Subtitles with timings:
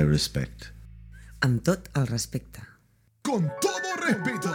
[0.00, 0.72] their respect.
[1.44, 2.62] Amb tot el respecte.
[3.22, 4.48] Con todo respeto.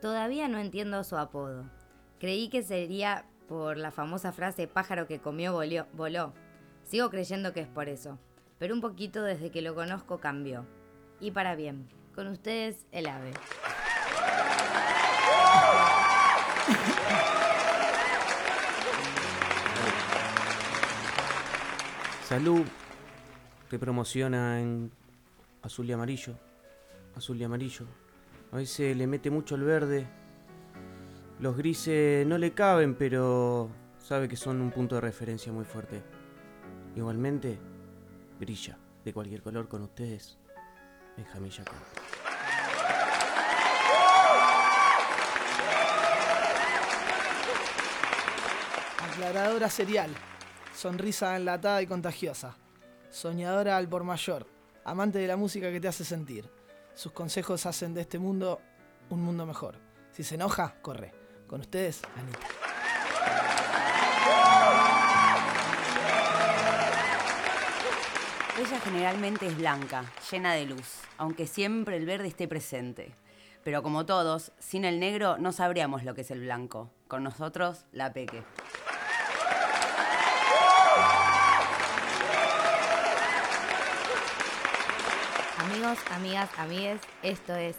[0.00, 1.68] Todavía no entiendo su apodo.
[2.18, 5.86] Creí que sería por la famosa frase pájaro que comió voló.
[5.92, 6.32] voló.
[6.84, 8.18] Sigo creyendo que es por eso.
[8.58, 10.64] Pero un poquito desde que lo conozco cambió.
[11.20, 11.88] Y para bien.
[12.14, 13.32] Con ustedes, el ave.
[22.28, 22.64] Salud
[23.70, 24.90] te promociona en
[25.62, 26.34] azul y amarillo.
[27.14, 27.86] Azul y amarillo.
[28.52, 30.06] A veces le mete mucho el verde.
[31.38, 36.02] Los grises no le caben, pero sabe que son un punto de referencia muy fuerte.
[36.94, 37.58] Igualmente,
[38.40, 40.38] brilla de cualquier color con ustedes.
[41.16, 42.05] Benjamín Jacob.
[49.16, 50.10] Aclaradora serial.
[50.74, 52.54] Sonrisa enlatada y contagiosa.
[53.08, 54.46] Soñadora al por mayor.
[54.84, 56.50] Amante de la música que te hace sentir.
[56.94, 58.60] Sus consejos hacen de este mundo
[59.08, 59.78] un mundo mejor.
[60.12, 61.14] Si se enoja, corre.
[61.46, 62.46] Con ustedes, Anita.
[68.58, 73.14] Ella generalmente es blanca, llena de luz, aunque siempre el verde esté presente.
[73.64, 76.90] Pero como todos, sin el negro no sabríamos lo que es el blanco.
[77.08, 78.44] Con nosotros, la peque.
[85.86, 87.76] Amigos, amigas, amigues, esto es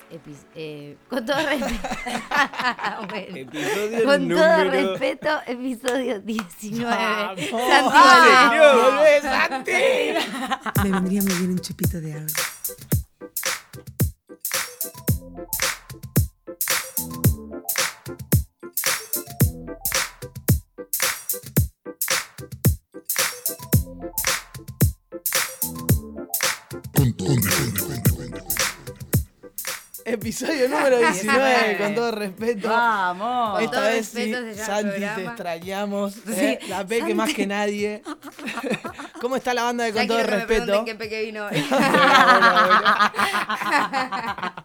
[0.55, 1.89] eh, con todo respeto.
[3.09, 6.95] Bueno, Episodio con todo número- respeto, episodio 19.
[6.95, 7.39] ¡Vamos!
[7.49, 8.57] Santi.
[8.57, 9.71] ¡Volvé, Santi!
[10.83, 12.33] Me vendría muy bien un chupito de algo.
[30.03, 32.69] Episodio número 19, con todo respeto.
[32.69, 33.61] ¡Vamos!
[33.61, 36.13] Esta todo vez sí, Santi, te extrañamos.
[36.13, 38.01] Sí, eh, la Peque más que nadie.
[39.21, 40.65] ¿Cómo está la banda de Ya Con todo quiero que me respeto?
[40.65, 41.57] pregunten qué peque vino hoy.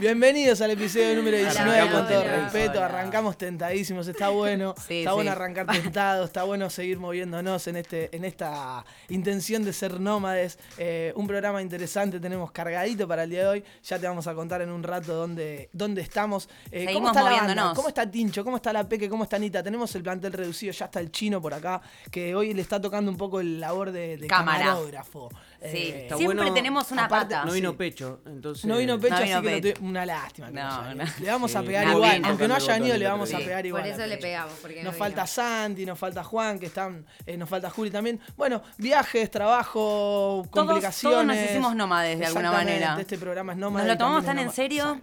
[0.00, 2.84] Bienvenidos al episodio número 19 Arrancamos con todo respeto.
[2.84, 4.74] Arrancamos tentadísimos, está bueno.
[4.88, 9.72] Sí, está bueno arrancar tentados, está bueno seguir moviéndonos en este, en esta intención de
[9.72, 10.58] ser nómades.
[10.78, 13.64] Eh, un programa interesante tenemos cargadito para el día de hoy.
[13.82, 16.48] Ya te vamos a contar en un rato dónde, dónde estamos.
[16.70, 17.72] Eh, ¿Cómo está la banda?
[17.74, 18.44] ¿Cómo está Tincho?
[18.44, 19.08] ¿Cómo está la Peque?
[19.08, 19.62] ¿Cómo está Anita?
[19.62, 23.10] Tenemos el plantel reducido, ya está el chino por acá, que hoy le está tocando
[23.10, 25.28] un poco el labor de, de camarógrafo.
[25.60, 26.54] Sí, Eh, siempre bueno.
[26.54, 27.44] tenemos una Aparte- pata.
[27.44, 28.64] No vino pecho, entonces.
[28.64, 30.46] no vino pecho, No vino así que no una lástima.
[30.46, 31.02] que No, no haya no.
[31.02, 31.12] ido.
[31.18, 32.28] Le vamos a pegar no igual, vino.
[32.28, 33.82] aunque no haya Tocando ido, le vamos a pegar igual.
[33.82, 34.52] Por eso le pegamos.
[34.62, 35.26] Porque Nos no falta vino.
[35.26, 38.20] Santi, nos falta Juan, que están, eh, nos falta Juli también.
[38.36, 41.14] Bueno, viajes, trabajo, complicaciones.
[41.14, 42.96] todos nos hicimos nómades de alguna manera.
[43.00, 43.84] Este programa es nómada.
[43.84, 45.00] Nos lo tomamos tan en serio.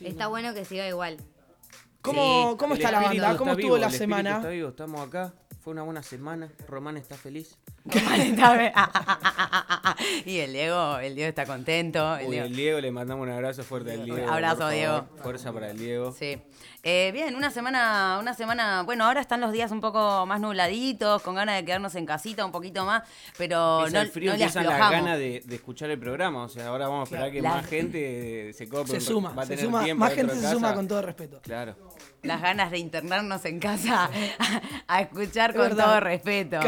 [0.00, 1.18] Está bueno que siga igual.
[2.00, 2.56] ¿Cómo, Sí.
[2.58, 3.36] cómo está la banda?
[3.36, 4.36] ¿Cómo estuvo vivo, la semana?
[4.36, 5.32] Está vivo, estamos acá
[5.62, 6.50] fue una buena semana.
[6.68, 7.56] Román está feliz.
[7.86, 8.72] Román está fe-
[10.30, 12.16] y el Diego, el Diego está contento.
[12.16, 14.26] El Uy, Diego- el Diego le mandamos un abrazo fuerte al Diego.
[14.30, 14.72] Abrazo, favor.
[14.74, 15.06] Diego.
[15.22, 16.12] Fuerza para el Diego.
[16.12, 16.38] Sí.
[16.86, 21.22] Eh, bien, una semana, una semana, bueno, ahora están los días un poco más nubladitos,
[21.22, 23.02] con ganas de quedarnos en casita un poquito más,
[23.38, 26.42] pero no, el frío, no le empiezan las ganas de, de escuchar el programa.
[26.44, 28.88] O sea, ahora vamos a esperar que La- más gente se cope.
[28.90, 31.40] Se suma, va a se tener suma, tiempo más gente se suma con todo respeto.
[31.42, 31.74] Claro.
[32.22, 34.08] Las ganas de internarnos en casa
[34.88, 35.84] a, escuchar Es con verdad.
[35.84, 36.58] todo respeto.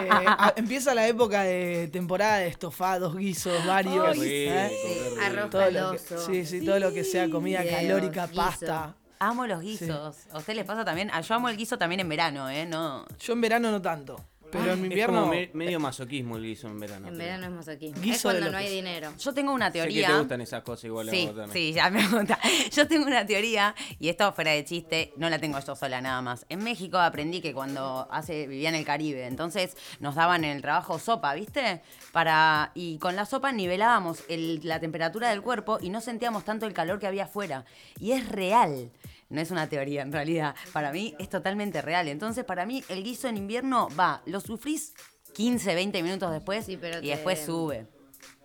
[0.00, 4.18] Eh, a- empieza la época de temporada de estofados, guisos, varios.
[4.18, 4.68] Qué ¿eh?
[5.10, 5.20] rico.
[5.22, 6.18] Arroz que- caloso.
[6.26, 8.42] sí, sí, todo lo que sea comida calórica, guiso.
[8.42, 8.94] pasta.
[9.18, 10.16] Amo los guisos.
[10.32, 11.08] ¿A usted les pasa también?
[11.12, 12.66] Ah, Yo amo el guiso también en verano, ¿eh?
[12.66, 13.06] No.
[13.20, 14.16] Yo en verano no tanto,
[14.52, 17.08] pero en Es invierno como me- medio masoquismo el guiso en verano.
[17.08, 17.24] En creo.
[17.26, 18.00] verano es masoquismo.
[18.00, 19.12] Guiso es cuando no hay dinero.
[19.18, 20.06] Yo tengo una Sé que teoría.
[20.08, 21.50] te gustan esas cosas igual Sí, también.
[21.52, 22.38] sí, ya me gusta.
[22.72, 26.20] Yo tengo una teoría, y esto fuera de chiste, no la tengo yo sola nada
[26.22, 26.46] más.
[26.48, 30.62] En México aprendí que cuando hace, vivía en el Caribe, entonces nos daban en el
[30.62, 31.80] trabajo sopa, ¿viste?
[32.12, 36.66] Para, y con la sopa nivelábamos el- la temperatura del cuerpo y no sentíamos tanto
[36.66, 37.64] el calor que había afuera.
[37.98, 38.90] Y es real.
[39.32, 40.54] No es una teoría, en realidad.
[40.72, 42.06] Para mí es totalmente real.
[42.08, 44.92] Entonces, para mí, el guiso en invierno va, lo sufrís
[45.34, 47.86] 15, 20 minutos después Sí, pero y te- después sube.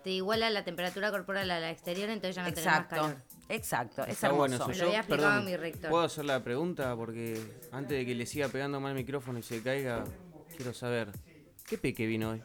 [0.02, 2.96] Te iguala la temperatura corporal a la exterior, entonces ya no tenés más Exacto.
[2.96, 3.16] calor.
[3.50, 4.38] Exacto, es Está hermoso.
[4.38, 4.68] bueno eso.
[4.68, 5.90] Me lo Yo, había explicado perdón, mi rector.
[5.90, 6.94] ¿puedo hacer la pregunta?
[6.96, 7.38] Porque
[7.72, 10.04] antes de que le siga pegando mal el micrófono y se caiga,
[10.56, 11.10] quiero saber,
[11.68, 12.42] ¿qué peque vino hoy?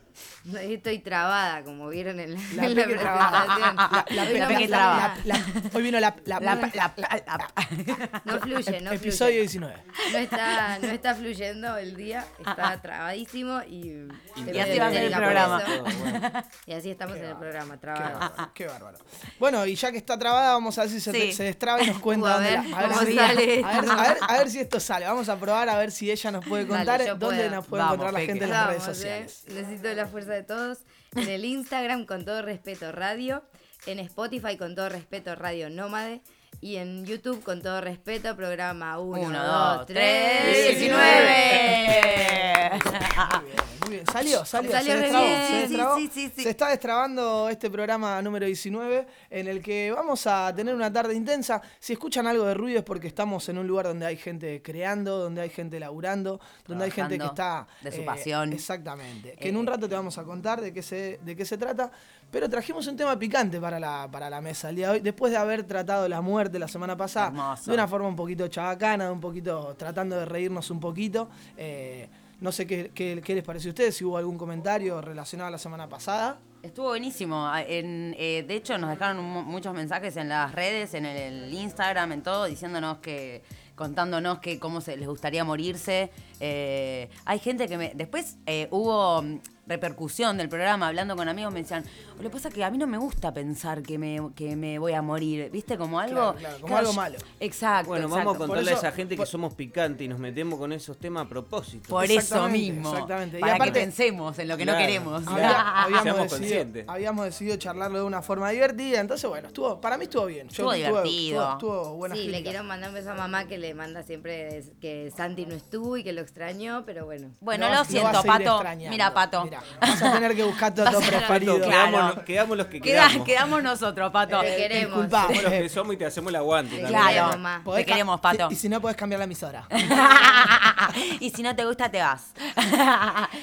[0.60, 3.46] Estoy trabada, como vieron en la, La en la peque trabada.
[3.46, 4.16] presentación.
[4.16, 5.08] La- peque trabada.
[5.08, 5.18] nada.
[5.26, 9.40] la- la- hoy vino la, la- La- la- la- la- No fluye, no episodio fluye.
[9.42, 9.84] 19.
[10.12, 14.08] No está, no está fluyendo el día, está trabadísimo y...
[14.46, 15.64] te Y así va a ser el programa.
[15.66, 16.32] bueno.
[16.68, 18.20] Y así estamos en el programa, trabados.
[18.20, 18.98] bárbaro, qué bárbaro.
[19.40, 21.34] Bueno, y ya que está trabada, vamos a ver si se, Sí.
[21.34, 23.82] se destraba y nos cuenta Uh, a dónde ver, la- a ver si- sale a
[23.82, 25.06] ver, a ver- a ver si esto sale.
[25.06, 27.50] Vamos a probar a ver si ella nos puede contar dónde puedo.
[27.50, 28.86] nos puede Vamos, encontrar la gente en las redes eh.
[29.22, 30.80] Necesito la fuerza de todos.
[31.16, 33.44] En el Instagram, con todo respeto, radio.
[33.86, 36.22] En Spotify, con todo respeto, Radio Nómade.
[36.62, 42.72] Y en YouTube, con todo respeto, programa 1, 1, 2, 2, 3, 3, 19.
[42.74, 44.06] Muy bien, muy bien.
[44.08, 45.48] Salió, salió, Salió se destrabó, bien.
[45.48, 45.96] se destrabó.
[45.98, 46.44] sí, sí, sí.
[46.44, 51.14] Se está destrabando este programa número 19 en el que vamos a tener una tarde
[51.16, 51.62] intensa.
[51.80, 55.18] Si escuchan algo de ruido es porque estamos en un lugar donde hay gente creando,
[55.20, 57.68] donde hay gente laburando, donde hay gente que está...
[57.68, 58.54] Trabajando de su pasión.
[58.54, 59.34] Exactamente.
[59.34, 61.58] Que en Eh, un rato te vamos a contar de qué se, de qué se
[61.58, 61.92] trata.
[62.34, 65.00] Pero trajimos un tema picante para la, para la mesa el día de hoy.
[65.02, 67.70] Después de haber tratado la muerte la semana pasada Hermoso.
[67.70, 71.30] de una forma un poquito chabacana, un poquito tratando de reírnos un poquito.
[71.56, 72.10] Eh,
[72.42, 75.52] no sé qué, qué- qué les pareció a ustedes, si hubo algún comentario relacionado a
[75.52, 76.40] la semana pasada.
[76.64, 77.46] Estuvo buenísimo.
[77.48, 81.34] Ah, En, eh, de hecho, nos dejaron mu- muchos mensajes en las redes, en el,
[81.46, 83.44] el Instagram, en todo, diciéndonos que,
[83.76, 86.10] contándonos que cómo se les gustaría morirse.
[86.40, 87.92] Eh, hay gente que me.
[87.94, 89.24] Después eh, hubo
[89.66, 91.84] repercusión del programa, hablando con amigos, me decían,
[92.18, 94.78] lo que pasa es que a mí no me gusta pensar que me, que me
[94.80, 95.50] voy a morir.
[95.52, 95.78] ¿Viste?
[95.78, 96.34] Como algo.
[96.34, 97.18] Claro, claro, como algo yo- malo.
[97.40, 97.88] Exacto.
[97.88, 100.60] Bueno, vamos a contarle eso- a esa gente por- que somos picantes y nos metemos
[100.60, 101.88] con esos temas a propósito.
[101.90, 102.92] Por eso mismo.
[102.92, 103.38] exactamente.
[103.38, 105.26] Y Para aparte- que pensemos en lo que no queremos.
[105.28, 106.86] Había- habíamos, decidido, conscientes.
[106.90, 110.48] habíamos decidido charlarlo de una forma divertida, entonces bueno, estuvo, para mí estuvo bien.
[110.48, 111.42] Estuvo divertido.
[111.54, 114.64] Estuvo, estuvo buenas Sí, le quiero mandar un beso a mamá que le manda siempre
[114.82, 117.30] que Santi no estuvo y que lo extrañó, pero bueno.
[117.40, 118.62] Bueno, Lo siento, Pato.
[118.90, 119.50] Mira, Pato.
[119.82, 121.58] Vas a tener que buscar tu a- preferido.
[121.60, 121.70] Claro.
[121.92, 123.26] Quedamos, los- quedamos los que Queda- quedamos.
[123.28, 124.40] quedamos nosotros, Pato.
[124.42, 124.90] Te queremos.
[124.92, 125.22] disculpa.
[125.28, 126.82] Somos los que somos y te hacemos el aguante.
[126.84, 127.62] Claro, mamá.
[127.76, 128.48] Te queremos, Pato.
[128.52, 129.68] Y si no, puedes cambiar la emisora.
[131.20, 132.34] y si no te gusta, te vas.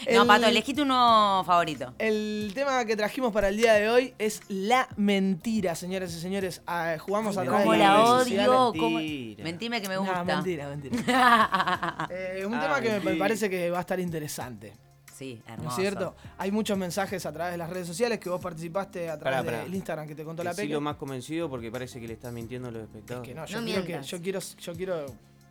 [0.06, 1.94] El- no, Pato, elegiste uno favorito.
[1.98, 6.62] El tema que trajimos para el día de hoy es la mentira, señoras y señores.
[6.66, 8.18] Ah, jugamos a través ¿Cómo de la odio?
[8.24, 8.46] sociales.
[8.48, 9.44] ¿Cómo- Mentira.
[9.44, 10.24] Mentime que me No, gusta.
[10.24, 10.96] mentira, mentira.
[12.10, 14.72] Eh, un Ah, tema que me parece que va a estar interesante.
[15.20, 15.68] Sí, ¿No hermoso.
[15.70, 16.16] es cierto?
[16.38, 19.44] Hay muchos mensajes a través de las redes sociales que vos participaste a través Pará,
[19.50, 19.64] pará.
[19.64, 20.62] del Instagram que te contó la Peque.
[20.62, 23.28] Decilo más convencido porque parece que le estás mintiendo a los espectadores.
[23.28, 25.06] Que no, yo, No quiero que, yo, quiero, yo quiero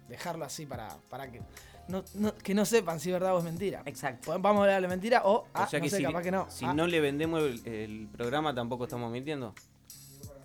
[0.08, 1.40] dejarlo así para, para que
[1.88, 3.84] no, no- que no sepan si es verdad o es mentira.
[3.86, 4.26] Exacto.
[4.26, 6.24] Podemos- Vamos a hablar de mentira o, ah, o sea no que sé, si, capaz
[6.24, 6.48] que no.
[6.50, 9.54] si Ah, no le vendemos el, el programa tampoco estamos mintiendo.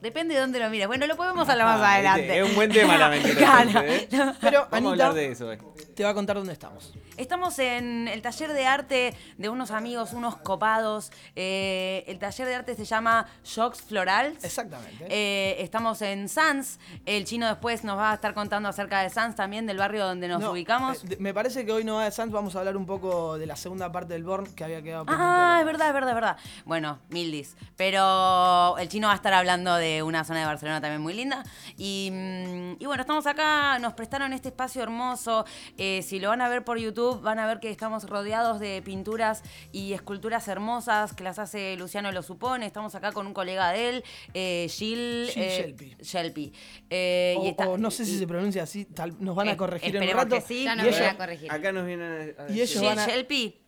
[0.03, 0.87] Depende de dónde lo mires.
[0.87, 2.39] Bueno, lo podemos hablar más Ah, adelante.
[2.41, 3.35] Es un buen tema la mentira.
[3.37, 3.71] Claro.
[3.71, 4.09] entonces, ¿eh?
[4.39, 5.51] Pero Vamos a Anita hablar de eso.
[5.51, 5.59] eh.
[5.97, 6.93] te va a contar dónde estamos.
[7.17, 11.13] Estamos en el taller de arte de unos amigos, unos copados.
[11.37, 14.43] Eh, el taller de arte se llama Shocks Florals.
[14.45, 15.07] Exactamente.
[15.09, 16.81] Eh, estamos en Sans.
[17.07, 20.27] El chino después nos va a estar contando acerca de Sans también, del barrio donde
[20.27, 21.05] nos No, ubicamos.
[21.05, 23.47] eh, me parece que hoy no va de Sans, vamos a hablar un poco de
[23.47, 26.37] la segunda parte del Born que había quedado Ah, es verdad, es verdad, es verdad.
[26.65, 27.57] Bueno, Mildis.
[27.77, 31.45] Pero el chino va a estar hablando de una zona de Barcelona también muy linda.
[31.77, 35.45] Y, mm, y bueno, estamos acá, nos prestaron este espacio hermoso.
[35.77, 38.81] Si lo van a ver por YouTube, YouTube van a ver que estamos rodeados de
[38.83, 39.43] pinturas
[39.73, 42.67] y esculturas hermosas que las hace Luciano Lo Supone.
[42.67, 45.97] Estamos acá con un colega de él, eh, Gil, Gil eh, Shelby.
[46.01, 46.53] Shelby.
[46.91, 49.49] Eh, O, y está- o no sé si y- se pronuncia así, tal- nos van
[49.49, 50.37] a Eh, corregir en un rato.
[50.37, 50.65] que sí.
[50.65, 51.51] Ya y nos ellos- a corregir.
[51.53, 53.61] Acá nos vienen a, a Y ellos Gil van a- Shelby.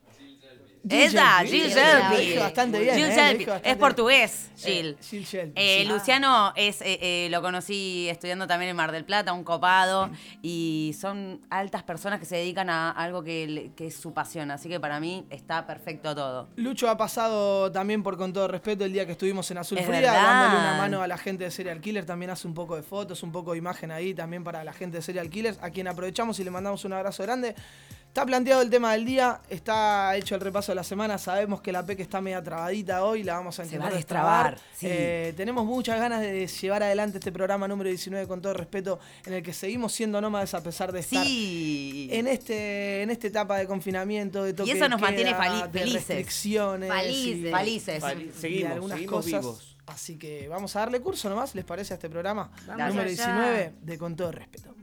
[0.88, 1.50] Gil Esa, Shelby.
[1.50, 2.38] Gil Gil Shelby.
[2.38, 3.08] Bastante bien, Gil eh,
[3.46, 4.96] bastante Es portugués, Eh, Gil.
[5.00, 5.88] Gil Shelby, Eh, sí.
[5.88, 10.10] Luciano es, eh, lo conocí estudiando también en Mar del Plata, un copado,
[10.42, 14.78] y son altas personas que se dedican a algo que, es su pasión, así que
[14.80, 16.48] para mí está perfecto todo.
[16.56, 19.86] Lucho ha pasado también por con todo respeto el día que estuvimos en Azul Es
[19.86, 20.22] Fría, verdad.
[20.22, 22.06] dándole una mano a la gente de Serial Killers.
[22.06, 24.98] También hace un poco de fotos, un poco de imagen ahí también para la gente
[24.98, 27.54] de Serial Killers, a quien aprovechamos y le mandamos un abrazo grande.
[28.16, 31.18] Está planteado el tema del día, está hecho el repaso de la semana.
[31.18, 33.96] Sabemos que la PEC está media trabadita hoy, la vamos a Se intentar va a
[33.98, 34.86] destrabar, sí.
[34.88, 39.34] Eh, tenemos muchas ganas de llevar adelante este programa número 19 con todo respeto, en
[39.34, 42.08] el que seguimos siendo nómadas a pesar de estar Sí.
[42.10, 45.92] en este en esta etapa de confinamiento, de toque Y eso nos mantiene felices.
[45.92, 47.36] restricciones, Felices.
[47.36, 48.02] y- Felices.
[48.02, 49.40] Fali- y seguimos, algunas seguimos cosas.
[49.42, 49.76] vivos.
[49.88, 52.50] Así que vamos a darle curso nomás, ¿les parece a este programa?
[52.66, 53.26] Vamos Número allá.
[53.26, 54.74] 19 de Con todo respeto.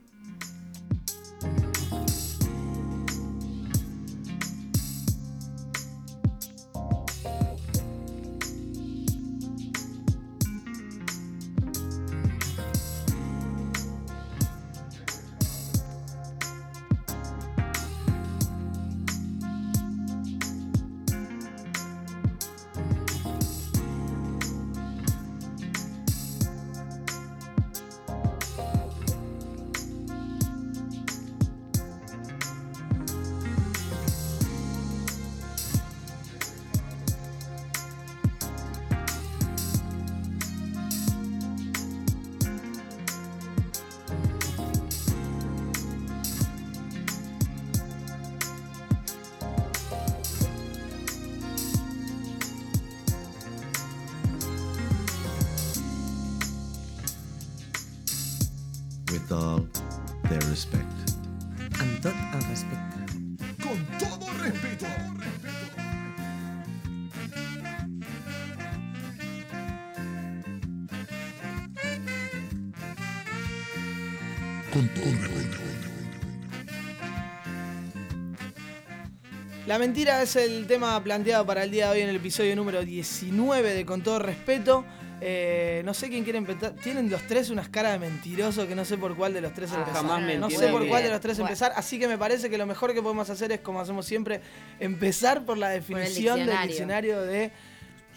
[79.73, 82.83] La mentira es el tema planteado para el día de hoy en el episodio número
[82.85, 84.85] 19 de Con todo respeto.
[85.19, 86.73] Eh, no sé quién quiere empezar.
[86.73, 89.71] Tienen los tres unas caras de mentiroso que no sé por cuál de los tres
[89.71, 89.95] Ah, empezar.
[90.03, 91.47] jamás no sé por cuál de los tres Bueno.
[91.49, 91.73] empezar.
[91.75, 94.41] Así que me parece que lo mejor que podemos hacer es, como hacemos siempre,
[94.79, 96.67] empezar por la definición del diccionario.
[96.67, 97.51] diccionario de.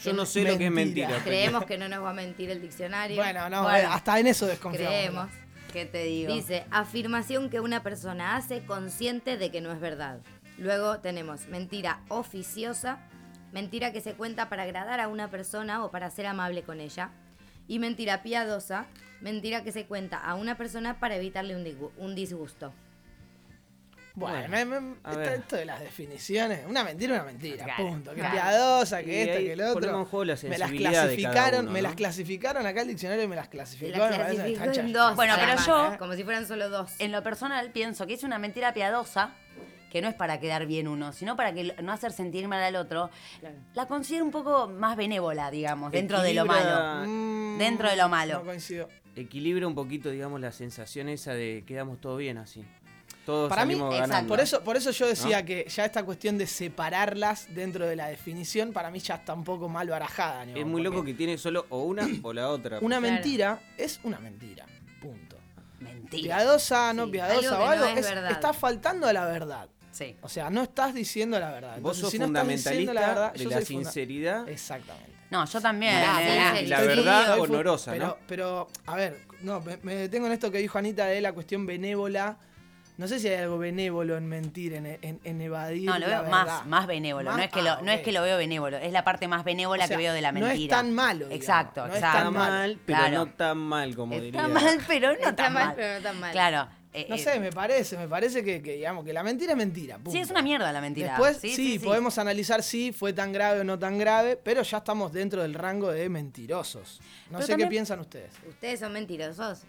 [0.04, 1.22] Yo no sé lo que es Mentira.
[1.24, 3.16] Creemos que no nos va a mentir el diccionario.
[3.16, 3.92] Bueno, no, Bueno.
[3.92, 4.90] hasta en eso desconfiamos.
[4.94, 5.30] creemos.
[5.72, 6.34] ¿Qué te digo?
[6.34, 10.18] Dice, afirmación que una persona hace consciente de que no es verdad.
[10.58, 12.98] Luego tenemos mentira oficiosa,
[13.52, 17.10] mentira que se cuenta para agradar a una persona o para ser amable con ella.
[17.68, 18.86] Y mentira piadosa,
[19.20, 22.72] mentira que se cuenta a una persona para evitarle un, disgu- un disgusto.
[24.14, 25.32] Bueno, Bueno, me- me- a esta- ver.
[25.40, 26.60] esto de las definiciones.
[26.66, 27.64] Una mentira, una mentira.
[27.64, 28.10] Claro, punto.
[28.12, 28.32] Que claro.
[28.32, 30.04] piadosa, que esto, que el otro.
[30.06, 31.88] juego la me las clasificaron, uno, me ¿no?
[31.88, 35.16] las clasificaron acá el diccionario y me las clasificó en dos.
[35.16, 35.98] Bueno, pero yo- ¿eh?
[35.98, 36.92] Como si fueran solo dos.
[36.98, 39.32] En lo personal pienso que es una mentira piadosa,
[39.90, 42.76] que no es para quedar bien uno, sino para que no hacer sentir mal al
[42.76, 43.10] otro.
[43.40, 43.56] Claro.
[43.74, 47.06] La considero un poco más benévola, digamos, dentro de lo malo.
[47.08, 48.38] Mm, Dentro de lo malo.
[48.40, 48.88] No coincido.
[49.14, 52.64] Equilibra un poquito, digamos, la sensación esa de quedamos todo bien así.
[53.24, 54.10] Todos Para mí, salimos exacto.
[54.12, 54.28] ganando.
[54.28, 58.06] Por eso, por eso yo decía que ya esta cuestión de separarlas dentro de la
[58.08, 60.44] definición, para mí ya está un poco mal barajada.
[60.46, 60.56] ¿no?
[60.56, 62.78] es muy loco Porque que tiene solo o una o la otra.
[62.80, 63.14] Una Claro.
[63.14, 64.66] mentira es una mentira.
[65.00, 65.36] Punto.
[65.80, 66.36] Mentira.
[66.36, 67.84] Piadosa, no Sí, piadosa algo o no algo.
[67.86, 68.30] es es- verdad.
[68.30, 69.68] está faltando a la verdad.
[69.96, 70.14] Sí.
[70.20, 71.70] O sea, no estás diciendo la verdad.
[71.80, 75.12] Vos Entonces, sos si no fundamentalista la verdad, de yo la funda- sinceridad Exactamente.
[75.30, 75.94] No, yo también.
[75.96, 78.16] Eh, la verdad honorosa, pero, ¿no?
[78.28, 81.64] Pero, a ver, no, me, me detengo en esto que dijo Anita de la cuestión
[81.66, 82.36] benévola.
[82.98, 85.84] No sé si hay algo benévolo en mentir, en, en- en evadir.
[85.86, 87.28] No, lo veo más, más benévolo.
[87.30, 89.28] Más- no, es que lo, ah, no es que lo veo benévolo, es la parte
[89.28, 90.76] más benévola O sea, que veo de la no mentira.
[90.76, 92.18] es tan malo, digamos, Exacto, no es exacto.
[92.18, 93.16] Está mal, pero Claro.
[93.16, 94.40] no tan mal como diría.
[94.40, 95.74] Está mal, pero no Está tan mal, mal.
[95.76, 96.32] pero no tan mal.
[96.32, 96.68] Claro.
[96.96, 99.58] Eh, No eh, sé, me parece, me parece que, que, digamos, que la mentira es
[99.58, 99.98] mentira.
[100.10, 101.08] Sí, es una mierda la mentira.
[101.10, 101.84] Después, Sí, sí, sí, sí.
[101.84, 105.54] podemos analizar si fue tan grave o no tan grave, pero ya estamos dentro del
[105.54, 107.00] rango de mentirosos.
[107.30, 108.32] No Pero sé qué piensan ustedes.
[108.48, 109.64] Ustedes son mentirosos.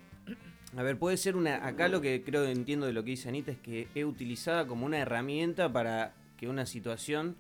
[0.75, 1.65] A ver, puede ser una.
[1.65, 4.67] Acá lo que creo que entiendo de lo que dice Anita es que es utilizada
[4.67, 7.35] como una herramienta para que una situación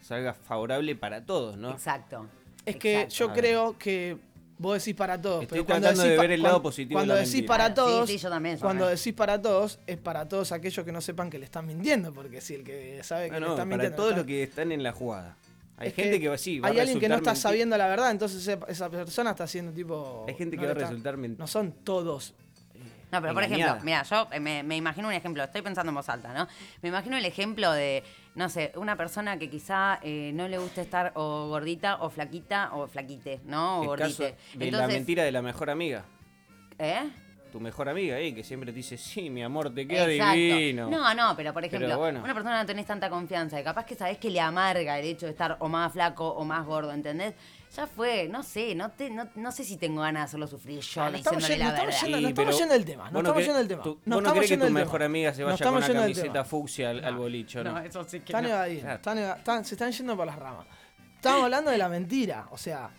[0.00, 1.70] salga favorable para todos, ¿no?
[1.70, 2.28] Exacto.
[2.66, 3.14] Es que Exacto.
[3.14, 4.18] yo creo que
[4.56, 5.42] Vos decís para todos.
[5.42, 7.48] Estoy pero cuando tratando decís de ver el lado positivo de Cuando la decís mentira.
[7.54, 8.10] para sí, todos.
[8.10, 8.96] sí, yo también, yo Cuando también.
[8.98, 12.12] decís para todos, es para todos aquellos que no sepan que le están mintiendo.
[12.12, 13.96] Porque si el que sabe que Ah, le no, están para mintiendo.
[13.96, 15.36] todos está- los que están en la jugada.
[15.76, 17.88] Hay es gente que, va así, va Hay a alguien que no está sabiendo la
[17.88, 20.24] verdad, entonces esa- persona está haciendo tipo.
[20.28, 22.32] Hay gente no que va a le resultar men- No son todos.
[23.14, 23.72] No, pero por Engañada.
[23.72, 26.48] ejemplo, mira, yo eh, me, me imagino un ejemplo, estoy pensando en voz alta, ¿no?
[26.82, 28.02] Me imagino el ejemplo de,
[28.34, 32.70] no sé, una persona que quizá eh, no le guste estar o gordita o flaquita
[32.72, 33.80] o flaquite, ¿no?
[33.80, 34.38] O El caso gordite.
[34.64, 36.04] de la mentira de la mejor amiga.
[36.78, 37.08] ¿Eh?
[37.54, 40.34] Tu mejor amiga ahí, que siempre te dice, sí, mi amor, te queda Exacto.
[40.34, 40.90] divino.
[40.90, 42.20] No, no, pero por ejemplo, Pero bueno.
[42.24, 45.26] una persona no tenés tanta confianza y capaz que sabés que le amarga el hecho
[45.26, 47.34] de estar o más flaco o más gordo, ¿entendés?
[47.76, 50.80] Ya fue, no sé, no, te, no, no sé si tengo ganas de hacerlo sufrir
[50.80, 52.00] yo Ah, no estamos diciéndole yendo- la no estamos verdad.
[52.00, 53.82] yendo- Sí, no estamos yendo del tema, no estamos yendo del tema.
[53.84, 55.04] No vos no querés que tu mejor tema.
[55.04, 57.78] amiga se No vaya con una camiseta fucsia al, al bolicho, ¿no?
[57.78, 60.66] eso sí que Están evadiendo, están- se están yendo por las ramas.
[61.14, 62.48] Estamos hablando de la mentira.
[62.50, 62.90] O sea,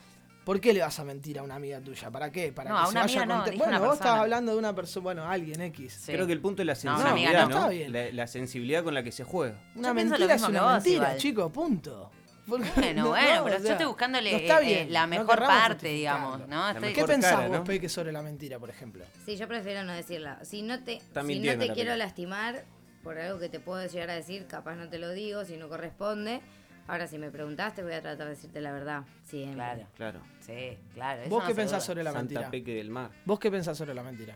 [0.46, 2.10] ¿por qué le vas a mentir a una amiga tuya?
[2.12, 2.54] ¿para qué?
[2.54, 4.06] Para No, que a se una vaya amiga no, dije Bueno, una vos persona.
[4.06, 5.94] estabas hablando de una persona, bueno, alguien X.
[6.06, 6.12] Sí.
[6.14, 7.50] Creo que el punto es la No, una amiga sensibilidad, no.
[7.50, 7.56] ¿no?
[7.58, 7.92] Está bien.
[7.92, 9.60] La, la sensibilidad con la que se juega.
[9.76, 11.18] Una Yo pienso lo mentira es una vos, mentira, igual.
[11.18, 12.12] chico, punto.
[12.48, 15.40] Porque- Bueno, no, bueno, no, pero o yo estoy buscándole no está eh, la mejor
[15.40, 16.48] parte, digamos.
[16.48, 16.70] ¿no?
[16.70, 17.64] Estoy- ¿Qué pensás cara, vos, ¿no?
[17.64, 19.04] Peque, sobre la mentira, por ejemplo?
[19.26, 20.38] Sí, yo prefiero no decirla.
[20.46, 22.66] Si no te, si no te la quiero lastimar
[23.02, 25.70] por algo que te puedo llegar a decir, capaz no te lo digo, si no
[25.70, 26.42] corresponde.
[26.88, 29.04] Ahora, si me preguntaste, voy a tratar de decirte la verdad.
[29.24, 29.56] Siempre.
[29.56, 30.20] Claro, Claro.
[30.42, 31.22] sí, claro.
[31.22, 31.86] eso ¿Vos no qué pensás duda.
[31.88, 32.52] sobre la Santa mentira?
[32.52, 33.10] Peque del Mar.
[33.26, 34.34] ¿Vos qué pensás sobre la mentira?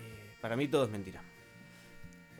[0.00, 1.20] Eh, para mí todo es mentira.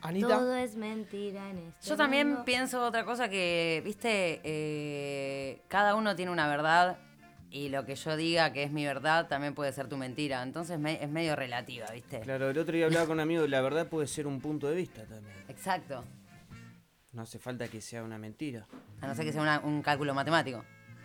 [0.00, 2.44] Anita, Todo es mentira en este Yo también mundo.
[2.44, 6.98] pienso otra cosa que, viste, eh, cada uno tiene una verdad
[7.50, 10.42] y lo que yo diga que es mi verdad también puede ser tu mentira.
[10.42, 12.20] Entonces me- es medio relativa, viste.
[12.20, 14.76] Claro, el otro día hablaba con un amigo, la verdad puede ser un punto de
[14.76, 15.36] vista también.
[15.48, 16.04] Exacto.
[17.14, 18.66] No hace falta que sea una mentira.
[19.00, 20.64] A no ser que sea una- un cálculo matemático.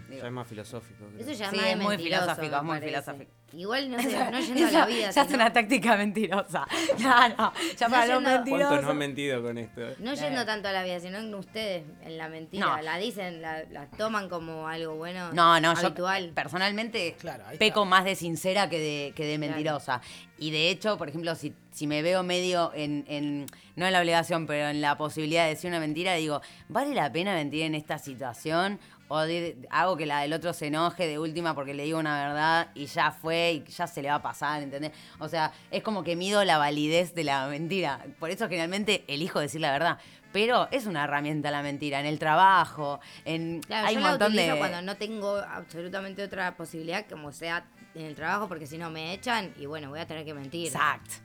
[0.10, 0.22] Digo.
[0.22, 1.06] Ya es más filosófico.
[1.08, 1.20] creo.
[1.22, 2.88] Eso ya Sí, es muy filosófico, es muy parece.
[2.88, 3.32] filosófico.
[3.54, 5.10] Igual no, sé, no yendo a la vida.
[5.12, 6.68] ya es una táctica mentirosa.
[7.00, 8.84] Ya no, ya No para los yendo- ¿Cuántos mentirosos.
[8.84, 9.82] no han mentido con esto?
[10.00, 12.66] No yendo tanto a la vida, sino en ustedes, en la mentira.
[12.66, 12.82] No.
[12.82, 15.32] La dicen, la, la toman como algo bueno.
[15.34, 16.32] No, no, yo habitual.
[16.36, 19.52] personalmente Claro, peco más de sincera que de, que de Claro.
[19.54, 20.02] mentirosa.
[20.38, 24.00] Y de hecho, por ejemplo, si, si me veo medio en, en, no en la
[24.00, 27.76] obligación, pero en la posibilidad de decir una mentira, digo, ¿vale la pena mentir en
[27.76, 28.80] esta situación?
[29.12, 32.28] O de- hago que la del otro se enoje de última porque le digo una
[32.28, 34.92] verdad y ya fue y ya se le va a pasar, ¿entendés?
[35.18, 38.06] O sea, es como que mido la validez de la mentira.
[38.20, 39.98] Por eso generalmente elijo decir la verdad.
[40.32, 43.62] Pero es una herramienta la mentira, en el trabajo, en...
[43.62, 44.60] Claro, hay yo un la montón utilizo de...
[44.60, 49.12] cuando no tengo absolutamente otra posibilidad, como sea en el trabajo, porque si no me
[49.14, 50.68] echan y bueno, voy a tener que mentir.
[50.68, 51.16] Exacto.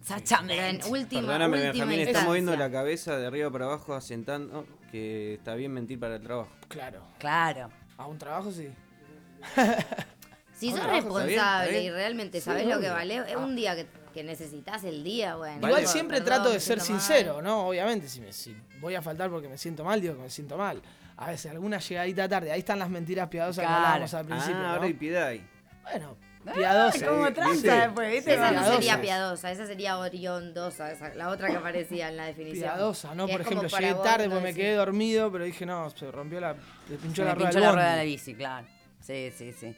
[0.00, 0.88] Pero en Exactamente.
[0.88, 5.54] última, Perdóname, última Benjamín, está moviendo la cabeza de arriba para abajo, asentando que está
[5.54, 6.50] bien mentir para el trabajo.
[6.68, 7.02] claro.
[7.18, 7.70] Claro.
[7.96, 8.68] A un trabajo sí.
[10.54, 11.84] Si sos Trabajo, está bien, responsable está bien.
[11.84, 15.36] y realmente Sí, sabes lo que vale, es un día que, que necesitas el día,
[15.36, 15.56] bueno.
[15.58, 15.86] Igual Vale.
[15.86, 16.86] siempre perdón, trato de ser mal.
[16.86, 17.68] sincero, ¿no?
[17.68, 20.56] Obviamente, si, me, si voy a faltar porque me siento mal, digo que me siento
[20.56, 20.82] mal.
[21.16, 22.50] A veces, alguna llegadita tarde.
[22.52, 23.70] Ahí están las mentiras piadosas Claro.
[23.74, 24.56] que hablábamos al principio.
[24.56, 24.68] ah, ¿no?
[24.68, 25.48] ahora hay piedad ahí.
[25.82, 26.16] Bueno,
[26.54, 27.06] piadosa.
[27.06, 27.70] ¿Cómo Sí, tranza ¿viste?
[27.70, 28.34] después, viste?
[28.34, 32.62] Esa no sería piadosa, esa sería oriondosa, esa, la otra que aparecía en la definición.
[32.74, 33.26] Piadosa, ¿no?
[33.26, 36.10] Que Por como ejemplo, llegué vos tarde porque me quedé dormido, pero dije, no, se
[36.10, 36.54] rompió la.
[36.88, 38.66] Le pinchó Se la me rueda pinchó la rueda de la bici, claro.
[39.00, 39.74] Sí, sí, sí.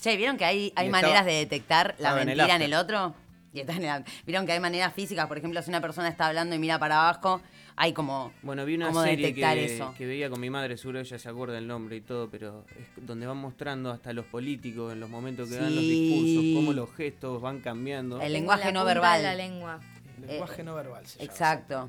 [0.00, 2.62] Che, ¿vieron que hay, hay maneras estaba- de detectar la estaba en el mentira en
[2.62, 3.14] el otro?
[3.52, 5.26] Y está en el- ¿Vieron que hay maneras físicas?
[5.26, 7.40] Por ejemplo, si una persona está hablando y mira para abajo,
[7.82, 8.30] hay como...
[8.42, 9.94] Bueno, vi una cómo serie detectar que, eso.
[9.96, 13.06] que veía con mi madre, seguro ella se acuerda el nombre y todo, pero es
[13.06, 15.88] donde van mostrando hasta los políticos en los momentos que dan los Sí.
[15.90, 18.20] discursos, cómo los gestos van cambiando.
[18.20, 19.22] El lenguaje la no verbal.
[19.22, 19.80] La lengua.
[20.20, 21.06] Lenguaje no verbal.
[21.06, 21.88] se llama.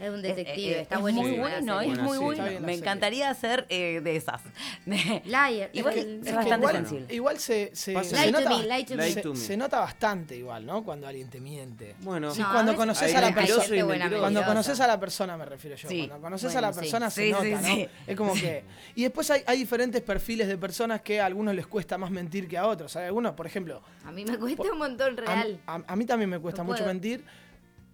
[0.00, 1.28] Es un Es- detective, eh, está es buenísimo.
[1.30, 2.44] muy bueno, es Buena muy bueno.
[2.60, 4.40] Me encantaría ser de, de esas.
[4.86, 5.70] Liar.
[5.72, 7.14] Igual es bastante igual, sensible.
[7.14, 8.48] igual se, se, Pasa- se nota,
[8.96, 9.36] me, se- to me.
[9.36, 10.84] se nota bastante igual, ¿no?
[10.84, 11.96] Cuando alguien te miente.
[12.00, 14.18] Bueno, Sí, No, cuando conoces a la persona.
[14.20, 15.88] Cuando conoces a la persona me refiero yo.
[15.88, 16.06] Sí.
[16.06, 16.80] Cuando conoces Bueno, a la sí.
[16.80, 17.62] persona se Sí, nota, sí, ¿no?
[17.62, 17.88] sí.
[18.06, 18.64] Es como que.
[18.94, 22.46] Y después hay, hay diferentes perfiles de personas que a algunos les cuesta más mentir
[22.48, 22.94] que a otros.
[22.96, 25.58] Hay algunos, por ejemplo, A mí me cuesta un montón real.
[25.66, 27.24] a- a mí también me cuesta No mucho mentir.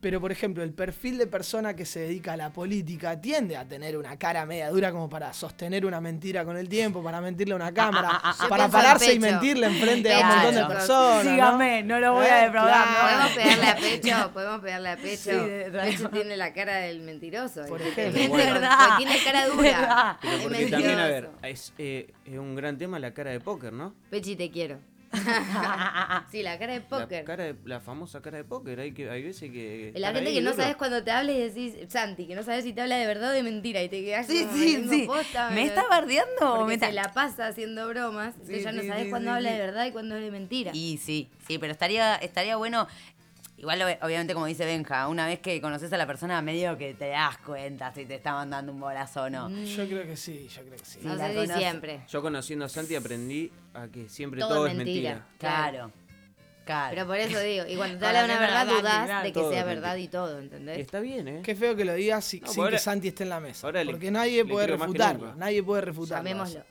[0.05, 3.67] Pero, por ejemplo, el perfil de persona que se dedica a la política tiende a
[3.67, 7.55] tener una cara media dura como para sostener una mentira con el tiempo, para mentirle
[7.55, 11.25] a una cámara, ah, ah, para pararse y mentirle enfrente a un montón de personas.
[11.25, 11.31] ¿no?
[11.31, 12.85] Sígame, no lo voy a Eh, defraudar.
[12.85, 13.01] claro.
[13.01, 15.31] Podemos pegarle a pecho, podemos pegarle a pecho.
[15.31, 17.65] Sí, pecho tiene la cara del mentiroso.
[17.67, 18.21] Por ejemplo.
[18.21, 18.97] Es verdad.
[18.99, 20.19] Tiene cara dura.
[20.21, 23.73] pero Es también, a ver, es, eh, es un gran tema la cara de póker,
[23.73, 23.95] ¿no?
[24.11, 24.81] Pechi, te quiero.
[26.31, 27.25] Sí, la cara de La, póker.
[27.25, 28.81] cara de- la famosa cara de póker.
[28.81, 29.93] Hay, que, hay veces que.
[29.97, 30.63] La gente que no duro.
[30.63, 33.31] sabes cuando te habla y decís, Santi, que no sabes si te habla de verdad
[33.31, 35.05] o de mentira y te quedas Sí, sí, sí.
[35.07, 38.73] posta, ¿Me está bardeando o me está- se la pasa haciendo bromas, entonces Sí, ya
[38.73, 40.71] no sabes sí, cuándo habla de verdad y cuándo habla de mentira.
[40.75, 42.87] Y sí, sí, pero estaría, estaría bueno.
[43.65, 46.93] Igual, ob- obviamente, como dice Benja, una vez que conoces a la persona, medio que
[46.93, 49.49] te das cuenta si te está mandando un bolazo o no.
[49.49, 50.99] Yo creo que sí, yo creo que sí.
[51.03, 51.59] no sé si conoce.
[51.59, 52.01] siempre.
[52.09, 55.11] Yo conociendo a Santi aprendí a que siempre Todo todo, es mentira.
[55.15, 55.27] mentira.
[55.39, 55.91] Claro,
[56.67, 56.91] claro.
[56.95, 59.49] Pero por eso digo, y cuando te habla una verdad, verdad, dudás claro, de que
[59.51, 60.79] sea verdad y todo, ¿entendés?
[60.79, 61.41] Está bien, ¿eh?
[61.43, 63.67] Qué feo que lo digas si- No, sin ahora- que Santi esté en la mesa.
[63.67, 65.35] ahora le- porque nadie le puede refutarlo.
[65.37, 66.29] Nadie puede refutarlo.
[66.29, 66.63] Llamémoslo.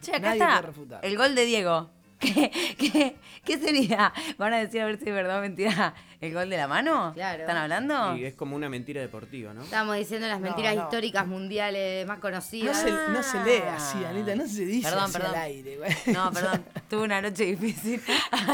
[0.00, 1.04] Che, acá Nadie puede está refutar.
[1.04, 1.90] el gol de Diego.
[2.18, 4.12] ¿Qué, qué, qué sería?
[4.38, 7.12] ¿Van a decir a ver si es verdad o mentira el gol de la mano?
[7.14, 7.40] Claro.
[7.42, 8.16] ¿Están hablando?
[8.16, 9.62] Y es como una mentira deportiva, ¿no?
[9.62, 10.82] Estábamos diciendo las No, mentiras no.
[10.82, 12.76] históricas mundiales más No conocidas.
[12.80, 15.30] se, no se lee así, Anita, no se dice Perdón, así perdón.
[15.34, 15.76] al aire.
[15.76, 15.90] güey.
[16.06, 16.64] No, perdón.
[16.88, 18.00] Tuve una noche difícil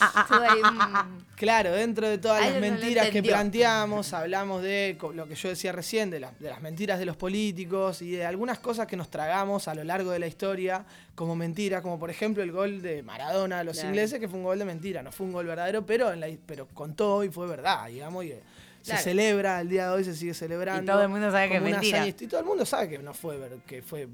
[0.00, 4.62] Ah, ah, ahí, mm, Claro, dentro de todas Ay, las no mentiras que planteamos, hablamos
[4.62, 8.12] de lo que yo decía recién, de, las- de las mentiras de los políticos y
[8.12, 11.98] de algunas cosas que nos tragamos a lo largo de la historia como mentiras, como
[11.98, 13.88] por ejemplo el gol de Maradona a los Claro.
[13.90, 16.28] ingleses, que fue un gol de mentira, no fue un gol verdadero, pero, en la,
[16.46, 18.40] pero contó y fue verdad, digamos, y eh,
[18.82, 19.02] se Claro.
[19.04, 20.82] celebra, el día de hoy se sigue celebrando.
[20.82, 21.98] Y todo el mundo sabe que es mentira.
[22.02, 24.08] hazaña Y todo el mundo sabe que no fue, que fue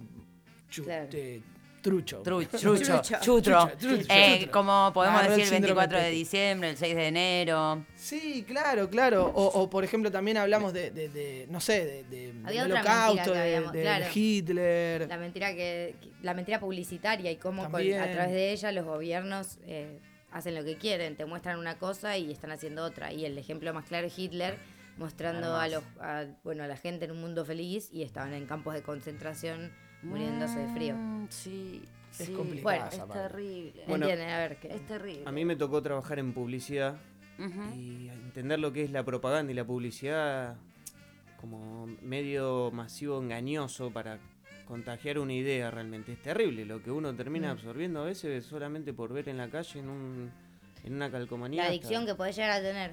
[0.70, 1.08] chu- Claro.
[1.82, 2.22] Trucho.
[2.22, 3.18] Tru- Trucho, Trucho.
[3.20, 3.68] chutro.
[3.78, 4.52] Trucho, Eh, chutro.
[4.52, 7.84] como podemos decir el síndrome 24 de diciembre, el 6 de enero.
[7.96, 9.26] Sí, claro, claro.
[9.34, 13.32] O, o, por ejemplo, también hablamos de, de- de, no sé, de, Había del holocausto,
[13.32, 14.06] de, habíamos- de claro.
[14.14, 15.08] Hitler.
[15.08, 19.58] La mentira que, la mentira publicitaria y cómo con- a través de ella los gobiernos
[19.66, 19.98] eh,
[20.30, 23.12] hacen lo que quieren, te muestran una cosa y están haciendo otra.
[23.12, 24.56] Y el ejemplo más claro es Hitler
[24.98, 28.46] mostrando a los a, bueno a la gente en un mundo feliz y estaban en
[28.46, 30.94] campos de concentración muriéndose de frío.
[30.96, 32.32] Mm, Sí, Es sí.
[32.32, 33.14] complicado Bueno, Es parte.
[33.14, 33.84] terrible.
[33.88, 34.34] Bueno, ¿Entienden?
[34.34, 34.68] A ver, ¿qué?
[34.74, 35.22] es terrible.
[35.26, 36.96] A mí me tocó trabajar en publicidad
[37.74, 40.56] y entender lo que es la propaganda y la publicidad
[41.40, 44.18] como medio masivo engañoso para
[44.66, 46.12] contagiar una idea realmente.
[46.12, 47.52] Es terrible lo que uno termina Mm.
[47.52, 50.30] absorbiendo a veces solamente por ver en la calle en, un,
[50.84, 51.62] en una calcomanía.
[51.62, 52.92] La hasta- adicción que podés llegar a tener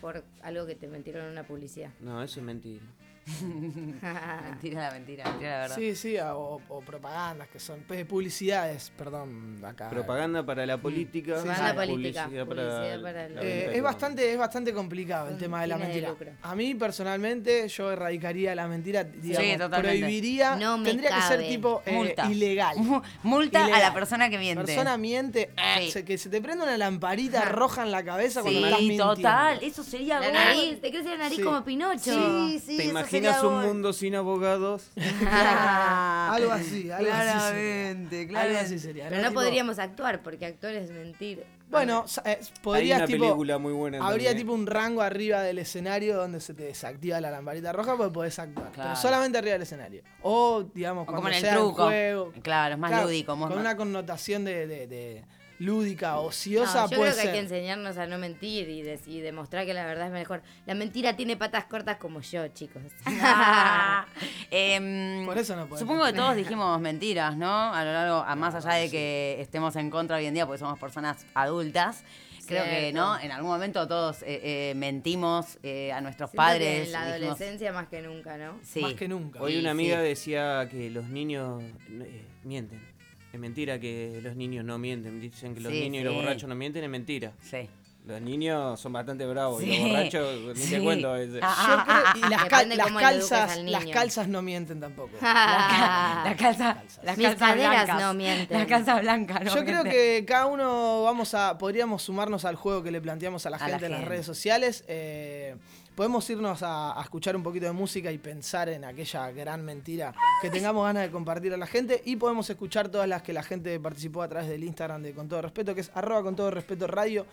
[0.00, 1.90] por algo que te metieron en una publicidad.
[2.00, 2.84] No, eso es mentira.
[4.50, 5.76] Mentira, la mentira, mentira, la verdad.
[5.76, 9.88] Sí, sí, o, o propagandas que son, pues, publicidades, perdón, acá.
[9.90, 11.32] Propaganda para la política.
[11.40, 15.38] Y política, publicidad publicidad para la el- venta Eh, es bastante, es bastante complicado el
[15.38, 16.14] tema de la de mentira.
[16.42, 19.98] A mí personalmente yo erradicaría la mentira, digamos, totalmente.
[19.98, 22.30] prohibiría, No me tendría que ser tipo eh, Multa.
[22.30, 22.76] ilegal.
[22.78, 24.64] Mu- Multa a la persona que miente.
[24.64, 26.02] Persona miente, eh, Sí.
[26.04, 29.14] que se te prenda una lamparita roja en la cabeza cuando Sí, estás mintiendo.
[29.16, 29.58] total.
[29.62, 31.42] Eso sería La nariz, te crece la nariz Sí.
[31.42, 32.00] como Pinocho.
[32.00, 32.92] Sí, sí, ¿Te eso
[33.28, 34.90] imaginas un mundo sin abogados?
[34.96, 37.20] Algo así, algo así.
[37.30, 38.16] Claramente.
[38.20, 38.60] Algo claramente.
[38.64, 39.08] así sería.
[39.08, 41.44] Pero no Tipo, podríamos actuar porque actuar es mentir.
[41.68, 43.24] Bueno, eh, Hay podrías una tipo.
[43.24, 43.98] película muy buena.
[43.98, 44.36] Habría también.
[44.38, 48.38] tipo un rango arriba del escenario donde se te desactiva la lamparita roja porque podés
[48.38, 48.72] actuar.
[48.72, 48.90] Claro.
[48.90, 50.02] Pero solamente arriba del escenario.
[50.22, 51.84] O, digamos, O cuando como en el sea truco.
[51.84, 52.32] juego.
[52.42, 55.24] Claro, es más lúdico, más- Con una connotación de, de- de
[55.60, 58.98] lúdica, ociosa, No, yo puede creo que hay que enseñarnos a no mentir y, de-
[59.06, 60.42] y demostrar que la verdad es mejor.
[60.66, 62.82] La mentira tiene patas cortas como yo, chicos.
[63.22, 64.06] Ah,
[64.50, 67.72] em, Por eso no Supongo que todos dijimos mentiras, ¿no?
[67.74, 70.58] A lo largo, a más allá de que estemos en contra hoy en día, porque
[70.58, 72.02] somos personas adultas.
[72.46, 72.92] Creo que.
[72.92, 73.16] ¿no?
[73.20, 76.86] En algún momento todos eh, eh, mentimos eh, a nuestros Siento padres.
[76.86, 78.58] En la dijimos- adolescencia más que nunca, ¿no?
[78.64, 78.80] Sí.
[78.80, 79.40] Más que nunca.
[79.40, 80.02] Hoy una amiga sí.
[80.02, 82.89] decía que los niños eh, mienten.
[83.32, 85.20] Es mentira que los niños no mienten.
[85.20, 87.32] Dicen que los Sí, niños y los borrachos no mienten, es mentira.
[87.42, 87.68] Sí.
[88.06, 90.70] Los niños son bastante bravos y los borrachos ni Sí.
[90.70, 91.40] te cuento a veces.
[91.44, 95.10] Ah, Yo creo- y las, cal- las calzas, al las calzas no mienten tampoco.
[95.20, 98.00] La calza, las Mis calzas caderas blancas.
[98.00, 98.58] no mienten.
[98.58, 102.82] Las calzas blancas, no Yo creo que cada uno vamos a podríamos sumarnos al juego
[102.82, 104.84] que le planteamos a la A la gente en las redes sociales.
[104.88, 105.56] Eh,
[106.00, 110.14] podemos irnos a, a escuchar un poquito de música y pensar en aquella gran mentira
[110.40, 112.00] que tengamos ganas de compartir a la gente.
[112.06, 115.28] Y podemos escuchar todas las que la gente participó a través del Instagram de Con
[115.28, 117.26] Todo Respeto, que es arroba con todo respeto radio.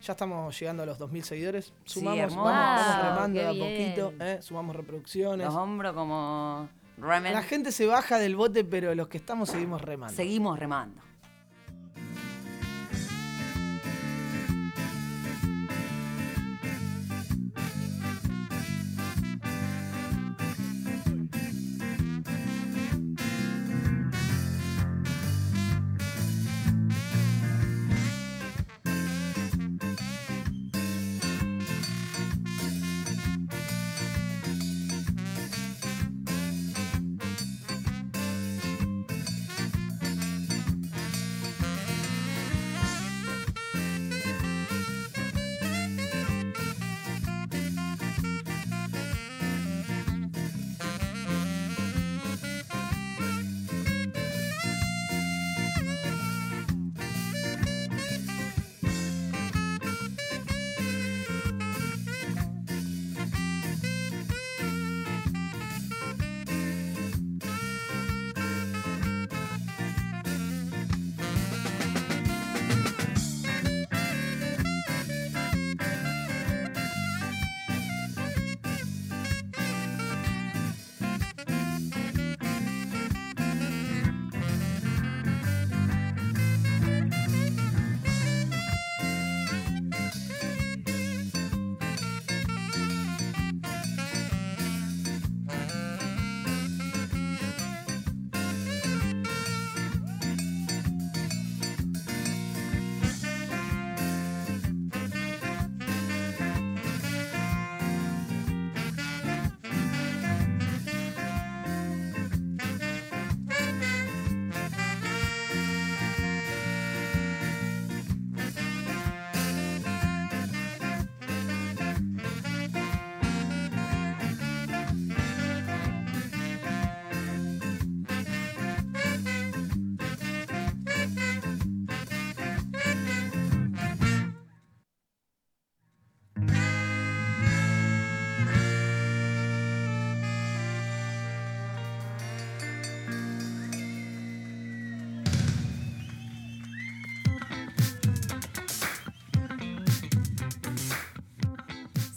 [0.00, 1.74] Ya estamos llegando a los 2.000 seguidores.
[1.84, 4.12] Sumamos, vamos, vamos remando de a poquito.
[4.24, 5.46] eh, sumamos reproducciones.
[5.48, 7.34] Los hombros como remen.
[7.34, 10.16] La gente se baja del bote, pero los que estamos seguimos remando.
[10.16, 11.02] Seguimos remando.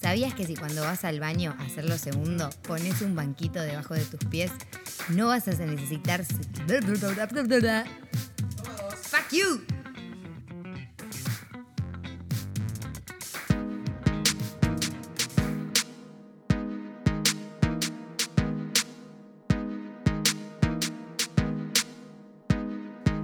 [0.09, 3.93] ¿Sabías que si cuando vas al baño a hacer lo segundo, pones un banquito debajo
[3.93, 4.51] de tus pies,
[5.09, 6.25] no vas a necesitar...
[6.25, 6.49] ¡Fuck
[9.31, 9.61] you!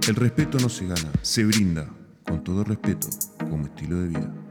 [0.06, 1.88] El respeto no se gana, se brinda,
[2.24, 3.08] con todo respeto,
[3.50, 4.45] como estilo de vida.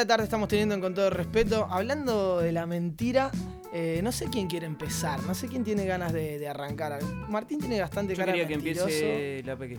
[0.00, 1.66] Linda tarde estamos teniendo en con todo respeto.
[1.70, 3.30] Hablando de la mentira,
[3.70, 6.98] eh, no sé quién quiere empezar, no sé quién tiene ganas de, de arrancar.
[7.28, 8.84] Martín tiene bastante Yo cara quería que mentiroso.
[8.88, 9.78] empiece la peque.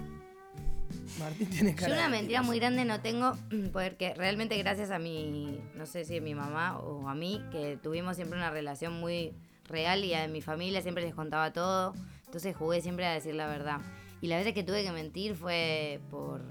[1.18, 2.44] Martín tiene cara Yo una de mentira mentiroso.
[2.44, 3.36] muy grande no tengo,
[3.74, 7.80] porque realmente gracias a mi, no sé si a mi mamá o a mí, que
[7.82, 9.34] tuvimos siempre una relación muy
[9.68, 11.96] real y a mi familia siempre les contaba todo,
[12.28, 13.80] entonces jugué siempre a decir la verdad.
[14.22, 16.44] Y la vez que tuve que mentir fue por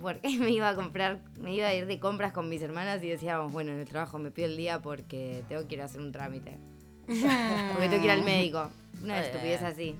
[0.00, 3.08] porque me iba a comprar, me iba a ir de compras con mis hermanas y
[3.08, 6.00] decíamos, bueno, en el trabajo me pido el día porque tengo que ir a hacer
[6.00, 6.58] un trámite.
[7.10, 8.70] Porque tengo que ir al médico.
[9.02, 9.96] Una Muy estupidez así.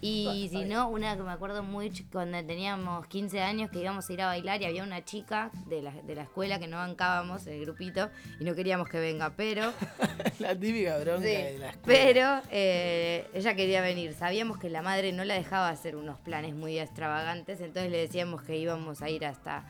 [0.00, 4.12] Y si no, una que me acuerdo muy cuando teníamos 15 años que íbamos a
[4.12, 7.46] ir a bailar y había una chica de la, de la escuela que no bancábamos,
[7.48, 8.08] el grupito,
[8.38, 9.72] y no queríamos que venga, pero
[10.38, 11.80] La típica bronca Sí, de la escuela.
[11.84, 14.14] pero eh, ella quería venir.
[14.14, 18.42] Sabíamos que la madre no la dejaba hacer unos planes muy extravagantes, entonces le decíamos
[18.42, 19.64] que íbamos a ir hasta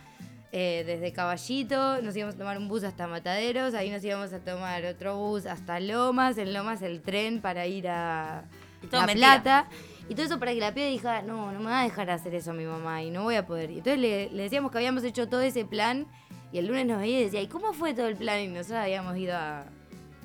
[0.52, 4.40] eh, desde Caballito, nos íbamos a tomar un bus hasta Mataderos, ahí nos íbamos a
[4.40, 8.44] tomar otro bus hasta Lomas, en Lomas el tren para ir a
[8.90, 9.42] La mentira.
[9.42, 9.68] Plata.
[10.08, 12.34] Y todo eso para que la piba dijera, no, no me va a dejar hacer
[12.34, 13.70] eso mi mamá y no voy a poder.
[13.70, 16.06] Y entonces le, le decíamos que habíamos hecho todo ese plan
[16.50, 18.40] y el lunes nos veía y decía, ¿y cómo fue todo el plan?
[18.40, 19.66] Y nosotros habíamos ido a...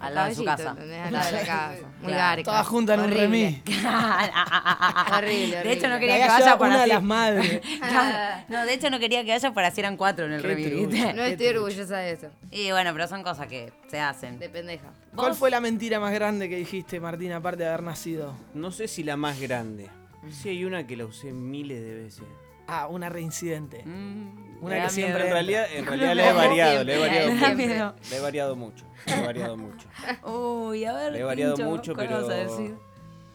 [0.04, 0.70] a Al lado de su casa.
[0.72, 1.06] ¿entendés?
[1.06, 1.78] Al lado de la casa.
[2.02, 2.18] Muy Claro.
[2.18, 2.44] garca.
[2.44, 3.62] Todas juntas en un remis.
[5.18, 7.62] Horrible, De hecho, no quería que vaya para una de las madres.
[7.80, 8.44] Claro.
[8.50, 10.72] No, de hecho no quería que vaya para así eran cuatro en el remis.
[11.16, 12.28] No estoy orgullosa de eso.
[12.52, 14.40] Y bueno, pero son cosas que se hacen.
[14.40, 14.88] De pendeja.
[15.16, 15.38] ¿Cuál ¿Vos?
[15.38, 18.34] fue la mentira más grande que dijiste, Martín, aparte de haber nacido?
[18.54, 19.90] No sé si la más grande.
[20.32, 22.24] Sí hay una que la usé miles de veces.
[22.68, 23.84] Ah, una reincidente.
[23.86, 25.28] Mm, Una que da siempre- miedo.
[25.28, 27.96] En realidad, en realidad la he variado, la he variado mucho.
[28.10, 28.86] La he variado mucho.
[29.06, 29.88] La he variado mucho.
[30.26, 32.28] Uy, a ver, La he variado mucho, ¿cuál pero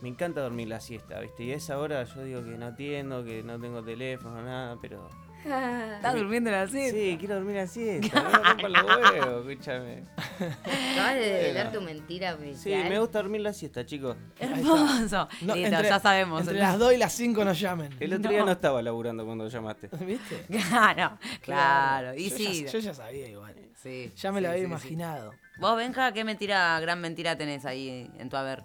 [0.01, 1.43] me encanta dormir la siesta, ¿viste?
[1.43, 5.09] Y a esa hora yo digo que no atiendo, que no tengo teléfono, nada, pero...
[5.45, 6.91] ¿Estás durmiendo así?
[6.91, 10.05] Sí, quiero dormir la siesta, no los huevos, escúchame.
[10.93, 12.89] Acabas de develar tu mentira Sí, oficial.
[12.89, 14.17] me gusta dormir la siesta, chicos.
[14.39, 15.29] Hermoso.
[15.43, 16.41] No, Listo, entre- ya sabemos.
[16.43, 17.95] Entre las 2 y las 5 nos llamen.
[18.01, 19.89] El otro día no estaba laburando cuando llamaste.
[20.05, 20.45] ¿Viste?
[20.69, 22.15] Claro, claro.
[22.15, 22.65] Y yo sí.
[22.65, 23.55] Ya, yo ya sabía igual.
[23.83, 24.71] sí, Ya me sí, lo había sí, sí.
[24.71, 25.33] imaginado.
[25.61, 28.65] Vos, Benja, ¿qué mentira, gran mentira tenés ahí en tu haber?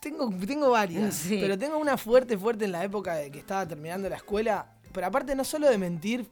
[0.00, 1.38] Tengo, tengo varias, Sí.
[1.40, 4.66] pero tengo una fuerte, fuerte en la época de que estaba terminando la escuela.
[4.92, 6.26] Pero aparte no solo de mentir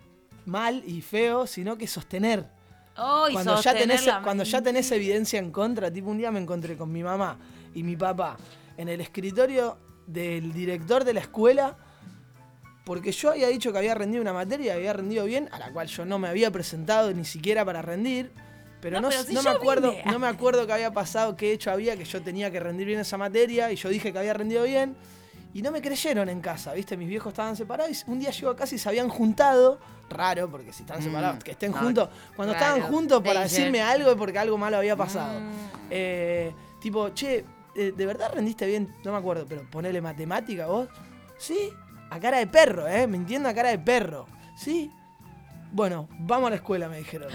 [0.47, 2.47] mal y feo, sino que sostener.
[2.97, 6.77] Oh, cuando, ya tenés, cuando ya tenés evidencia en contra, tipo un día me encontré
[6.77, 7.39] con mi mamá
[7.75, 8.37] y mi papá
[8.77, 11.77] en el escritorio del director de la escuela
[12.89, 15.71] porque yo había dicho que había rendido una materia y había rendido bien, a la
[15.71, 18.33] cual yo no me había presentado ni siquiera para rendir.
[18.81, 20.05] Pero No, no, pero si no me acuerdo, vine.
[20.07, 22.99] no me acuerdo qué había pasado, qué hecho había, que yo tenía que rendir bien
[22.99, 24.97] esa materia y yo dije que había rendido bien.
[25.55, 26.97] Y no me creyeron en casa, ¿viste?
[26.97, 29.79] Mis viejos estaban separados y un día llego a casa y se habían juntado.
[30.11, 32.09] Raro, porque si están separados, que estén no, juntos.
[32.37, 33.59] Cuando estaban juntos para danger.
[33.59, 35.41] decirme algo es porque algo malo había pasado.
[35.91, 38.95] Eh, tipo, che, eh, ¿de verdad rendiste bien?
[39.05, 40.89] No me acuerdo, pero ponele matemática vos.
[41.39, 41.71] Sí,
[42.11, 43.07] a cara de perro, ¿eh?
[43.07, 44.27] Mintiendo a cara de perro.
[44.57, 44.91] Sí.
[45.73, 47.29] Bueno, vamos a la escuela, me dijeron.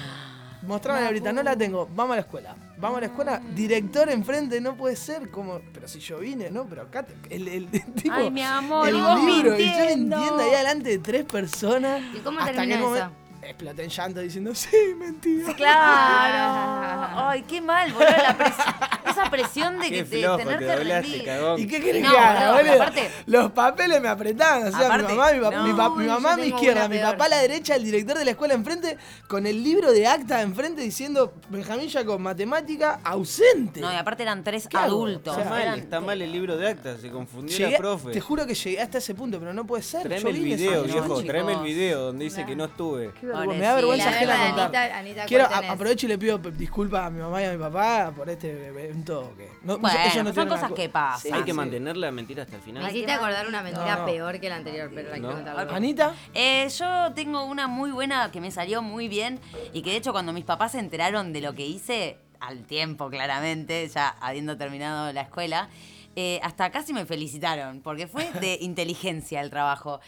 [0.66, 1.88] Mostrame ahorita, no la tengo.
[1.94, 2.56] Vamos a la escuela.
[2.78, 3.42] Vamos a la escuela.
[3.54, 5.30] Director enfrente, no puede ser.
[5.30, 6.66] como Pero si yo vine, ¿no?
[6.66, 9.60] Pero acá, te- el, el, tipo, Ay, mi amor, el libro.
[9.60, 12.02] Y yo mintiendo ahí delante de tres personas.
[12.14, 12.84] ¿Y cómo terminó eso?
[12.86, 13.14] momento-
[13.46, 15.54] Exploté en llanto diciendo, sí, mentira.
[15.54, 17.08] Claro.
[17.30, 18.10] Ay, qué mal, boludo.
[18.10, 21.26] La pres- esa presión de que Qué te flojo, te tener que doblaste, rendir.
[21.26, 21.60] cagón.
[21.60, 22.74] ¿Y qué querés No, que haga, boludo?
[22.74, 24.68] aparte- Los papeles me apretaban.
[24.68, 25.64] O sea, Aparte, mi mamá, mi, pa- no.
[25.64, 28.18] mi, pa- mi Uy, mamá a mi izquierda, mi papá a la derecha, el director
[28.18, 33.82] de la escuela enfrente, con el libro de acta enfrente diciendo Benjamín con matemática ausente.
[33.82, 35.34] No, y aparte eran tres adultos.
[35.34, 37.78] O sea, Está mal, eran- está mal el libro de actas, se confundió Llegué- la
[37.78, 38.12] profe.
[38.12, 40.04] te juro que llegué hasta ese punto, pero no puede ser.
[40.04, 43.12] Tráeme el video, viejo, tráeme el video donde dice que no estuve.
[43.20, 43.33] Qué.
[43.48, 44.92] Me da vergüenza ajena verdad, contar.
[44.92, 48.12] Anita- Anita, Quiero aprovecho y le pido disculpas a mi mamá y a mi papá
[48.16, 49.34] por este evento?
[49.64, 51.22] No, Bueno, ellos no son cosas que pasan.
[51.22, 51.58] Sí, Hay que sí.
[51.58, 52.90] mantener la mentira hasta el Me final.
[52.92, 54.06] hiciste acordar una mentira No.
[54.06, 55.28] peor que la anterior, pero la ¿No?
[55.30, 55.74] quiero contar.
[55.76, 56.14] ¿Anita?
[56.34, 59.40] Eh, yo tengo una muy buena que me salió muy bien
[59.74, 63.10] y que de hecho cuando mis papás se enteraron de lo que hice, al tiempo
[63.10, 65.70] claramente, ya habiendo terminado la escuela,
[66.16, 70.00] eh, hasta casi me felicitaron, porque fue de inteligencia el trabajo.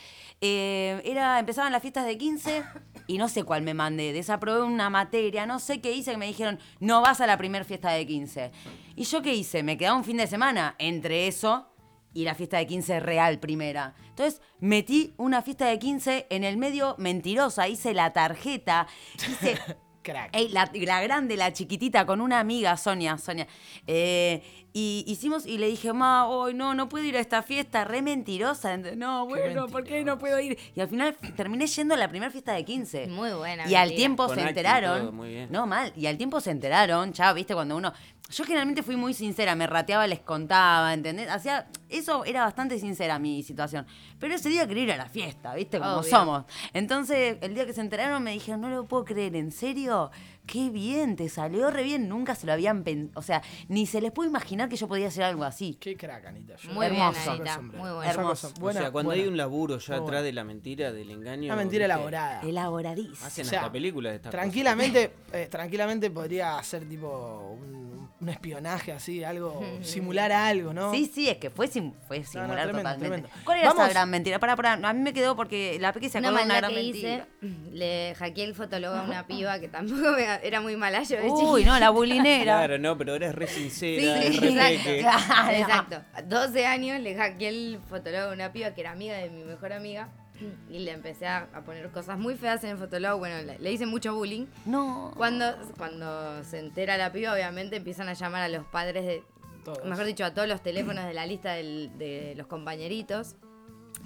[0.41, 2.63] Eh, era, empezaban las fiestas de 15
[3.08, 6.28] y no sé cuál me mandé, desaprobé una materia, no sé qué hice, que me
[6.28, 8.52] dijeron, no vas a la primera fiesta de 15.
[8.96, 9.63] ¿Y yo qué hice?
[9.63, 11.68] Me quedaba un fin de semana entre eso
[12.13, 13.94] y la fiesta de 15 real primera.
[14.10, 19.60] Entonces metí una fiesta de 15 en el medio mentirosa, hice la tarjeta, hice
[20.06, 20.30] Crack.
[20.36, 23.48] Ey, la, la grande, la chiquitita, con una amiga, Sonia, Sonia.
[23.88, 24.41] Eh,
[24.78, 28.02] y hicimos, y le dije, ma, hoy no, no puedo ir a esta fiesta, re
[28.02, 28.76] mentirosa.
[28.76, 30.58] Ent- No, bueno, ¿por qué no puedo ir?
[30.76, 33.08] Y al final terminé yendo a la primera fiesta de 15.
[33.08, 33.70] Muy buena.
[33.70, 35.00] Y al tiempo Con se enteraron.
[35.00, 35.48] todo, muy bien.
[35.52, 35.94] No, mal.
[35.96, 37.94] Y al tiempo se enteraron, ya, viste, cuando uno.
[38.31, 41.29] Yo generalmente fui muy sincera, me rateaba, les contaba, ¿entendés?
[41.29, 41.67] Hacía.
[41.89, 43.85] Eso era bastante sincera mi situación.
[44.19, 45.77] Pero ese día quería ir a la fiesta, ¿viste?
[45.77, 46.09] Como Obvio.
[46.09, 46.45] somos.
[46.73, 50.09] Entonces, el día que se enteraron me dijeron, no lo puedo creer, ¿en serio?
[50.47, 52.09] Qué bien, te salió re bien.
[52.09, 53.19] Nunca se lo habían pensado.
[53.19, 55.77] O sea, ni se les pudo imaginar que yo podía hacer algo así.
[55.79, 56.55] Qué crack, Anita.
[56.57, 57.31] Yo- Muy bien, Hermoso.
[57.31, 57.55] Anita.
[57.55, 57.95] Sombrero.
[57.95, 58.07] Muy.
[58.07, 58.53] Hermoso.
[58.59, 59.21] Buena, o sea, cuando buena.
[59.23, 61.45] hay un laburo ya atrás de la mentira, del engaño.
[61.45, 62.41] Una mentira elaborada.
[62.41, 63.17] Elaboradísimo.
[63.25, 68.30] Hacen O sea, hasta películas de estas Tranquilamente, eh, tranquilamente podría ser tipo un, un
[68.30, 70.91] espionaje así, algo, simular algo, ¿no?
[70.93, 73.08] Sí, sí, es que fue, sim- fue simular tremendo, totalmente.
[73.28, 73.30] tremendo.
[73.43, 74.39] ¿Cuál era esa Vamos- gran mentira?
[74.39, 76.69] Para, para, a mí me quedó porque la Peque se Una acordó de una maldad
[76.69, 77.28] gran que mentira.
[77.41, 81.17] hice, le hackeé el fotólogo a una piba que tampoco me- era muy mala yo
[81.17, 81.73] de Uy, chiquita.
[81.73, 82.43] no, la bulinera.
[82.43, 84.89] Claro, no, pero eres re sincera, Sí, es re exacto.
[84.99, 85.58] Claro.
[85.58, 86.01] exacto.
[86.28, 89.73] 12 años le hackeé el fotólogo a una piba que era amiga de mi mejor
[89.73, 90.10] amiga
[90.69, 93.17] y le empecé a, a poner cosas muy feas en el fotólogo.
[93.19, 94.45] Bueno, le, le hice mucho bullying.
[94.65, 95.12] No.
[95.15, 95.45] Cuando,
[95.78, 99.24] cuando se entera la piba, obviamente empiezan a llamar a los padres de,
[99.63, 99.84] Todos.
[99.86, 103.36] mejor dicho, a todos los teléfonos de la lista del- de los compañeritos.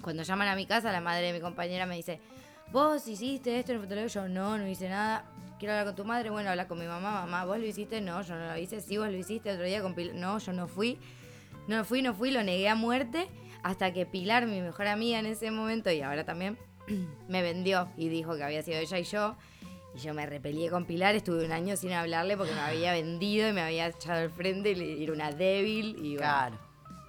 [0.01, 2.21] Cuando llaman a mi casa, la madre de mi compañera me dice,
[2.71, 5.25] vos hiciste esto en el fotólogo, yo no, no hice nada.
[5.57, 8.21] Quiero hablar con tu madre, bueno, habla con mi mamá, mamá, vos lo hiciste, no,
[8.21, 10.69] yo no lo hice, sí, vos lo hiciste, otro día con Pilar, no, yo no
[10.69, 10.97] fui,
[11.67, 13.27] no fui, no fui, lo negué a muerte,
[13.63, 16.57] hasta que Pilar, mi mejor amiga en ese momento, y ahora también,
[17.27, 19.35] me vendió y dijo que había sido ella y yo.
[19.95, 23.49] Y yo me repelié con Pilar, estuve un año sin hablarle porque me había vendido
[23.49, 25.95] y me había echado al frente y era una débil.
[25.97, 26.57] Y bueno, Claro,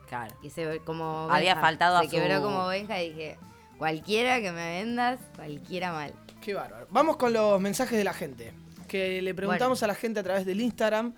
[0.08, 0.34] claro.
[0.42, 3.38] y se como Había faltado a se quebró su- como Benja y dije,
[3.76, 6.14] cualquiera que me vendas, cualquiera mal.
[6.40, 6.86] Qué bárbaro.
[6.90, 8.52] Vamos con los mensajes de la gente.
[8.88, 11.14] Que le preguntamos a la gente a través del Instagram.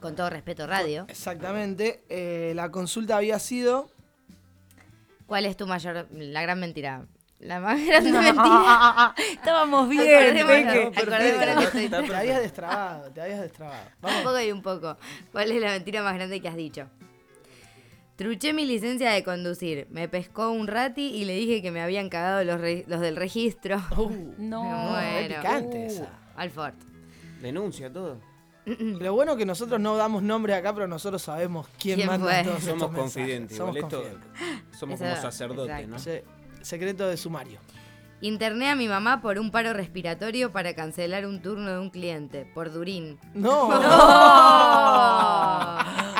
[0.00, 1.06] Con todo respeto, radio.
[1.08, 2.04] Exactamente.
[2.10, 3.90] eh, la consulta había sido.
[5.28, 7.06] ¿Cuál es tu mayor, la gran mentira?
[7.38, 9.14] La más grande mentira.
[9.32, 10.02] Estábamos bien,
[10.40, 11.00] Acordémonos, Peque.
[11.00, 13.84] acordémonos que estoy- Te habías destrabado, te habías destrabado.
[14.02, 14.96] Un poco y un poco.
[15.30, 16.88] ¿Cuál es la mentira más grande que has dicho?
[18.16, 19.86] Truché mi licencia de conducir.
[19.90, 23.14] Me pescó un rati y le dije que me habían cagado los, re- los del
[23.14, 23.76] registro.
[23.96, 24.96] Uh, No.
[25.28, 26.08] Qué picante Uh, esa.
[26.36, 26.74] Alfort.
[27.40, 28.18] Denuncia todo.
[29.00, 32.44] Lo bueno que nosotros no damos nombres acá, pero nosotros sabemos quién, ¿Quién manda fue?
[32.44, 33.56] todos Somos estos confidentes.
[33.56, 34.78] Somos igual esto- confidentes.
[34.78, 35.88] somos Eso, como sacerdotes.
[35.88, 35.98] ¿no?
[35.98, 36.10] Sí,
[36.62, 37.60] secreto de sumario.
[38.20, 42.50] Interné a mi mamá por un paro respiratorio para cancelar un turno de un cliente,
[42.52, 43.16] por Durín.
[43.32, 43.68] No.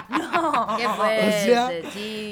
[0.08, 0.76] ¡No!
[0.76, 1.70] ¡Qué fuerte, O sea!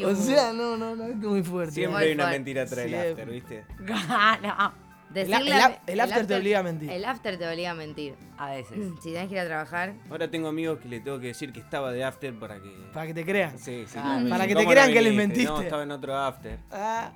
[0.09, 1.73] O sea, no, no, no, es muy fuerte.
[1.75, 2.39] Siempre Muy hay una fuerte.
[2.39, 3.11] mentira del Siempre.
[3.11, 3.64] after, ¿viste?
[5.17, 5.51] Decirle
[5.87, 6.91] El- after te obliga a mentir.
[6.91, 8.14] El after te obliga a mentir.
[8.37, 8.79] A veces.
[9.03, 11.61] Si tenés que ir a trabajar, Ahora tengo amigos que le tengo que decir que
[11.61, 12.71] estaba de after para que.
[12.93, 13.59] Para que te crean.
[13.59, 13.93] Sí, sí.
[13.99, 14.21] Claro.
[14.21, 15.27] me Para que te "¿Cómo crean no que les viniste?".
[15.29, 15.53] mentiste.
[15.53, 16.59] No, estaba en otro after.
[16.71, 17.12] Ah,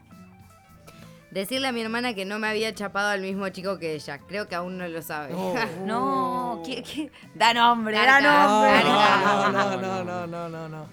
[1.30, 4.18] decirle a mi hermana que no me había chapado al mismo chico que ella.
[4.26, 5.32] Creo que aún no lo sabe.
[5.84, 7.11] No, ¿qué, qué?
[7.34, 8.84] Da nombre, da no, nombre.
[8.84, 10.86] no, no, no, no, no, no, no.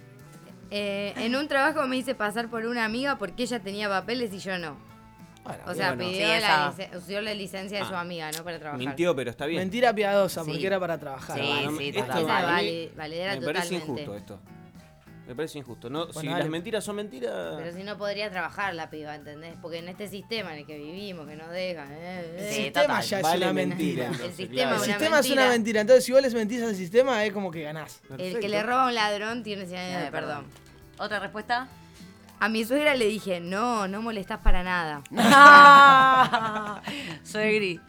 [0.70, 4.40] Eh, en un trabajo me hice pasar por una amiga porque ella tenía papeles y
[4.40, 4.76] yo no.
[5.48, 6.10] Bueno, O sea, bueno.
[6.12, 6.72] pidió, Sí, la esa.
[6.74, 8.02] licen- usó la licencia de su Ah.
[8.02, 8.44] amiga, ¿no?
[8.44, 8.80] Para trabajar.
[8.80, 9.60] Mintió, pero está bien.
[9.62, 10.50] mentira piadosa, Sí.
[10.52, 11.40] porque era para trabajar.
[11.40, 12.28] Sí, Bueno, sí, esto
[12.96, 13.76] validera me parece totalmente.
[13.76, 14.40] injusto esto.
[15.28, 15.90] Me parece injusto.
[15.90, 16.40] No, si dale.
[16.40, 17.56] las mentiras son mentiras.
[17.58, 19.56] Pero si no podría trabajar la piba, ¿entendés?
[19.62, 21.92] Porque en este sistema en el que vivimos, que nos dejan.
[21.92, 23.04] eh, El eh, Sí, sistema total.
[23.04, 23.78] ya es vale una mentira.
[23.78, 24.06] mentira.
[24.06, 24.78] entonces, El sistema
[25.10, 25.18] claro.
[25.20, 25.82] es una mentira.
[25.82, 28.02] Entonces, si vos les mentís al sistema, es como que ganás.
[28.18, 30.46] El que le roba a un ladrón tiene 100 años de Eh, perdón.
[30.98, 31.68] ¿Otra respuesta?
[32.40, 35.02] A mi suegra le dije, no, no molestás para nada.
[37.24, 37.82] Soy gris.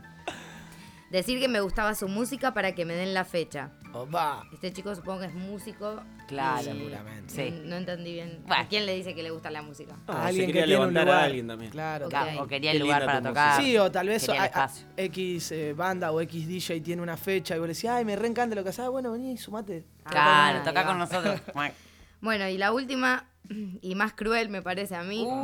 [1.10, 3.70] Decir que me gustaba su música para que me den la fecha.
[3.94, 4.44] Opa.
[4.52, 6.02] Este chico supongo que es músico.
[6.28, 6.62] Claro.
[6.62, 7.34] Seguramente.
[7.34, 7.62] Sí.
[7.64, 8.42] No entendí bien.
[8.46, 8.62] Bueno.
[8.62, 9.94] ¿A quién le dice que le gusta la música?
[10.06, 11.08] No, A se alguien que quería tiene un lugar.
[11.08, 11.70] a alguien también.
[11.70, 12.04] Claro.
[12.06, 12.10] Ok.
[12.10, 13.48] Claro, o quería Qué el lugar linda para tu tocar.
[13.56, 13.66] música.
[13.70, 14.86] Sí, o tal vez Quería el a- a- espacio.
[14.98, 18.14] X eh, banda o X DJ tiene una fecha y vos le decís, ay, me
[18.16, 18.84] reencanta lo que haces.
[18.84, 19.84] Ah, bueno, vení, sumate.
[20.04, 21.40] Claro, Ah, toca ahí con nosotros.
[22.20, 23.27] Bueno, y la última
[23.82, 25.26] y más cruel me parece a mí.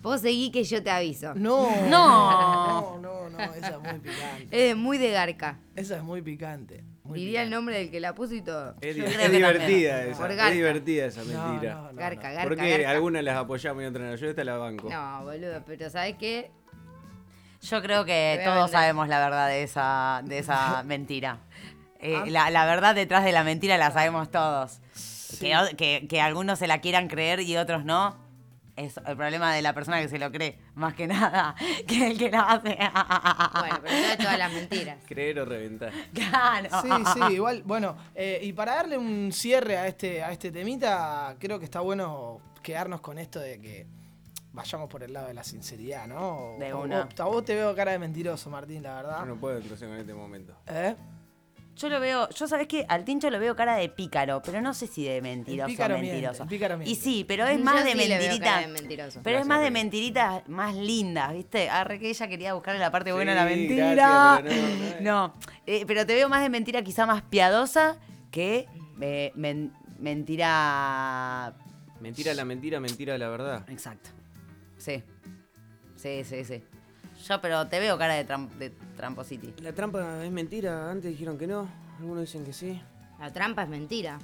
[0.00, 1.34] Vos seguí que yo te aviso.
[1.34, 1.68] No.
[1.88, 2.98] No.
[2.98, 4.70] No, no, no, esa es muy picante.
[4.70, 5.58] Es muy de garca.
[5.74, 6.84] Esa es muy picante.
[7.02, 8.76] muy Diría el nombre del que la puso y todo.
[8.80, 9.52] Es, divertida
[9.96, 10.10] también.
[10.10, 10.18] esa.
[10.20, 10.50] Por Es garca.
[10.54, 11.74] divertida esa mentira.
[11.74, 12.34] no, no, Garca, no.
[12.34, 12.48] garca.
[12.48, 12.90] Porque garca.
[12.90, 14.14] algunas las apoyamos y otras no.
[14.14, 14.88] Yo esta la banco.
[14.88, 16.52] No, boludo, pero ¿sabes qué?
[17.60, 21.40] Yo creo que todos sabemos la verdad de esa, de esa mentira.
[22.00, 22.24] Eh, Ah.
[22.28, 24.78] la, la verdad detrás de la mentira la sabemos todos.
[25.40, 28.26] Que, o- que, que algunos se la quieran creer y otros no.
[28.76, 31.56] Es el problema de la persona que se lo cree, más que nada,
[31.88, 32.78] que el que la hace.
[33.58, 34.98] Bueno, pero no de todas las mentiras.
[35.06, 35.92] Creer o reventar.
[36.14, 36.68] Claro.
[36.82, 41.34] Sí, sí, igual, bueno, eh, y para darle un cierre a este, a este temita,
[41.40, 43.86] creo que está bueno quedarnos con esto de que
[44.52, 46.54] vayamos por el lado de la sinceridad, ¿no?
[46.60, 47.00] De una.
[47.18, 49.18] o- a vos te veo cara de mentiroso, Martín, la verdad.
[49.20, 50.54] Yo no puedo entrarse en este momento.
[50.68, 50.94] ¿Eh?
[51.78, 54.74] Yo lo veo, yo sabés que al tincho lo veo cara de pícaro, pero no
[54.74, 56.42] sé si de mentiroso pícaro o mentiroso.
[56.42, 56.90] el pícaro miente.
[56.90, 58.44] Y sí, pero es Yo más de sí le veo mentirita.
[58.44, 59.20] cara de mentiroso.
[59.22, 61.70] Pero es más de mentiritas más lindas, ¿viste?
[61.70, 63.94] Arre que ella quería buscarle la parte buena a la mentira.
[63.94, 65.28] gracias, pero no, no.
[65.28, 65.34] No,
[65.66, 67.96] eh, pero te veo más de mentira quizá más piadosa
[68.32, 68.66] que
[69.00, 71.54] eh, men- mentira...
[72.00, 73.64] Mentira la mentira, mentira la verdad.
[73.68, 74.10] Exacto.
[74.78, 75.02] Sí.
[75.96, 76.62] Sí, sí, sí.
[77.26, 79.54] Yo, pero te veo cara de, tram- de trampositi.
[79.62, 80.90] La trampa es mentira.
[80.90, 81.68] Antes dijeron que no.
[81.98, 82.80] Algunos dicen que sí.
[83.18, 84.18] La trampa es mentira.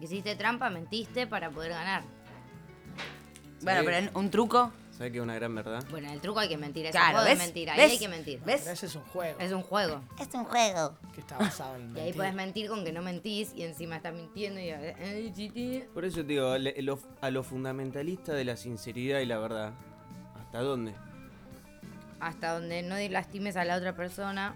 [0.00, 2.02] Hiciste trampa, mentiste para poder ganar.
[3.62, 4.72] Bueno, pero un truco...
[4.90, 5.82] ¿Sabes que es una gran verdad?
[5.90, 7.38] Bueno, el truco hay que mentir, es Claro, un juego ¿ves?
[7.38, 7.84] de mentira, ¿Ves?
[7.86, 8.40] ahí hay que mentir.
[8.44, 8.60] ¿Ves?
[8.62, 10.02] Pero ese es un juego Es un juego.
[10.20, 10.98] Es un juego.
[11.14, 14.12] que está basado en Y ahí puedes mentir con que no mentís y encima estás
[14.14, 14.70] mintiendo y...
[14.70, 15.88] Ay.
[15.94, 19.72] Por eso te digo, le- lo- a lo fundamentalista de la sinceridad y la verdad.
[20.38, 20.92] ¿Hasta dónde?
[22.22, 24.54] Hasta donde no lastimes a la otra persona.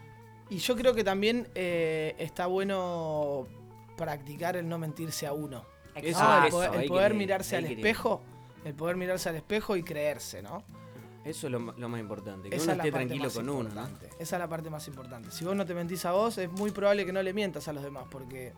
[0.48, 3.48] Y yo creo que también eh, está bueno
[3.96, 5.64] practicar el no mentirse a uno.
[5.96, 7.78] Eso, el eso, poder, el ahí poder quería ir, mirarse al ir.
[7.78, 8.22] espejo,
[8.64, 10.62] el poder mirarse al espejo y creerse, ¿no?
[11.24, 12.50] Eso es lo, más importante.
[12.50, 13.88] Que Esa uno esté tranquilo con uno, ¿no?
[14.20, 15.32] Esa es la parte más importante.
[15.32, 17.72] Si vos no te mentís a vos, es muy probable que no le mientas a
[17.72, 18.52] los demás, porque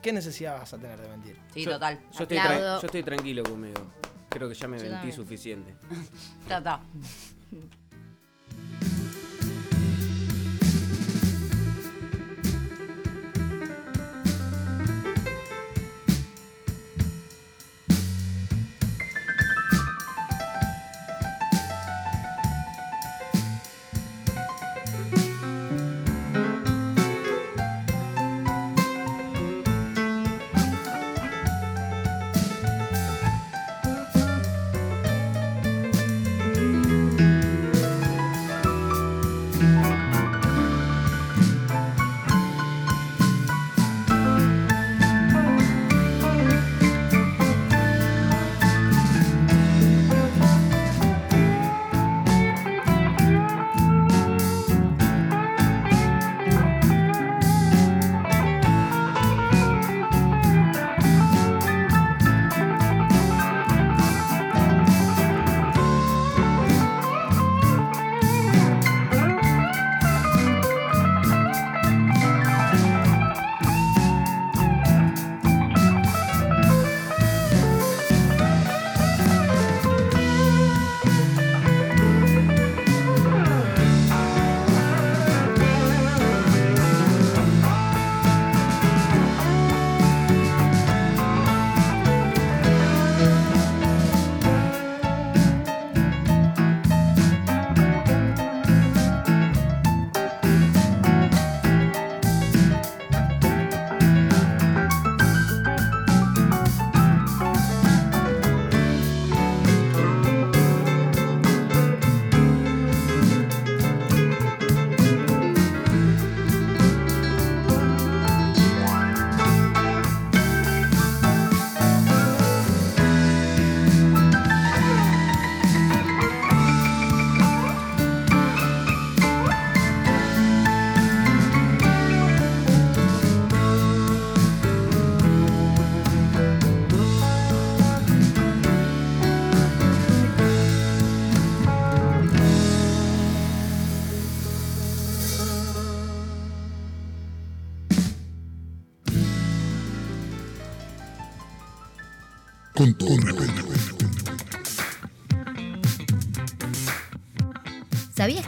[0.00, 1.36] ¿qué necesidad vas a tener de mentir?
[1.52, 2.00] Sí, Yo- total.
[2.12, 3.82] Yo estoy, yo estoy tranquilo conmigo.
[4.30, 5.16] Creo que ya me Yo mentí también.
[5.16, 5.74] suficiente.
[6.48, 6.80] Total.
[8.56, 9.13] Thank you.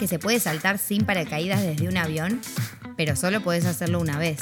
[0.07, 2.41] Que se puede saltar sin paracaídas desde un avión?
[2.97, 4.39] Pero solo podés hacerlo una vez.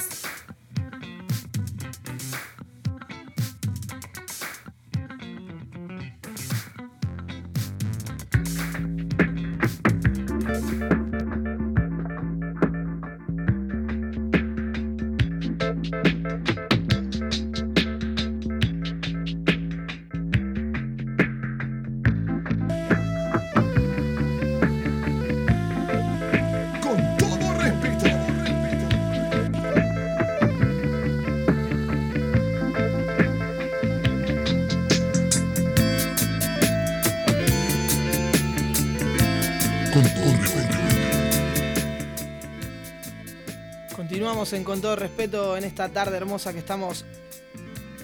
[44.51, 47.03] En Con todo respeto en esta tarde hermosa que estamos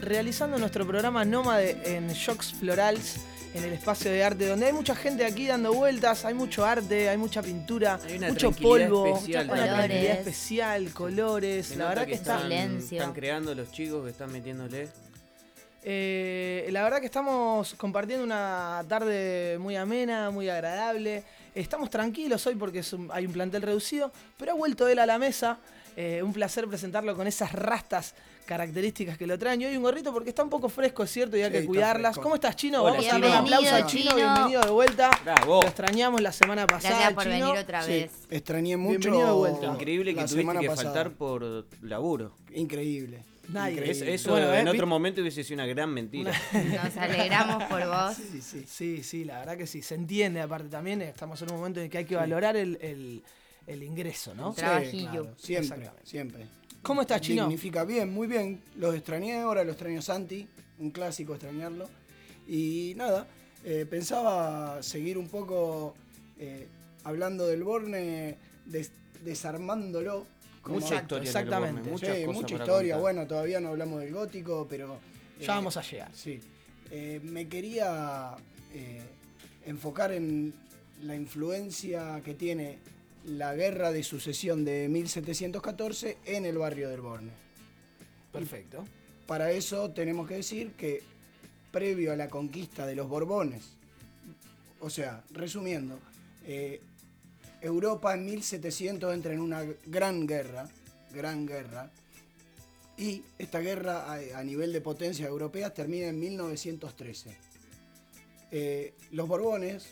[0.01, 3.17] realizando nuestro programa Nómade en Shocks Florals,
[3.53, 7.09] en el espacio de arte, donde hay mucha gente aquí dando vueltas, hay mucho arte,
[7.09, 9.75] hay mucha pintura, Hay una mucho polvo, especial una también.
[9.75, 10.27] tranquilidad Colores.
[10.27, 11.75] especial, colores.
[11.77, 12.35] La verdad que está.
[12.35, 12.97] están, Silencio.
[12.99, 14.89] están creando los chicos que están metiéndole.
[15.83, 21.23] Eh, la verdad que estamos compartiendo una tarde muy amena, muy agradable.
[21.55, 25.05] Estamos tranquilos hoy porque es un- hay un plantel reducido, pero ha vuelto él a
[25.05, 25.57] la mesa.
[25.97, 28.15] Eh, un placer presentarlo con esas rastas
[28.45, 29.61] características que lo traen.
[29.61, 31.65] Y hoy un gorrito porque está un poco fresco, es cierto, y hay Sí, que
[31.65, 32.17] cuidarlas.
[32.17, 32.81] ¿Cómo estás, Chino?
[32.81, 34.11] Hola, Vamos a darle un aplauso al Chino.
[34.11, 34.15] Chino.
[34.15, 35.11] Bienvenido de vuelta.
[35.23, 35.61] Bravo.
[35.61, 36.95] Lo extrañamos la semana pasada.
[36.95, 37.47] Gracias por Chino.
[37.47, 38.11] venir otra Sí, vez.
[38.29, 38.99] extrañé mucho.
[38.99, 39.65] Bienvenido de vuelta.
[39.67, 40.83] Increíble que la tuviste que pasada.
[40.93, 42.35] faltar por laburo.
[42.53, 43.23] Increíble.
[43.49, 43.89] Nadie.
[43.91, 46.31] Es- eso Bueno, en eh, otro momento hubiese sido una gran mentira.
[46.83, 48.15] Nos alegramos por vos.
[48.15, 48.63] Sí, sí.
[48.65, 49.81] Sí, sí, la verdad que sí.
[49.81, 51.01] Se entiende, aparte también.
[51.01, 53.23] Estamos en un momento en el que hay que valorar el, el-
[53.67, 54.49] el ingreso, ¿no?
[54.49, 55.11] El trabajillo.
[55.11, 56.45] claro, siempre, siempre.
[56.81, 57.43] ¿Cómo estás, Chino?
[57.43, 58.61] Significa bien, muy bien.
[58.77, 60.47] Los extrañé, ahora lo extraño Santi.
[60.79, 61.87] Un clásico extrañarlo.
[62.47, 63.27] Y nada,
[63.63, 65.93] eh, pensaba seguir un poco
[66.39, 66.67] eh,
[67.03, 68.35] hablando del Borne,
[68.65, 68.91] des-
[69.23, 70.25] desarmándolo.
[70.65, 71.89] Mucha historia exactamente.
[71.89, 72.95] Borne, Sí, mucha historia.
[72.95, 72.99] contar.
[72.99, 74.95] Bueno, todavía no hablamos del gótico, pero.
[75.39, 76.09] eh, Ya vamos a llegar.
[76.13, 76.39] Sí.
[77.23, 78.35] Me quería
[79.65, 80.53] enfocar en
[81.03, 82.79] la influencia que tiene
[83.25, 87.31] la guerra de sucesión de 1714 en el barrio del Borne.
[88.31, 88.85] Perfecto.
[89.27, 91.01] Para eso tenemos que decir que
[91.71, 93.63] previo a la conquista de los Borbones,
[94.79, 95.99] o sea, resumiendo,
[96.45, 96.81] eh,
[97.61, 100.67] Europa en 1700 entra en una gran guerra,
[101.13, 101.91] gran guerra,
[102.97, 107.37] y esta guerra a, a nivel de potencias europeas termina en 1913.
[108.51, 109.87] Eh, los Borbones,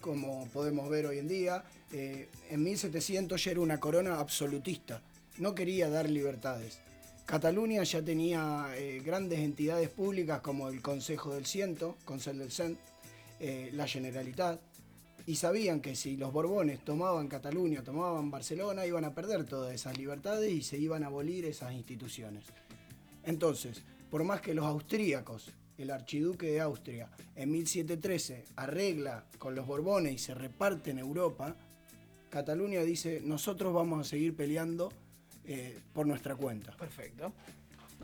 [0.00, 5.00] como podemos ver hoy en día, eh, en 1700 ya era una corona absolutista,
[5.38, 6.80] no quería dar libertades.
[7.24, 12.78] Cataluña ya tenía eh, grandes entidades públicas como el Consejo del Ciento, Consell del Cent,
[13.38, 14.60] eh, la Generalitat,
[15.26, 19.98] y sabían que si los Borbones tomaban Cataluña, tomaban Barcelona, iban a perder todas esas
[19.98, 22.44] libertades y se iban a abolir esas instituciones.
[23.24, 29.66] Entonces, por más que los austríacos, el archiduque de Austria, en 1713 arregla con los
[29.66, 31.54] Borbones y se reparte en Europa,
[32.30, 34.92] Cataluña dice, nosotros vamos a seguir peleando
[35.44, 36.76] eh, por nuestra cuenta.
[36.76, 37.32] Perfecto.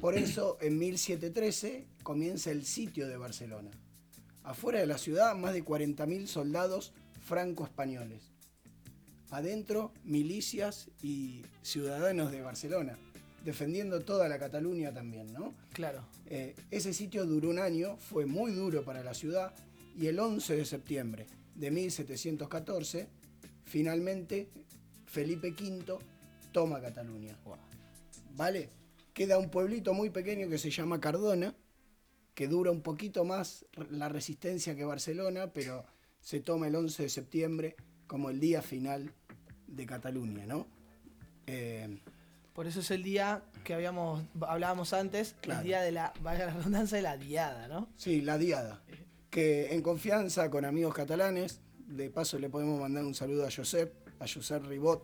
[0.01, 3.71] Por eso, en 1713 comienza el sitio de Barcelona.
[4.43, 8.33] Afuera de la ciudad, más de 40.000 soldados franco-españoles.
[9.31, 12.99] Adentro, milicias y ciudadanos de Barcelona,
[13.45, 15.55] defendiendo toda la Cataluña también, ¿no?
[15.73, 16.05] Claro.
[16.27, 19.55] Eh, ese sitio duró un año, fue muy duro para la ciudad
[19.97, 23.09] y el 11 de septiembre de 1714,
[23.65, 24.49] finalmente
[25.07, 25.99] Felipe V
[26.53, 27.37] toma Cataluña.
[28.37, 28.69] ¿Vale?
[29.13, 31.55] Queda un pueblito muy pequeño que se llama Cardona,
[32.35, 35.85] que dura un poquito más la resistencia que Barcelona, pero
[36.21, 39.13] se toma el 11 de septiembre como el día final
[39.69, 40.67] de Cataluña, ¿no?
[41.47, 42.01] Eh,
[42.55, 45.61] Por eso es el día que habíamos hablábamos antes, Claro.
[45.61, 47.89] el día de la, valga la redundancia, de la diada, ¿no?
[47.97, 48.83] Sí, la Diada.
[49.31, 51.61] Que en confianza con amigos catalanes,
[51.97, 55.03] de paso le podemos mandar un saludo a Josep, a Josep Ribot,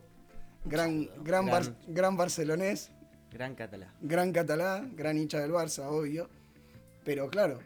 [0.64, 2.16] gran, gran, bar- Gran.
[2.16, 2.90] barcelonés,
[3.32, 3.90] Gran catalán.
[4.00, 6.28] gran catalán, gran hincha del Barça, obvio.
[7.04, 7.60] Pero claro,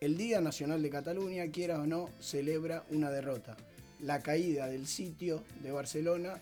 [0.00, 3.56] el Día Nacional de Cataluña, quiera o no, celebra una derrota.
[4.00, 6.38] La caída del sitio de Barcelona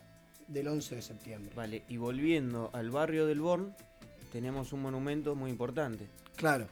[0.46, 1.52] del 11 de septiembre.
[1.56, 3.74] Vale, y volviendo al barrio del Born,
[4.32, 6.06] tenemos un monumento muy importante.
[6.36, 6.68] Claro,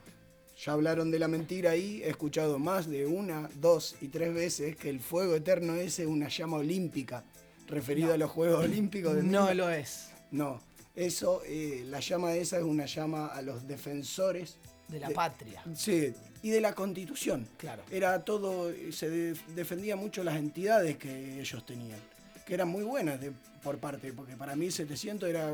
[0.56, 4.76] ya hablaron de la mentira ahí, he escuchado más de una, dos y tres veces
[4.76, 7.24] que el fuego eterno es una llama olímpica,
[7.66, 10.10] referida a los Juegos Olímpicos de No lo es.
[10.30, 10.60] No,
[10.94, 14.56] eso, eh, la llama esa es una llama a los defensores
[14.88, 15.62] De la De- patria.
[15.74, 17.46] Sí, y de la constitución.
[17.56, 17.82] Claro.
[17.90, 21.98] Era todo, se de- defendía mucho las entidades que ellos tenían,
[22.46, 23.32] que eran muy buenas de-
[23.64, 25.52] por parte, porque para mí 700 era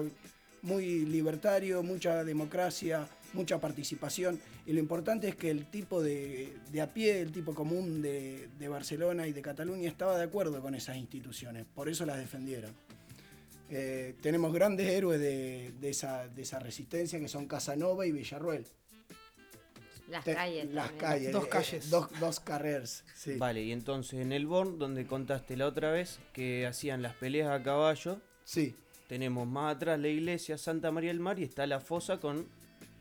[0.60, 6.80] muy libertario, mucha democracia, mucha participación, y lo importante es que el tipo de, de
[6.80, 10.74] a pie, el tipo común de, de Barcelona y de Cataluña estaba de acuerdo con
[10.74, 12.72] esas instituciones, por eso las defendieron.
[13.70, 18.66] Eh, tenemos grandes héroes de, de esa, de esa resistencia que son Casanova y Villarruel.
[20.08, 20.70] Las Te- calles.
[20.74, 21.00] Las también.
[21.10, 21.32] calles.
[21.32, 21.90] Dos eh, calles.
[21.90, 23.36] dos, dos carreras, sí.
[23.36, 27.48] Vale, y entonces en el Born, donde contaste la otra vez que hacían las peleas
[27.50, 28.74] a caballo, Sí,
[29.08, 32.46] tenemos más atrás la iglesia Santa María del Mar y está la fosa con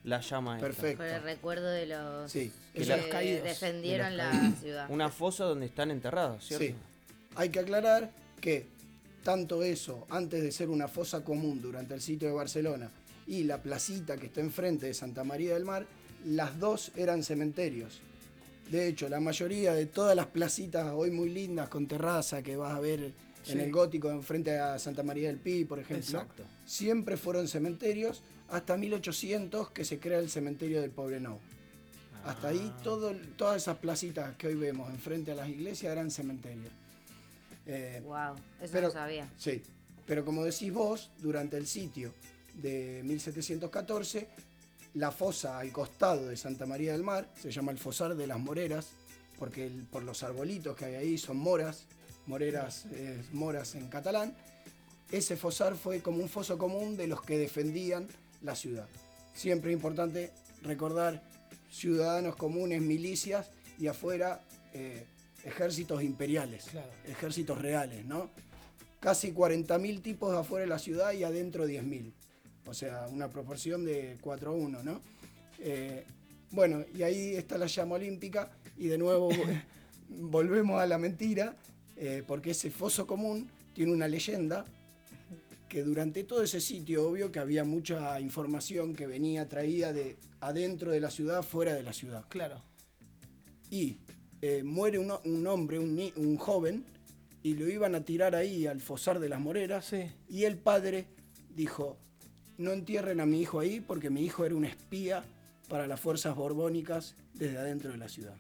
[0.03, 0.67] la llama esta.
[0.67, 0.97] perfecto.
[0.97, 4.59] Por el recuerdo de los Sí, que de los caídos, defendieron de la los caídos.
[4.59, 4.85] ciudad.
[4.89, 6.65] Una fosa donde están enterrados, ¿cierto?
[6.65, 6.75] sí.
[7.35, 8.65] Hay que aclarar que
[9.23, 12.89] tanto eso, antes de ser una fosa común durante el sitio de Barcelona,
[13.27, 15.85] y la placita que está enfrente de Santa María del Mar,
[16.25, 17.99] las dos eran cementerios.
[18.69, 22.73] De hecho, la mayoría de todas las placitas hoy muy lindas con terraza que vas
[22.73, 23.11] a ver
[23.43, 23.53] Sí.
[23.53, 26.43] en el gótico enfrente a Santa María del Pi, por ejemplo, Exacto.
[26.65, 28.21] siempre fueron cementerios
[28.51, 31.39] hasta 1800 que se crea el cementerio del Poblenou.
[32.25, 36.71] Hasta ahí todo, todas esas placitas que hoy vemos enfrente a las iglesias eran cementerios.
[37.65, 39.27] Eh, Wow, eso pero- no sabía.
[39.37, 39.61] Sí,
[40.05, 42.13] pero como decís vos, durante el sitio
[42.55, 44.27] de 1714,
[44.95, 48.39] la fosa al costado de Santa María del Mar se llama el Fosar de las
[48.39, 48.89] Moreras,
[49.39, 51.85] porque el- por los arbolitos que hay ahí son moras,
[52.27, 54.35] moreras, eh, moras en catalán.
[55.11, 58.07] Ese fosar fue como un foso común de los que defendían
[58.41, 58.87] la ciudad.
[59.33, 60.31] Siempre importante
[60.63, 61.21] recordar
[61.71, 64.41] ciudadanos comunes, milicias y afuera
[64.73, 65.05] eh,
[65.43, 66.89] ejércitos imperiales, Claro.
[67.07, 68.29] ejércitos reales, ¿no?
[68.99, 72.11] Casi 40.000 tipos afuera de la ciudad y adentro 10.000.
[72.67, 75.01] O sea, una proporción de 4 a 1, ¿no?
[75.59, 76.05] Eh,
[76.51, 79.29] bueno, y ahí está la llama olímpica y de nuevo
[80.09, 81.55] volvemos a la mentira,
[81.97, 84.65] eh, porque ese foso común tiene una leyenda
[85.71, 90.91] que durante todo ese sitio, obvio que había mucha información que venía traída de adentro
[90.91, 92.25] de la ciudad, fuera de la ciudad.
[92.27, 92.61] Claro.
[93.69, 93.99] Y
[94.41, 96.83] eh, muere un, un hombre, un, un joven,
[97.41, 99.85] y lo iban a tirar ahí al fosar de las moreras.
[99.85, 100.11] Sí.
[100.27, 101.05] Y el padre
[101.55, 101.97] dijo,
[102.57, 105.23] no entierren a mi hijo ahí porque mi hijo era un espía
[105.69, 108.35] para las fuerzas borbónicas desde adentro de la ciudad.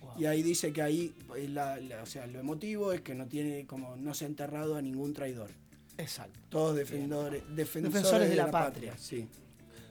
[0.00, 0.12] Wow.
[0.20, 3.26] Y ahí dice que ahí, eh, la- la- o sea, lo emotivo es que no
[3.26, 5.50] tiene, como no se ha enterrado a ningún traidor.
[5.98, 6.40] Exacto.
[6.48, 8.96] Todos defendores, defensores, Defensores de, la, patria.
[8.98, 9.28] Sí,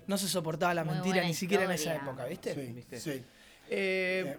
[0.08, 2.54] No se soportaba la Muy mentira ni siquiera en esa época, ¿viste?
[2.54, 3.00] sí, ¿Viste?
[3.00, 3.24] sí.
[3.70, 4.38] Eh,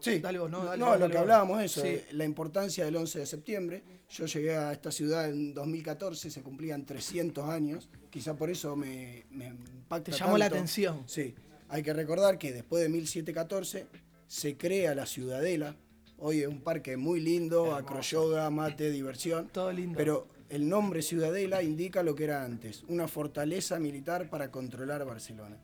[0.00, 1.20] Sí, Dale vos, no, dale no lo dale que vos.
[1.22, 1.86] hablábamos eso, Sí.
[1.90, 3.84] de la importancia del 11 de septiembre.
[4.10, 9.24] Yo llegué a esta ciudad en 2014, se cumplían 300 años, quizá por eso me,
[9.30, 11.04] me impacta Te llamó la atención.
[11.06, 11.36] Sí,
[11.68, 13.86] hay que recordar que después de 1714
[14.26, 15.76] se crea la Ciudadela.
[16.18, 19.48] Hoy es un parque muy lindo, acroyoga, mate, diversión.
[19.52, 19.96] Todo lindo.
[19.96, 25.56] Pero el nombre Ciudadela indica lo que era antes, una fortaleza militar para controlar Barcelona.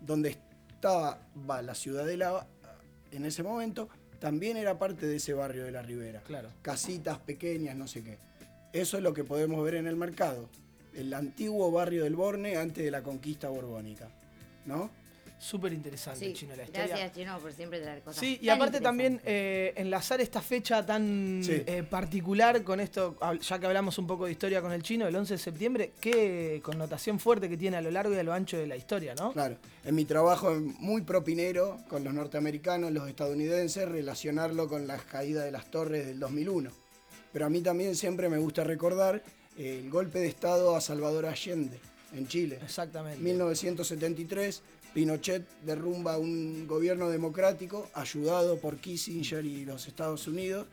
[0.00, 0.36] Donde
[0.68, 2.48] estaba va, la Ciudadela
[3.12, 3.88] en ese momento,
[4.18, 6.22] también era parte de ese barrio de la Ribera.
[6.22, 6.48] Claro.
[6.60, 8.18] Casitas pequeñas, no sé qué.
[8.72, 10.48] Eso es lo que podemos ver en el mercado.
[10.92, 14.08] El antiguo barrio del Borne antes de la conquista borbónica.
[14.66, 14.90] ¿No?
[15.42, 16.86] Súper interesante, Sí, Chino, la historia.
[16.86, 18.20] gracias Chino por siempre traer cosas.
[18.20, 21.64] Sí, y tan aparte también eh, enlazar esta fecha tan Sí.
[21.66, 25.16] eh, particular con esto, ya que hablamos un poco de historia con el chino, el
[25.16, 28.56] 11 de septiembre, qué connotación fuerte que tiene a lo largo y a lo ancho
[28.56, 29.32] de la historia, ¿no?
[29.32, 29.56] Claro.
[29.84, 35.42] En mi trabajo es muy propinero con los norteamericanos, los estadounidenses, relacionarlo con la caída
[35.44, 36.70] de las torres del 2001.
[37.32, 39.24] Pero a mí también siempre me gusta recordar
[39.58, 41.80] eh, el golpe de Estado a Salvador Allende
[42.14, 42.60] en Chile.
[42.62, 43.20] Exactamente.
[43.20, 44.62] 1973,
[44.94, 50.66] Pinochet derrumba un gobierno democrático ayudado por Kissinger y los Estados Unidos.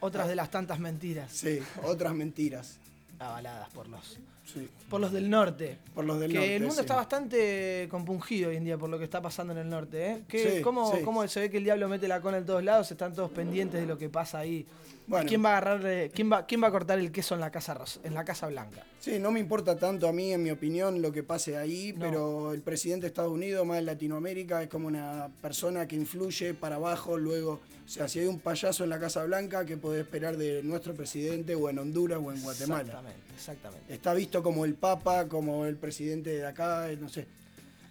[0.00, 2.78] Otras de las tantas mentiras Sí, otras mentiras.
[3.18, 4.18] avaladas por los,
[4.52, 5.78] Sí, por los del norte.
[5.94, 6.56] por los del que norte.
[6.56, 6.80] el mundo sí.
[6.80, 10.22] está bastante compungido hoy en día por lo que está pasando en el norte, ¿eh?
[10.26, 12.90] ¿Qué- Sí, cómo, cómo se ve que el diablo mete la cola en todos lados?
[12.90, 14.66] Están todos pendientes de lo que pasa ahí.
[15.06, 15.28] Bueno.
[15.28, 17.50] ¿Quién va a agarrar, eh, quién va, quién va a cortar el queso en la
[17.50, 18.84] casa en la casa blanca?
[19.00, 21.98] Sí, no me importa tanto a mí, en mi opinión, lo que pase ahí, No.
[22.00, 26.54] pero el presidente de Estados Unidos, más en Latinoamérica, es como una persona que influye
[26.54, 30.00] para abajo, luego, o sea, si hay un payaso en la Casa Blanca, ¿qué puede
[30.00, 32.82] esperar de nuestro presidente o en Honduras o en Guatemala?
[32.82, 33.92] Exactamente, exactamente.
[33.94, 37.26] Está visto como el Papa, como el presidente de acá, no sé.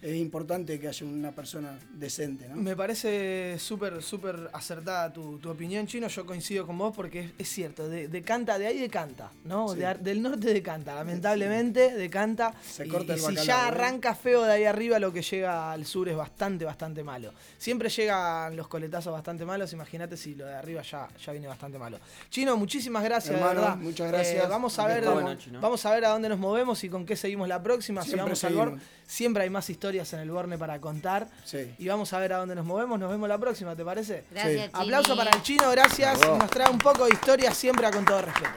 [0.02, 2.56] Es importante que haya una persona decente, ¿no?
[2.56, 6.08] Me parece súper, súper acertada tu, tu opinión, Chino.
[6.08, 9.70] Yo coincido con vos porque es, es cierto, de, decanta, de ahí decanta, ¿no?
[9.70, 9.78] Sí.
[9.80, 12.54] De ar- del norte decanta, lamentablemente decanta.
[12.68, 15.22] Se y- corta y el si bacalao, ya arranca feo de ahí arriba, lo que
[15.22, 17.32] llega al sur es bastante, bastante malo.
[17.58, 21.78] Siempre llegan los coletazos bastante malos, imagínate si lo de arriba ya, ya viene bastante
[21.78, 22.00] malo.
[22.30, 23.78] Chino, muchísimas gracias, Hermano, de verdad.
[23.78, 24.44] muchas gracias.
[24.46, 25.06] Eh, vamos a ver.
[25.06, 28.02] Bueno, vamos a ver a dónde nos movemos y con qué seguimos la próxima.
[28.02, 28.82] Si Siempre vamos al
[29.12, 31.28] siempre hay más historias en el Borne para contar.
[31.44, 31.76] Sí.
[31.78, 32.98] Y vamos a ver a dónde nos movemos.
[32.98, 34.24] Nos vemos la próxima, ¿te parece?
[34.32, 34.72] Gracias, Sí.
[34.74, 36.20] Aplauso para el chino, gracias.
[36.20, 38.50] Nos trae un poco de historia siempre a con todo respeto.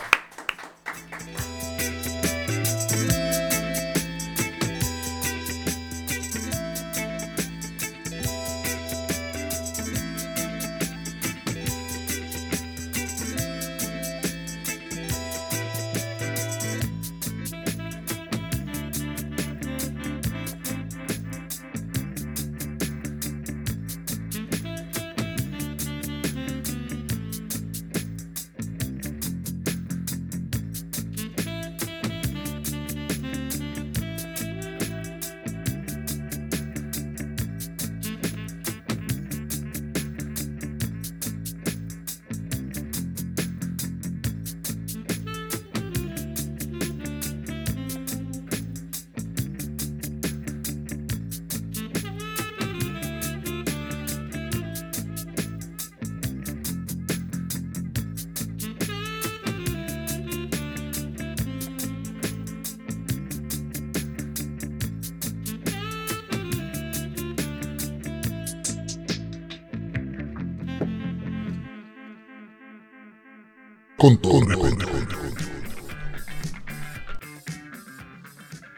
[74.05, 74.87] Con todo respeto.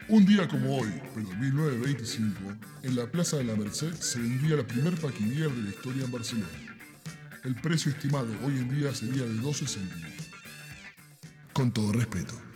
[0.07, 2.39] Un día como hoy, pero en 1925,
[2.83, 6.11] en la Plaza de la Merced se vendía la primer paquinier de la historia en
[6.13, 6.47] Barcelona.
[7.43, 10.13] El precio estimado hoy en día sería de 12 céntimos.
[11.51, 12.46] Con todo respeto.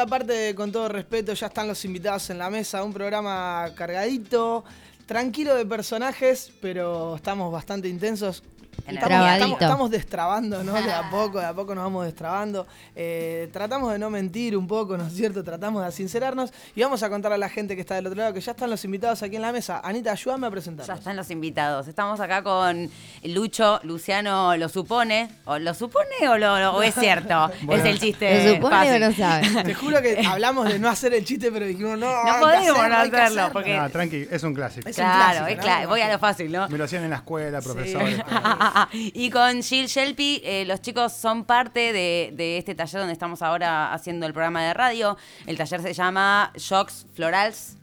[0.00, 2.82] Segunda parte, de con todo respeto, ya están los invitados en la mesa.
[2.82, 4.64] Un programa cargadito,
[5.04, 8.42] tranquilo de personajes, pero estamos bastante intensos.
[8.86, 10.72] Estamos, estamos- estamos destrabando, ¿no?
[10.74, 12.66] De a poco, de a poco nos vamos destrabando.
[12.96, 15.42] Eh, tratamos de no mentir un poco, ¿no es cierto?
[15.44, 18.34] Tratamos de sincerarnos y vamos a contar a la gente que está del otro lado
[18.34, 19.80] que ya están los invitados aquí en la mesa.
[19.84, 20.98] Anita, ayúdame a Ya presentarlos.
[20.98, 21.88] están los invitados.
[21.88, 22.90] Estamos acá con
[23.24, 23.80] Lucho.
[23.84, 25.30] Luciano lo supone.
[25.44, 27.50] ¿O lo supone o, lo, lo- o es cierto?
[27.70, 28.44] es el chiste.
[28.44, 29.02] ¿Lo supone fácil.
[29.02, 29.62] o no sabe?
[29.64, 32.88] Te juro que hablamos de no hacer el chiste, pero dijimos, no, No podemos hacerlo,
[32.88, 34.88] no hacerlo, porque- Ah, tranqui, es un clásico.
[34.88, 35.62] Es un Claro, clásico, es ¿no?
[35.62, 35.88] claro.
[35.88, 36.68] Voy a lo fácil, ¿no?
[36.68, 38.18] Me lo hacían en la escuela, profesores.
[38.92, 43.42] y con Jill Shelby, eh, los chicos son parte de, de este taller donde estamos
[43.42, 45.16] ahora haciendo el programa de radio.
[45.46, 47.79] El taller se llama Shocks Florals.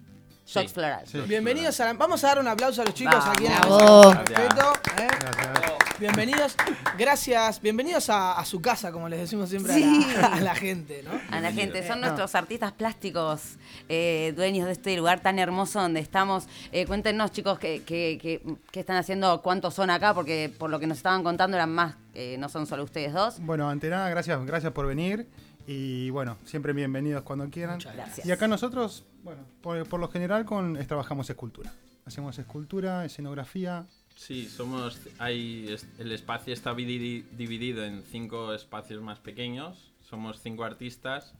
[0.48, 1.10] Shocks Florals.
[1.10, 1.20] Sí.
[1.28, 3.30] Bienvenidos a la- Vamos a dar un aplauso a los chicos Vamos.
[3.36, 4.74] aquí en la mesa.
[4.98, 5.08] ¿eh?
[6.00, 6.56] Bienvenidos,
[6.98, 9.78] gracias, bienvenidos a, a su casa, como les decimos siempre a,
[10.22, 11.12] la, a la gente, ¿no?
[11.36, 13.56] A la gente, son Eh, nuestros artistas plásticos,
[13.89, 16.48] eh, dueños de este lugar tan hermoso donde estamos.
[16.72, 18.41] Eh, cuéntenos, chicos, qué, qué- qué-
[18.72, 21.95] qué están haciendo, cuántos son acá, porque por lo que nos estaban contando eran más,
[22.14, 23.39] eh, no son solo ustedes dos.
[23.39, 25.28] Bueno, ante nada, gracias, gracias por venir.
[25.68, 27.76] Y bueno, siempre bienvenidos cuando quieran.
[27.76, 28.26] Muchas gracias.
[28.26, 31.74] Y acá nosotros, bueno, por, por lo general con, es- trabajamos escultura.
[32.05, 33.86] Hacemos escultura, escenografía.
[34.15, 34.99] Sí, somos.
[35.20, 39.91] Hay, el espacio está dividi- dividido en cinco espacios más pequeños.
[40.09, 41.34] Somos cinco artistas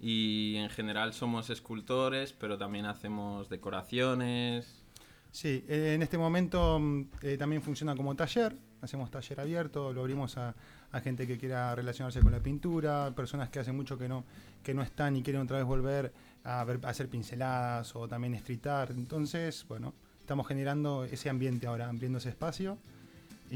[0.00, 4.82] y en general somos escultores, pero también hacemos decoraciones.
[5.32, 8.56] Sí, eh, en este momento mm, eh, también funciona como taller.
[8.80, 10.54] Hacemos taller abierto, lo abrimos a,
[10.96, 14.24] a gente que quiera relacionarse con la pintura, personas que hace mucho que no,
[14.62, 16.12] que no están y quieren otra vez volver
[16.44, 18.92] a, ver, a hacer pinceladas o también street art.
[18.92, 22.78] Entonces, bueno, estamos generando ese ambiente ahora, ampliando ese espacio.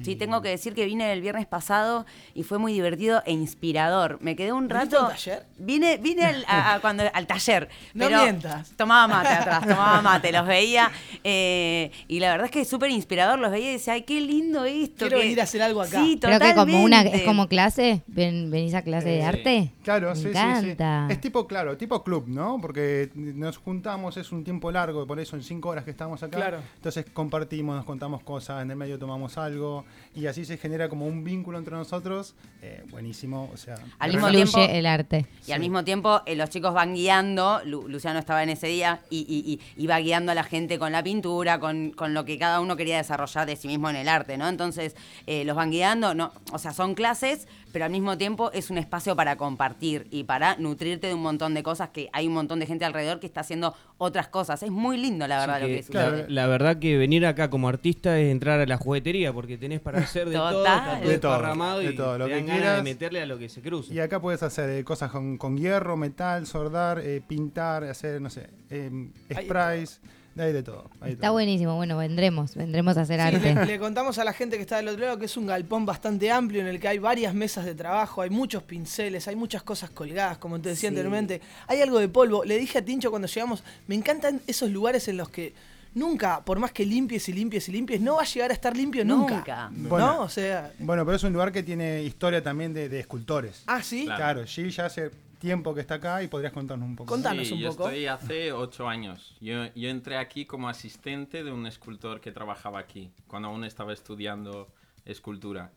[0.02, 4.18] Sí, tengo que decir que vine el viernes pasado y fue muy divertido e inspirador.
[4.20, 5.06] Me quedé un ¿Viniste rato.
[5.06, 5.46] al taller?
[5.58, 7.68] Vine, vine al, a- a cuando, al taller.
[7.94, 8.70] No pero mientas.
[8.76, 10.90] Tomaba mate atrás, tomaba mate, los veía.
[11.24, 13.38] eh, y la verdad es que es súper inspirador.
[13.38, 14.94] Los veía y decía, ay, qué lindo esto.
[14.98, 16.00] Quiero que- venir a hacer algo acá.
[16.02, 19.72] Sí, Creo que como una, es como clase, Ven, venís a clase de Eh, arte.
[19.82, 20.76] Claro, Me sí, sí, sí.
[21.08, 22.58] Es tipo, claro, tipo club, ¿no?
[22.60, 26.36] Porque nos juntamos, es un tiempo largo, por eso en cinco horas que estamos acá.
[26.36, 26.58] Claro.
[26.76, 29.79] Entonces compartimos, nos contamos cosas, en el medio tomamos algo.
[30.14, 33.74] Y así se genera como un vínculo entre nosotros, eh, buenísimo, o sea...
[33.98, 35.26] Al mismo tiempo- el arte.
[35.46, 39.00] Y al mismo tiempo eh, los chicos van guiando, Lu- Luciano estaba en ese día
[39.10, 42.38] y, y- y iba guiando a la gente con la pintura, con, con lo que
[42.38, 44.48] cada uno quería desarrollar de sí mismo en el arte, ¿no?
[44.48, 48.70] Entonces eh, los van guiando, no, o sea, son clases, pero al mismo tiempo es
[48.70, 52.34] un espacio para compartir y para nutrirte de un montón de cosas que hay un
[52.34, 54.62] montón de gente alrededor que está haciendo otras cosas.
[54.62, 56.22] Es muy lindo, la verdad, lo que, que sucede.
[56.28, 59.80] la, la verdad que venir acá como artista es entrar a la juguetería porque tenés
[59.80, 62.36] para hacer de todo, está todo De todo, desparramado de y todo, lo te que
[62.36, 62.76] dan ganas quieras.
[62.76, 63.92] de meterle a lo que se cruza.
[63.92, 68.30] Y acá puedes hacer eh, cosas con, con hierro, metal, soldar, eh, pintar, hacer, no
[68.30, 68.90] sé, eh,
[69.32, 70.00] sprays,
[70.38, 70.90] ahí de todo.
[71.00, 71.32] hay Está todo.
[71.34, 71.76] buenísimo.
[71.76, 73.54] Bueno, vendremos, vendremos a hacer Sí, arte.
[73.54, 75.84] le, le contamos a la gente que está del otro lado que es un galpón
[75.86, 79.62] bastante amplio en el que hay varias mesas de trabajo, hay muchos pinceles, hay muchas
[79.62, 80.86] cosas colgadas, como te decía Sí.
[80.88, 81.40] anteriormente.
[81.66, 82.44] Hay algo de polvo.
[82.44, 85.52] Le dije a Tincho cuando llegamos, me encantan esos lugares en los que
[85.94, 88.76] nunca, por más que limpies y limpies y limpies, no va a llegar a estar
[88.76, 89.34] limpio nunca.
[89.36, 89.70] Nunca.
[89.72, 90.06] Bueno.
[90.06, 90.20] ¿No?
[90.22, 90.72] O sea.
[90.78, 93.64] Bueno, pero es un lugar que tiene historia también de, de escultores.
[93.66, 94.04] Ah, sí.
[94.04, 94.16] Claro.
[94.20, 95.10] Claro, Gil ya hace
[95.40, 97.12] tiempo que está acá y podrías contarnos un poco.
[97.12, 97.88] Contanos Sí, un yo poco.
[97.88, 99.36] estoy hace ocho años.
[99.40, 103.92] Yo, yo entré aquí como asistente de un escultor que trabajaba aquí, cuando aún estaba
[103.92, 104.68] estudiando
[105.04, 105.72] escultura.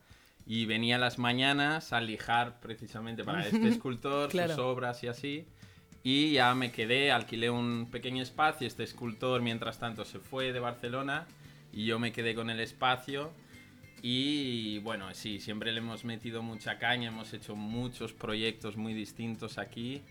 [0.46, 4.54] Y venía las mañanas a lijar precisamente para este escultor Claro.
[4.56, 5.48] sus obras y así.
[6.04, 8.68] Y ya me quedé, alquilé un pequeño espacio.
[8.68, 11.26] Este escultor, mientras tanto, se fue de Barcelona
[11.72, 13.32] y yo me quedé con el espacio.
[14.06, 19.58] Y bueno, sí, siempre le hemos metido mucha caña, hemos hecho muchos proyectos muy distintos
[19.58, 20.02] aquí.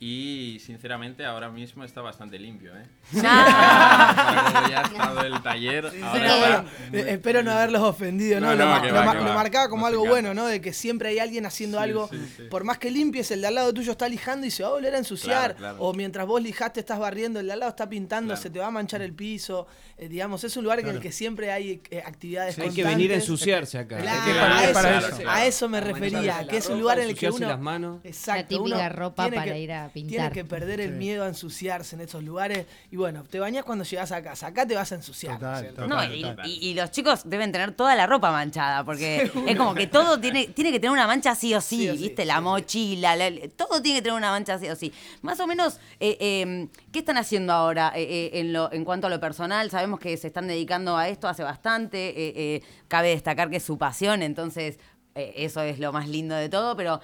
[0.00, 2.84] Y sinceramente ahora mismo está bastante limpio, ¿eh?
[3.20, 5.86] Para luego ya ha estado el taller.
[6.04, 8.46] ahora bueno, eh, espero no haberlos ofendido, ¿no?
[8.48, 9.34] No, lo, no, ma- que lo va, ma- que lo va.
[9.34, 10.46] marcaba como algo bueno, ¿no?
[10.46, 12.08] De que siempre hay alguien haciendo Sí, algo.
[12.12, 12.42] sí, sí.
[12.44, 14.72] Por más que limpies, el de al lado tuyo está lijando y se va a
[14.72, 15.56] volver a ensuciar.
[15.56, 15.76] Claro, claro.
[15.80, 18.42] O mientras vos lijaste, estás barriendo, el de al lado está pintando, Claro.
[18.42, 19.66] se te va a manchar el piso.
[19.96, 23.10] Eh, digamos, es un lugar en el que siempre hay eh, actividades hay que venir
[23.10, 23.98] a ensuciarse acá.
[23.98, 25.22] Claro, que a, para- eso, para eso.
[25.28, 27.48] a eso me refería, que es un lugar en el que uno...
[27.48, 27.98] las manos.
[28.04, 30.32] Exacto, La típica ropa para ir a Tiene pintar.
[30.32, 32.66] que perder el miedo a ensuciarse en esos lugares.
[32.90, 34.48] Y bueno, te bañas cuando llegas a casa.
[34.48, 35.34] Acá te vas a ensuciar.
[35.38, 35.82] Total, ¿cierto?
[35.82, 36.08] total.
[36.20, 39.74] No, y, y- y los chicos deben tener toda la ropa manchada, porque es como
[39.74, 42.22] que todo tiene, tiene que tener una mancha sí o sí, Sí o sí, ¿viste?
[42.22, 42.40] sí, la sí.
[42.42, 44.92] mochila, la- todo tiene que tener una mancha sí o sí.
[45.22, 49.06] Más o menos, eh, eh, ¿qué están haciendo ahora eh, eh, en, lo, en cuanto
[49.06, 49.70] a lo personal?
[49.70, 53.62] Sabemos que se están dedicando a esto hace bastante, eh, eh, cabe destacar que es
[53.62, 54.78] su pasión, entonces
[55.14, 57.00] eh, eso es lo más lindo de todo, pero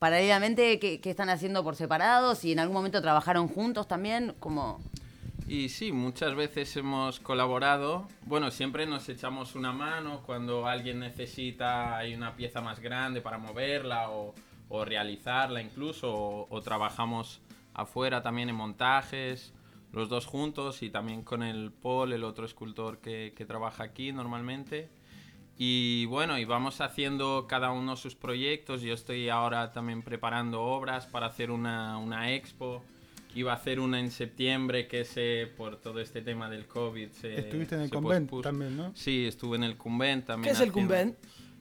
[0.00, 2.42] paralelamente, ¿qué, qué están haciendo por separados?
[2.46, 4.80] Y en algún momento trabajaron juntos también, como...
[5.46, 8.08] Y sí, muchas veces hemos colaborado.
[8.24, 13.36] Bueno, siempre nos echamos una mano cuando alguien necesita hay una pieza más grande para
[13.36, 14.34] moverla o,
[14.70, 17.42] o realizarla incluso, o, o trabajamos
[17.74, 19.52] afuera también en montajes,
[19.92, 24.12] los dos juntos y también con el Paul, el otro escultor que, que trabaja aquí
[24.12, 24.88] normalmente.
[25.62, 28.80] Y bueno, y vamos haciendo cada uno sus proyectos.
[28.80, 32.82] Yo estoy ahora también preparando obras para hacer una, una expo.
[33.34, 37.40] Iba a hacer una en septiembre que se, por todo este tema del COVID se
[37.40, 38.42] Estuviste en el convent pospuso.
[38.48, 38.92] también, ¿no?
[38.96, 40.50] Sí, estuve en el convent también.
[40.50, 41.18] ¿Qué es el convent?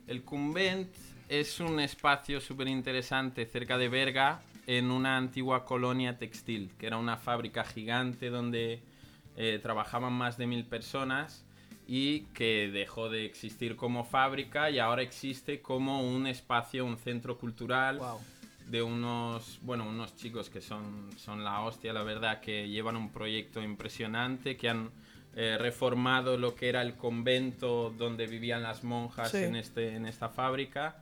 [0.07, 0.95] El convent
[1.27, 6.95] es un espacio súper interesante cerca de Berga, en una antigua colonia textil, que era
[6.95, 8.81] una fábrica gigante donde
[9.35, 11.43] eh, trabajaban más de mil personas
[11.91, 17.39] y que dejó de existir como fábrica y ahora existe como un espacio, un centro
[17.39, 18.19] cultural Wow.
[18.67, 23.09] de unos, bueno, unos chicos que son, son la hostia, la verdad, que llevan un
[23.11, 24.91] proyecto impresionante, que han
[25.35, 29.37] eh, reformado lo que era el convento donde vivían las monjas Sí.
[29.37, 30.97] en, este, en esta fábrica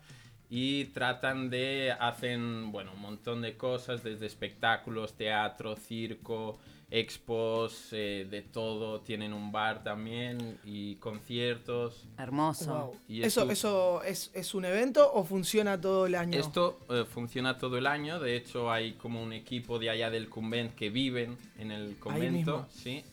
[0.49, 6.57] y tratan de, hacen, bueno, un montón de cosas, desde espectáculos, teatro, circo,
[6.89, 12.05] expos, eh, de todo, tienen un bar también y conciertos.
[12.17, 12.73] Hermoso.
[12.73, 12.95] Wow.
[13.07, 16.39] Y ¿Eso, esto- eso es, es un evento o funciona todo el año?
[16.39, 20.29] Esto eh, funciona todo el año, de hecho hay como un equipo de allá del
[20.29, 22.67] convent que viven en el convento, mismo.
[22.71, 23.03] sí.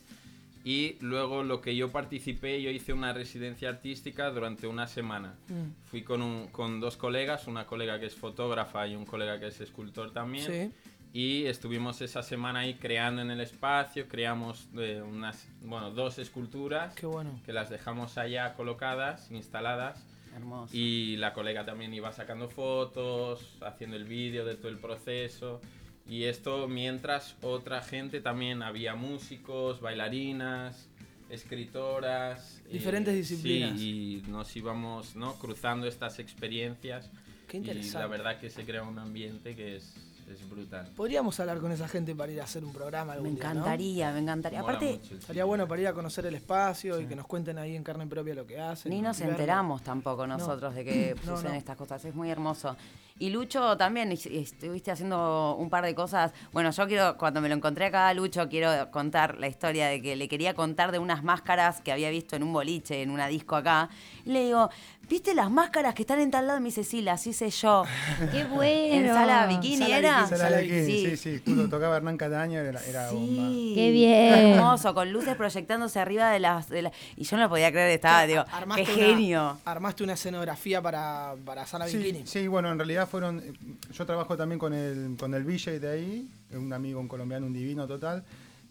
[0.67, 5.35] Y luego lo que yo participé, yo hice una residencia artística durante una semana.
[5.47, 5.85] Mm.
[5.85, 9.45] Fui con, un- con dos colegas, una colega que es fotógrafa y un colega que
[9.47, 10.45] es escultor también.
[10.47, 10.71] Sí.
[11.17, 16.93] Y estuvimos esa semana ahí creando en el espacio, creamos eh, unas, bueno, dos esculturas
[16.93, 17.39] Qué bueno.
[17.45, 20.03] que las dejamos allá colocadas, instaladas.
[20.35, 20.75] Hermoso.
[20.75, 25.61] Y la colega también iba sacando fotos, haciendo el vídeo de todo el proceso.
[26.05, 30.89] Y esto mientras otra gente también, había músicos, bailarinas,
[31.29, 32.61] escritoras.
[32.67, 33.79] eh, Diferentes disciplinas.
[33.79, 35.35] Sí, y nos íbamos ¿no?
[35.35, 37.09] cruzando estas experiencias.
[37.47, 38.07] Qué Y la interesante.
[38.09, 39.95] verdad que se crea un ambiente que es
[40.31, 40.89] es brutal.
[40.95, 43.59] Podríamos hablar con esa gente para ir a hacer un programa algún Me día, ¿no?
[43.61, 44.61] encantaría, me encantaría.
[44.61, 47.75] Mola Aparte, Estaría bueno para ir a conocer el espacio y que nos cuenten ahí
[47.75, 48.91] en carne propia lo que hacen.
[48.91, 49.33] Ni nos verlo.
[49.33, 51.57] enteramos tampoco nosotros de que No, suceden no.
[51.59, 52.03] estas cosas.
[52.05, 52.75] Es muy hermoso.
[53.17, 56.33] Y Lucho también es- estuviste haciendo un par de cosas.
[56.51, 60.17] Bueno, yo quiero, cuando me lo encontré acá, Lucho, quiero contar la historia de que
[60.17, 63.55] le quería contar de unas máscaras que había visto en un boliche, en una disco
[63.55, 63.89] acá.
[64.25, 64.69] Y le digo,
[65.09, 66.59] ¿viste las máscaras que están en tal lado?
[66.59, 67.83] Me dice, sí, las hice yo.
[68.31, 68.95] ¡Qué bueno!
[68.95, 70.21] ¿En sala bikini Sala era?
[70.23, 71.17] bikini, Sala Bikini, Sí.
[71.17, 73.47] sí, sí, tocaba Hernán Cataño, era, era bomba.
[73.49, 73.71] Sí.
[73.75, 74.33] Qué bien.
[74.33, 76.69] Hermoso, con luces proyectándose arriba de las...
[76.69, 79.57] de la- y yo no lo podía creer, estaba, digo, qué una- genio.
[79.65, 82.25] armaste una escenografía para, para Sala Bikini.
[82.25, 83.39] Sí, bueno, en realidad fueron.
[83.39, 83.53] eh,
[83.93, 87.53] Yo trabajo también con el, con el VJ de ahí, un amigo, un colombiano, un
[87.53, 88.23] divino total.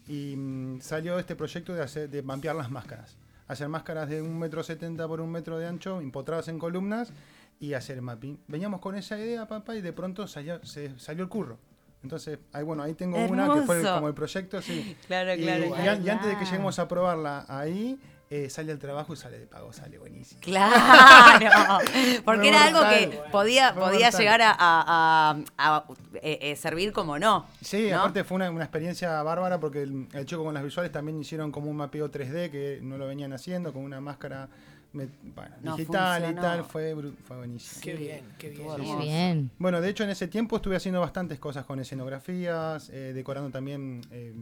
[0.07, 3.15] Y mm, salió este proyecto de, hacer, de ampliar las máscaras.
[3.47, 7.11] Hacer máscaras de un metro setenta por un metro de ancho, empotradas en columnas
[7.59, 8.39] y hacer mapping.
[8.47, 11.57] Veníamos con esa idea, papá, y de pronto salió, se, salió el curro.
[12.03, 14.95] Entonces, ahí, bueno, ahí tengo una que fue como el proyecto, sí.
[15.07, 16.01] Claro, Y, claro, y claro.
[16.03, 19.45] y antes de que lleguemos a probarla ahí, eh, sale el trabajo y sale de
[19.47, 20.41] pago, sale buenísimo.
[20.41, 20.73] Claro,
[22.25, 24.19] porque era algo que podía, podía mortal.
[24.19, 25.83] llegar a, a- a- a,
[26.21, 27.45] eh, eh, servir como no.
[27.61, 27.99] Sí, ¿no?
[27.99, 31.51] aparte fue una, una experiencia bárbara porque el, el chico con las visuales también hicieron
[31.51, 34.47] como un mapeo 3D que no lo venían haciendo, con una máscara
[34.93, 36.95] me- bueno, No, digital y tal, fue,
[37.27, 37.81] fue buenísimo.
[37.81, 38.67] Qué bien, qué bien.
[38.77, 39.51] Qué bien.
[39.59, 44.01] Bueno, de hecho en ese tiempo estuve haciendo bastantes cosas con escenografías, eh, decorando también,
[44.11, 44.33] eh,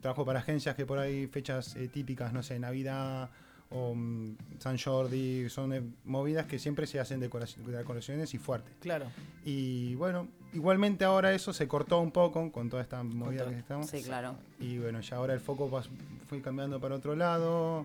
[0.00, 3.30] trabajo para agencias que por ahí fechas eh, típicas, no sé, Navidad
[3.70, 8.72] o mm, San Jordi, son eh, movidas que siempre se hacen decoraci- decoraciones y fuertes.
[8.80, 9.06] Claro.
[9.44, 13.86] Y bueno, igualmente ahora eso se cortó un poco con toda esta movida que estamos.
[13.90, 14.36] Sí, claro.
[14.58, 15.82] Y bueno, ya ahora el foco
[16.28, 17.84] fui cambiando para otro lado,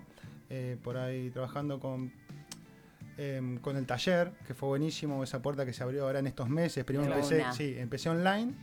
[0.49, 2.14] eh, por ahí trabajando con,
[3.18, 6.47] em, con el taller, que fue buenísimo, esa puerta que se abrió ahora en estos
[6.49, 6.84] meses.
[6.86, 8.53] Primero empecé, sí, empecé online.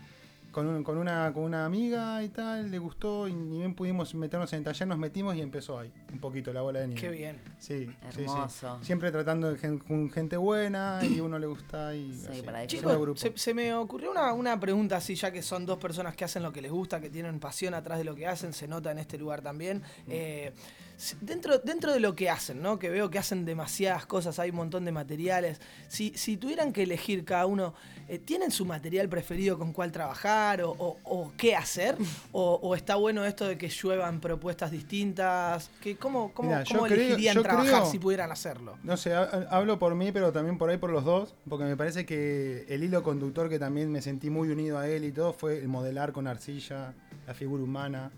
[0.52, 4.14] Con, un- con, una, con una amiga y tal, le gustó y ni bien pudimos
[4.16, 7.00] meternos en el taller, nos metimos y empezó ahí, un poquito la bola de nieve.
[7.00, 7.36] Qué bien.
[7.58, 8.20] Sí, sí, sí.
[8.22, 8.78] Hermoso.
[8.82, 12.42] Siempre tratando de gen- con gente buena y uno le gusta y Sí, así.
[12.42, 12.66] para.
[12.66, 16.24] Chicos, se, se me ocurrió una, una pregunta así, ya que son dos personas que
[16.24, 18.90] hacen lo que les gusta, que tienen pasión atrás de lo que hacen, se nota
[18.90, 19.82] en este lugar también.
[20.08, 20.89] Eh, si-
[21.20, 22.78] dentro, dentro de lo que hacen, ¿no?
[22.78, 25.60] Que veo que hacen demasiadas cosas, hay un montón de materiales.
[25.88, 27.74] Si, si tuvieran que elegir cada uno,
[28.08, 31.96] eh, ¿tienen su material preferido con cuál trabajar o, o- o qué hacer?
[32.32, 35.70] O, o está bueno esto de que lluevan propuestas distintas?
[35.80, 38.76] Que, ¿Cómo, cómo, Mirá, cómo elegirían trabajar creo- si pudieran hacerlo?
[38.82, 41.64] No sé, ha- ha- hablo por mí, pero también por ahí por los dos, porque
[41.64, 45.12] me parece que el hilo conductor que también me sentí muy unido a él y
[45.12, 46.94] todo fue el modelar con arcilla,
[47.26, 48.10] la figura humana.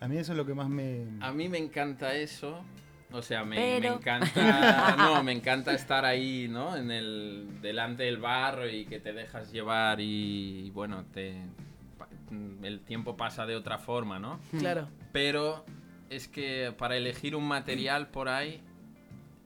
[0.00, 1.04] A mí eso es lo que más me...
[1.20, 2.62] A mí me encanta eso.
[3.12, 4.94] O sea, me, Pero- me encanta.
[4.98, 6.76] No, me encanta estar ahí, ¿no?
[6.76, 7.48] En el.
[7.60, 10.70] delante del barro y que te dejas llevar y.
[10.70, 11.34] bueno, te.
[12.62, 14.38] El tiempo pasa de otra forma, ¿no?
[14.60, 14.88] Claro.
[15.12, 15.64] Pero
[16.08, 18.62] es que para elegir un material por ahí.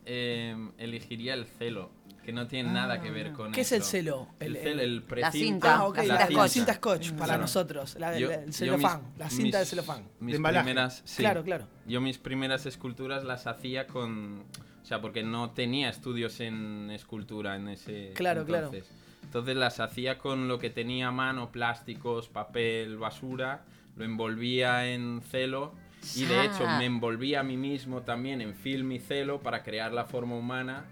[0.05, 1.91] eh, elegiría el celo.
[2.25, 4.29] Que no tiene nada que ver con ¿Qué es el celo?
[4.41, 5.77] El, El- celo, el- el La cinta.
[5.77, 6.51] Ah, ok, La la, cinta la scotch.
[6.51, 7.41] cinta scotch para Claro.
[7.43, 10.05] nosotros, la, Yo- el celofán, mis- la cinta de mis- celofán.
[10.21, 11.23] Mis De primeras, sí.
[11.23, 11.67] Claro, claro.
[11.87, 14.45] Yo mis primeras esculturas las hacía con,
[14.83, 18.67] o sea, porque no tenía estudios en escultura en ese Claro, claro.
[18.69, 18.91] entonces.
[19.23, 23.65] Entonces las hacía con lo que tenía a mano, plásticos, papel, basura,
[23.97, 25.75] lo envolvía en celo
[26.17, 26.79] y de hecho Ya.
[26.79, 30.85] me envolvía a mí mismo también en film y celo para crear la forma humana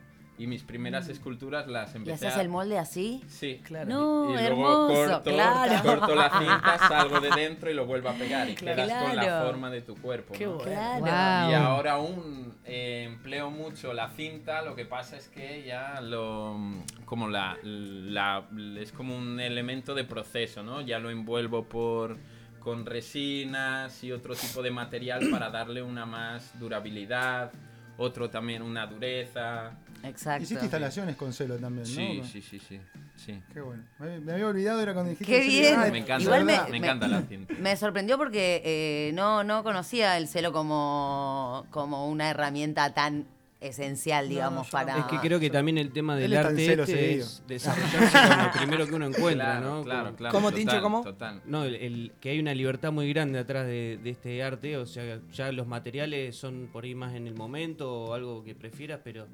[0.42, 2.42] y mis primeras esculturas las ¿Y empecé haces a...
[2.42, 3.22] el molde así?
[3.28, 3.60] Sí.
[3.64, 3.88] Claro.
[3.88, 4.46] No, y luego
[4.90, 5.82] hermoso, corto, claro.
[5.82, 8.82] corto la cinta, salgo de dentro y lo vuelvo a pegar y Claro.
[8.84, 10.34] quedas con la forma de tu cuerpo.
[10.34, 10.54] Qué ¿no?
[10.54, 10.70] bueno.
[10.70, 11.00] Claro.
[11.00, 11.50] Guau.
[11.50, 16.56] Y ahora aún eh, empleo mucho la cinta, lo que pasa es que ya lo
[17.04, 18.44] como la, la-
[18.78, 20.80] es como un elemento de proceso, ¿no?
[20.80, 22.16] Ya lo envuelvo por
[22.60, 27.50] con resinas y otro tipo de material para darle una más durabilidad,
[27.98, 29.72] otro también una dureza.
[30.04, 30.42] Exacto.
[30.44, 32.24] Hiciste instalaciones con celo también, Sí, ¿no?
[32.24, 32.80] sí, sí, sí.
[33.16, 33.40] sí.
[33.52, 33.82] Qué bueno.
[33.98, 35.32] Me, me había olvidado, era cuando dijiste...
[35.32, 35.78] Qué bien.
[35.92, 37.54] Me encanta, Igual me- me, me- encanta la cinta.
[37.58, 43.26] Me sorprendió porque eh, no, no conocía el celo como, como una herramienta tan
[43.60, 44.98] esencial, digamos, para...
[44.98, 48.50] Es que creo que también el tema del arte celo, este es desarrollarse con lo
[48.50, 49.84] primero que uno encuentra, Claro, ¿no?
[49.84, 50.32] claro, claro.
[50.34, 51.02] ¿Cómo, total, Tincho, cómo?
[51.04, 51.40] Total.
[51.44, 54.84] No, el, el- que hay una libertad muy grande atrás de, de este arte, o
[54.84, 58.98] sea, ya los materiales son por ahí más en el momento o algo que prefieras,
[59.04, 59.28] pero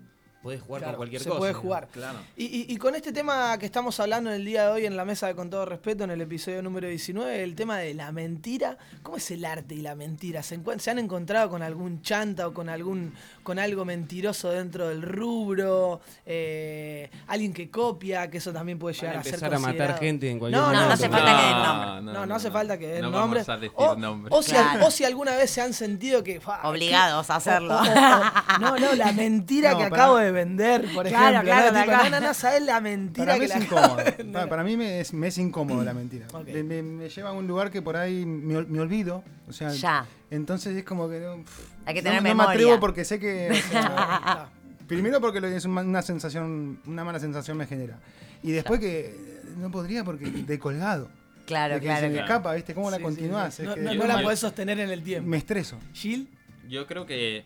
[0.49, 1.39] podés jugar Claro, con cualquier se cosa.
[1.39, 1.89] puede jugar.
[1.93, 2.19] Claro.
[2.37, 4.97] Y, y- y con este tema que estamos hablando en el día de hoy en
[4.97, 8.13] la mesa de Con todo respeto, en el episodio número 19, el tema de la
[8.13, 8.79] mentira.
[9.03, 10.43] ¿Cómo es el arte y la mentira?
[10.43, 14.89] ¿Se, encuent- se han encontrado con algún chanta o con algún con algo mentiroso dentro
[14.89, 16.01] del rubro?
[16.27, 20.31] Eh, alguien que copia, que eso también puede llegar a, ser empezar a matar gente
[20.31, 20.89] en cualquier no, no, momento.
[20.89, 21.87] no hace falta que den No, nombre.
[21.89, 22.53] no, No, no, no, hace no.
[22.55, 23.47] falta que den No nombres.
[23.47, 24.35] vamos a decir o, nombres.
[24.37, 24.87] o si, Claro.
[24.87, 26.41] o si alguna vez se han sentido que...
[26.65, 27.75] Obligados a hacerlo.
[27.75, 31.43] o- o- o- no, no, la mentira No, que acabo de vender, por Claro, ejemplo.
[31.53, 31.81] claro, ¿no?
[31.81, 33.97] Tipo, no, no, no, sabes la mentira Para mí que es la incómodo.
[34.33, 36.27] Para, para mí me es, me es incómodo la mentira.
[36.47, 39.23] Me, me- me lleva a un lugar que por ahí me, ol- me olvido.
[39.49, 40.07] O sea, Ya.
[40.31, 41.45] entonces es como que no,
[41.87, 42.51] Hay que no- tener no, me memoria.
[42.53, 43.51] atrevo porque sé que.
[43.69, 44.49] o sea,
[44.87, 47.99] primero porque lo- es una sensación, una mala sensación me genera.
[48.43, 49.15] Y después que
[49.59, 51.09] no podría porque de colgado.
[51.47, 52.01] Claro, de que claro.
[52.01, 52.27] se me claro.
[52.27, 52.75] escapa, ¿viste?
[52.75, 53.55] ¿Cómo la sí, continuás?
[53.55, 53.63] sí.
[53.63, 55.29] No, no- no la podés sostener en el tiempo.
[55.29, 55.79] me estreso.
[55.95, 56.29] Gil,
[56.69, 57.45] Yo creo que,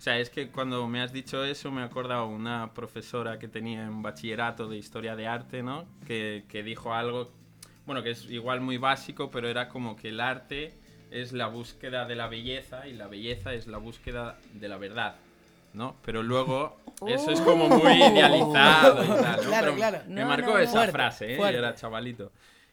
[0.00, 3.48] o sea, es que cuando me has dicho eso me he acordado una profesora que
[3.48, 5.84] tenía en bachillerato de historia de arte, ¿no?
[6.06, 7.30] Que, que dijo algo,
[7.84, 10.72] bueno, que es igual muy básico, pero era como que el arte
[11.10, 15.16] es la búsqueda de la belleza y la belleza es la búsqueda de la verdad,
[15.74, 15.96] ¿no?
[16.02, 19.48] Pero luego eso es como muy idealizado y tal, ¿no?
[19.48, 19.98] Claro, Pero claro.
[20.08, 20.60] Me No, marcó no, no.
[20.60, 21.36] esa Fuerte, frase, ¿eh?
[21.36, 21.52] fuerte.
[21.52, 22.32] Yo era chavalito.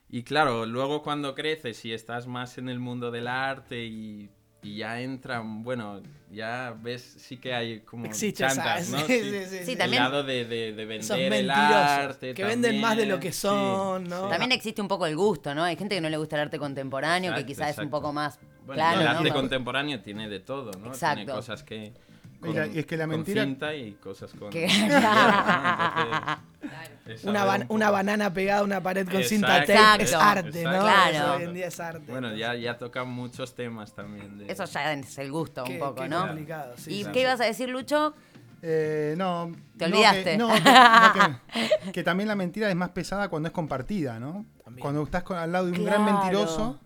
[0.10, 4.30] Y claro, luego cuando creces y estás más en el mundo del arte y,
[4.68, 6.02] y ya entran, bueno,
[6.32, 8.98] ya ves, sí que hay como Existe esa- chantas, ¿no?
[9.08, 12.34] sí, sí, sí, Sí, El también- lado de, de, de vender el arte.
[12.34, 14.24] que venden más de lo que también, son, sí, ¿no?
[14.26, 14.30] sí.
[14.30, 15.64] También existe un poco el gusto, ¿no?
[15.64, 18.12] Hay gente que no le gusta el arte contemporáneo, que Exacto, quizás es un poco
[18.12, 19.12] más Bueno, plano, el ¿no?
[19.12, 20.88] arte Como- contemporáneo tiene de todo, ¿no?
[20.88, 21.16] Exacto.
[21.18, 21.94] Tiene cosas que...
[22.44, 24.50] Y la- y es que la con mentira- cinta y cosas con...
[24.54, 24.92] Entonces,
[27.26, 30.72] Una, una banana pegada a una pared con cinta tape es arte, ¿no?
[30.74, 31.12] exacto.
[31.12, 31.34] Claro.
[31.36, 32.12] Hoy en día es arte.
[32.12, 34.38] Bueno, ya, ya tocan muchos temas también.
[34.40, 34.52] De...
[34.52, 36.28] Eso ya es el gusto Qué- un poco, qué ¿no?
[36.28, 38.14] complicado, sí, ¿Y qué ibas a decir, Lucho?
[38.62, 39.52] Eh, no.
[39.78, 40.24] Te no, olvidaste.
[40.32, 41.40] Que, no, que, no,
[41.84, 44.46] que- que también la mentira es más pesada cuando es compartida, ¿no?
[44.64, 44.82] También.
[44.82, 46.80] Cuando estás con- al lado de un gran mentiroso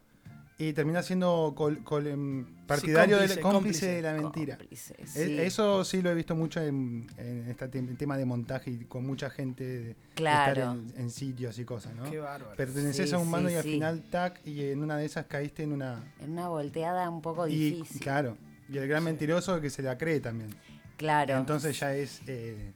[0.69, 3.87] y terminas siendo col- col- em, partidario cómplice, del cómplice, cómplice.
[3.95, 4.57] de la mentira.
[4.57, 5.37] Cómplice, sí.
[5.39, 9.05] Eso sí lo he visto mucho en, en este tem- tema de montaje y con
[9.05, 10.51] mucha gente de, Claro.
[10.61, 12.03] estar en, en sitios y cosas, ¿no?
[12.09, 12.55] Qué bárbaro.
[12.55, 13.71] Perteneces Sí, a un mando sí, y al sí.
[13.71, 16.03] final, tac, y en una de esas caíste en una...
[16.19, 18.01] En una volteada un poco Y, difícil.
[18.01, 18.37] claro,
[18.69, 20.49] y el gran mentiroso que se la cree también.
[20.97, 21.35] Claro.
[21.37, 22.73] Entonces ya es eh,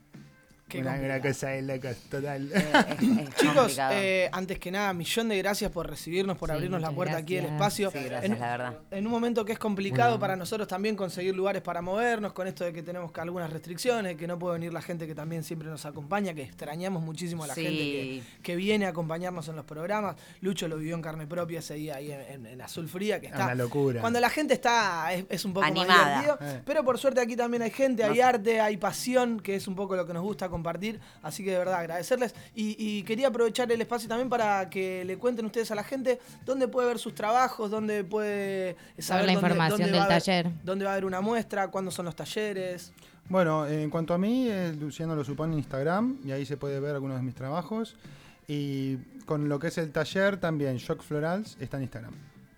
[0.68, 2.50] Qué una, cosa de locos, total.
[2.52, 2.66] Eh,
[3.00, 6.82] es- es Chicos, eh, antes que nada, millón de gracias por recibirnos, por Sí, abrirnos
[6.82, 7.92] la puerta aquí del espacio.
[7.92, 8.80] Sí, gracias, en, la verdad.
[8.90, 12.64] en un momento que es complicado para nosotros también conseguir lugares para movernos, con esto
[12.66, 15.68] de que tenemos que algunas restricciones, que no puede venir la gente que también siempre
[15.70, 17.62] nos acompaña, que extrañamos muchísimo a la Sí.
[17.64, 20.16] gente que, que viene a acompañarnos en los programas.
[20.42, 23.28] Lucho lo vivió en carne propia ese día ahí en, en- en Azul Fría, que
[23.28, 23.46] está...
[23.46, 24.02] Una locura.
[24.02, 26.22] Cuando la gente está, es, es un poco más Animada.
[26.22, 26.38] divertido.
[26.42, 26.62] Eh.
[26.66, 29.96] Pero por suerte aquí también hay gente, hay arte, hay pasión, que es un poco
[29.96, 31.00] lo que nos gusta compartir.
[31.22, 32.34] Así que de verdad agradecerles.
[32.56, 36.20] Y, y quería aprovechar el espacio también para que le cuenten ustedes a la gente
[36.46, 40.06] dónde puede ver sus trabajos, dónde puede saber la dónde- información dónde del va a
[40.08, 40.52] haber- taller.
[40.64, 42.92] dónde va a haber una muestra, cuándo son los talleres.
[43.30, 46.80] Bueno, en cuanto a mí, es Luciano lo supone en Instagram y ahí se puede
[46.80, 47.96] ver algunos de mis trabajos.
[48.48, 52.14] Y con lo que es el taller también, Shock Florals, está en Instagram.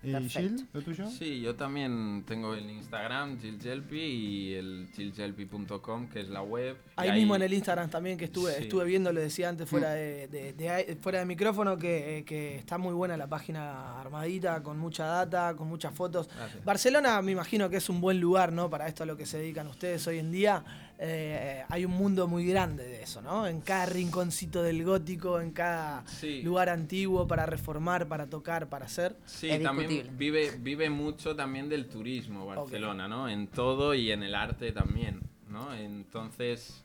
[0.08, 1.06] ¿Y lo tuyo?
[1.10, 6.76] Sí, yo también tengo el Instagram, Jill Jelpi, y el jilljelpi.com, que es la web.
[6.96, 8.62] Ahí mismo en el Instagram también que estuve, Sí.
[8.64, 12.56] estuve viendo, le decía antes fuera de, de- de- fuera de micrófono que, eh, que
[12.56, 16.28] está muy buena la página armadita, con mucha data, con muchas fotos.
[16.34, 16.64] Gracias.
[16.64, 18.70] Barcelona me imagino que es un buen lugar, ¿no?
[18.70, 20.64] Para esto a lo que se dedican ustedes hoy en día.
[21.00, 23.46] Eh, hay un mundo muy grande de eso, ¿no?
[23.46, 26.42] En cada rinconcito del gótico, en cada Sí.
[26.42, 29.16] lugar antiguo para reformar, para tocar, para hacer.
[29.24, 30.18] Sí, Es también discutible.
[30.18, 33.28] vive, vive mucho también del turismo Barcelona, ¿no?
[33.28, 35.72] En todo y en el arte también, ¿no?
[35.72, 36.80] Entonces,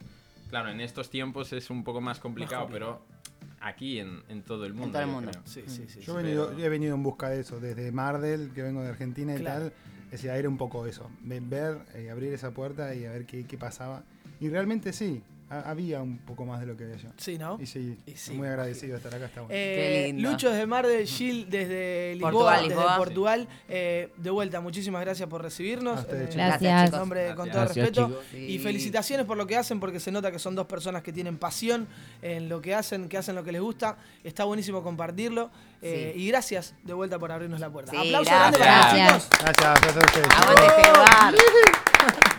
[0.48, 3.02] claro, en estos tiempos es un poco más complicado, complicado.
[3.06, 4.92] pero aquí en, en todo el mundo.
[4.92, 5.32] todo el mundo.
[5.44, 6.00] Sí, sí, sí.
[6.02, 6.18] Yo sí.
[6.20, 9.34] he venido, pero- he venido en busca de eso, desde Mardel, que vengo de Argentina
[9.34, 9.70] y Claro.
[9.70, 9.72] tal.
[10.14, 13.44] Decir, era un poco eso, ve- ver, eh, abrir esa puerta y a ver qué,
[13.58, 14.04] pasaba.
[14.40, 17.08] Y realmente sí, había un poco más de lo que había yo.
[17.16, 17.58] Sí, ¿no?
[17.60, 19.26] Y sí, Y sí, muy agradecido de estar acá.
[19.26, 19.54] Está bueno.
[19.54, 20.30] Eh, Qué lindo.
[20.30, 22.96] Lucho desde Mar del Gil, desde Lisboa, Portugal, desde Lisboa.
[22.96, 23.48] Portugal.
[23.68, 25.98] Eh, de vuelta, muchísimas gracias por recibirnos.
[25.98, 26.46] A ustedes, Eh, chicos.
[26.46, 26.92] Gracias.
[26.92, 27.76] En nombre con todo Gracias.
[27.76, 28.08] respeto.
[28.08, 28.50] Gracias.
[28.50, 31.36] Y felicitaciones por lo que hacen, porque se nota que son dos personas que tienen
[31.38, 31.86] pasión
[32.22, 33.96] en lo que hacen, que hacen lo que les gusta.
[34.22, 35.50] Está buenísimo compartirlo.
[35.82, 36.20] Eh, Sí.
[36.22, 37.92] Y gracias de vuelta por abrirnos la puerta.
[37.92, 38.58] Sí, Aplauso gracias.
[38.58, 39.28] grande para los Gracias.
[39.28, 39.38] chicos.
[39.44, 42.24] Gracias, gracias a ustedes.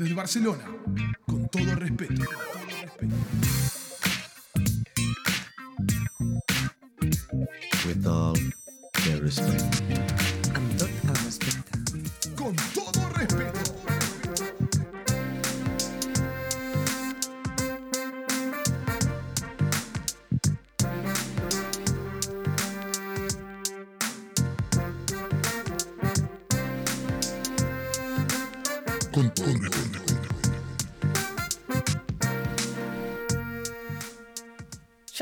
[0.00, 0.64] Desde Barcelona.
[1.26, 2.24] Con todo respeto.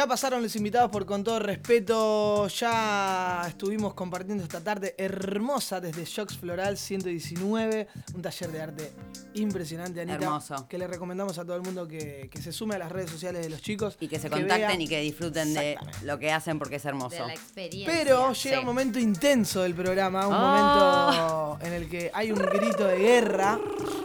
[0.08, 2.48] Pasaron los invitados por con todo respeto.
[2.48, 7.86] Ya estuvimos compartiendo esta tarde hermosa desde Shocks Floral 119.
[8.14, 8.92] Un taller de arte
[9.34, 10.24] impresionante, Anita.
[10.24, 10.66] Hermoso.
[10.68, 13.42] Que le recomendamos a todo el mundo que, que se sume a las redes sociales
[13.42, 13.96] de los chicos.
[14.00, 17.16] Y que se contacten y que disfruten de lo que hacen porque es hermoso.
[17.22, 17.92] De la experiencia.
[17.94, 18.60] Pero llega Sí.
[18.60, 20.38] un momento intenso del programa, un Oh.
[20.38, 23.58] momento en el que hay un grito de guerra.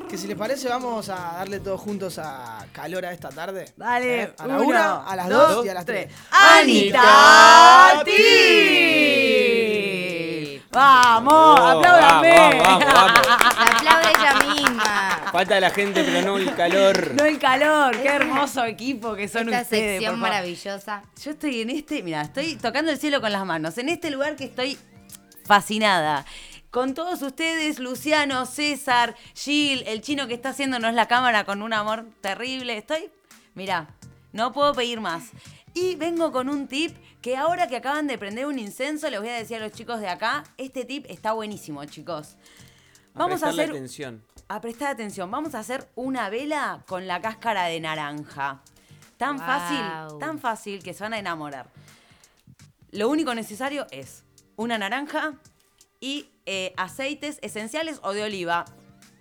[0.10, 3.66] Que si les parece, vamos a darle todos juntos a calor a esta tarde.
[3.76, 4.34] Dale, ¿Eh?
[4.38, 6.14] A la uno, una, a las dos, dos y a las tres.
[6.30, 8.12] ¡Anita Ti!
[10.72, 11.60] ¡Vamos!
[11.60, 12.62] ¡Apláudame!
[12.64, 13.53] Vamos, vamos, vamos.
[15.34, 17.16] Falta la gente, pero no el calor.
[17.18, 19.94] No el calor, qué hermoso equipo que son Esta ustedes.
[19.96, 20.30] sección por favor.
[20.30, 21.04] maravillosa.
[21.24, 24.36] Yo estoy en este, mira, estoy tocando el cielo con las manos, en este lugar
[24.36, 24.78] que estoy
[25.44, 26.24] fascinada.
[26.70, 31.74] Con todos ustedes, Luciano, César, Gil, el chino que está haciéndonos la cámara con un
[31.74, 32.78] amor terrible.
[32.78, 33.10] Estoy,
[33.56, 33.88] mira,
[34.34, 35.32] no puedo pedir más.
[35.74, 39.30] Y vengo con un tip que ahora que acaban de prender un incenso, les voy
[39.30, 42.36] a decir a los chicos de acá, este tip está buenísimo, chicos.
[43.16, 44.24] Vamos a prestarle hacer atención.
[44.48, 45.30] A prestar atención.
[45.32, 48.62] Vamos a hacer una vela con la cáscara de naranja.
[49.18, 49.46] Tan Wow.
[49.46, 51.68] fácil, tan fácil que se van a enamorar.
[52.92, 54.24] Lo único necesario es
[54.56, 55.34] una naranja
[56.00, 58.66] y eh, aceites esenciales o de oliva.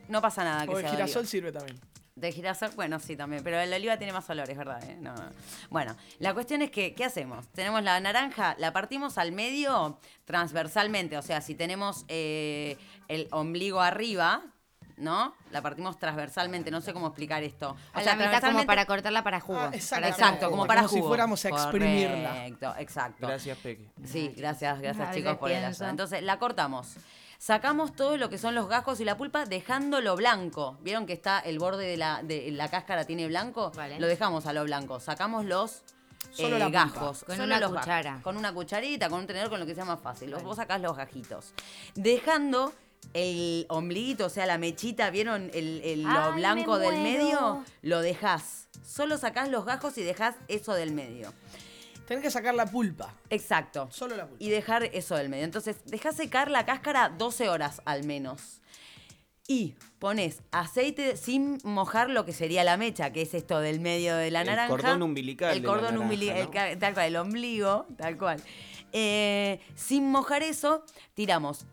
[0.08, 1.78] No pasa nada que O sea de girasol sirve también.
[2.14, 3.42] De girasol, bueno, sí, también.
[3.42, 4.82] Pero el oliva tiene más olores, ¿verdad?
[4.84, 4.96] eh?
[5.00, 5.30] No, no.
[5.70, 7.46] Bueno, la cuestión es que, ¿qué hacemos?
[7.48, 11.16] Tenemos la naranja, la partimos al medio transversalmente.
[11.16, 12.76] O sea, si tenemos eh,
[13.08, 14.42] el ombligo arriba,
[14.96, 15.34] ¿no?
[15.50, 16.70] La partimos transversalmente.
[16.70, 17.70] No sé cómo explicar esto.
[17.94, 19.58] O A sea, la mitad como transversalmente- para cortarla para jugo.
[19.58, 20.20] Ah, Para exactamente.
[20.22, 21.08] Exacto, como para Como si jugo.
[21.08, 22.28] fuéramos a exprimirla.
[22.30, 23.26] Correcto, exacto.
[23.26, 23.88] Gracias, Peque.
[24.04, 25.90] Sí, gracias, gracias A chicos por el ayuda.
[25.90, 26.94] Entonces la cortamos.
[27.38, 30.78] Sacamos todo lo que son los gajos y la pulpa dejándolo blanco.
[30.80, 33.72] ¿Vieron que está el borde de la, de la cáscara tiene blanco?
[33.74, 33.98] Vale.
[33.98, 35.00] Lo dejamos a lo blanco.
[35.00, 35.82] Sacamos los
[36.30, 37.24] Solo eh, la gajos.
[37.24, 37.84] Con Solo una los gajos.
[37.84, 38.20] cuchara.
[38.22, 40.30] Con una cucharita, con un tenedor, con lo que sea más fácil.
[40.30, 41.52] Los- Vos sacás los gajitos.
[41.96, 42.72] Dejando
[43.14, 47.64] el ombliguito, o sea, la mechita, ¿vieron el, el- lo Ay, blanco me del medio?
[47.82, 48.68] Lo dejás.
[48.86, 51.32] Solo sacás los gajos y dejás eso del medio.
[52.06, 53.14] Tenés que sacar la pulpa.
[53.30, 53.88] Exacto.
[53.90, 54.42] Solo la pulpa.
[54.44, 55.44] Y dejar eso del medio.
[55.44, 58.60] Entonces, dejás secar la cáscara 12 horas al menos.
[59.48, 64.16] Y pones aceite sin mojar lo que sería la mecha, que es esto del medio
[64.16, 64.68] de la El naranja.
[64.68, 68.42] cordón umbilical El cordón umbilical, tal cual, el ombligo, tal cual.
[68.92, 70.84] Eh, sin mojar eso,
[71.14, 71.66] tiramos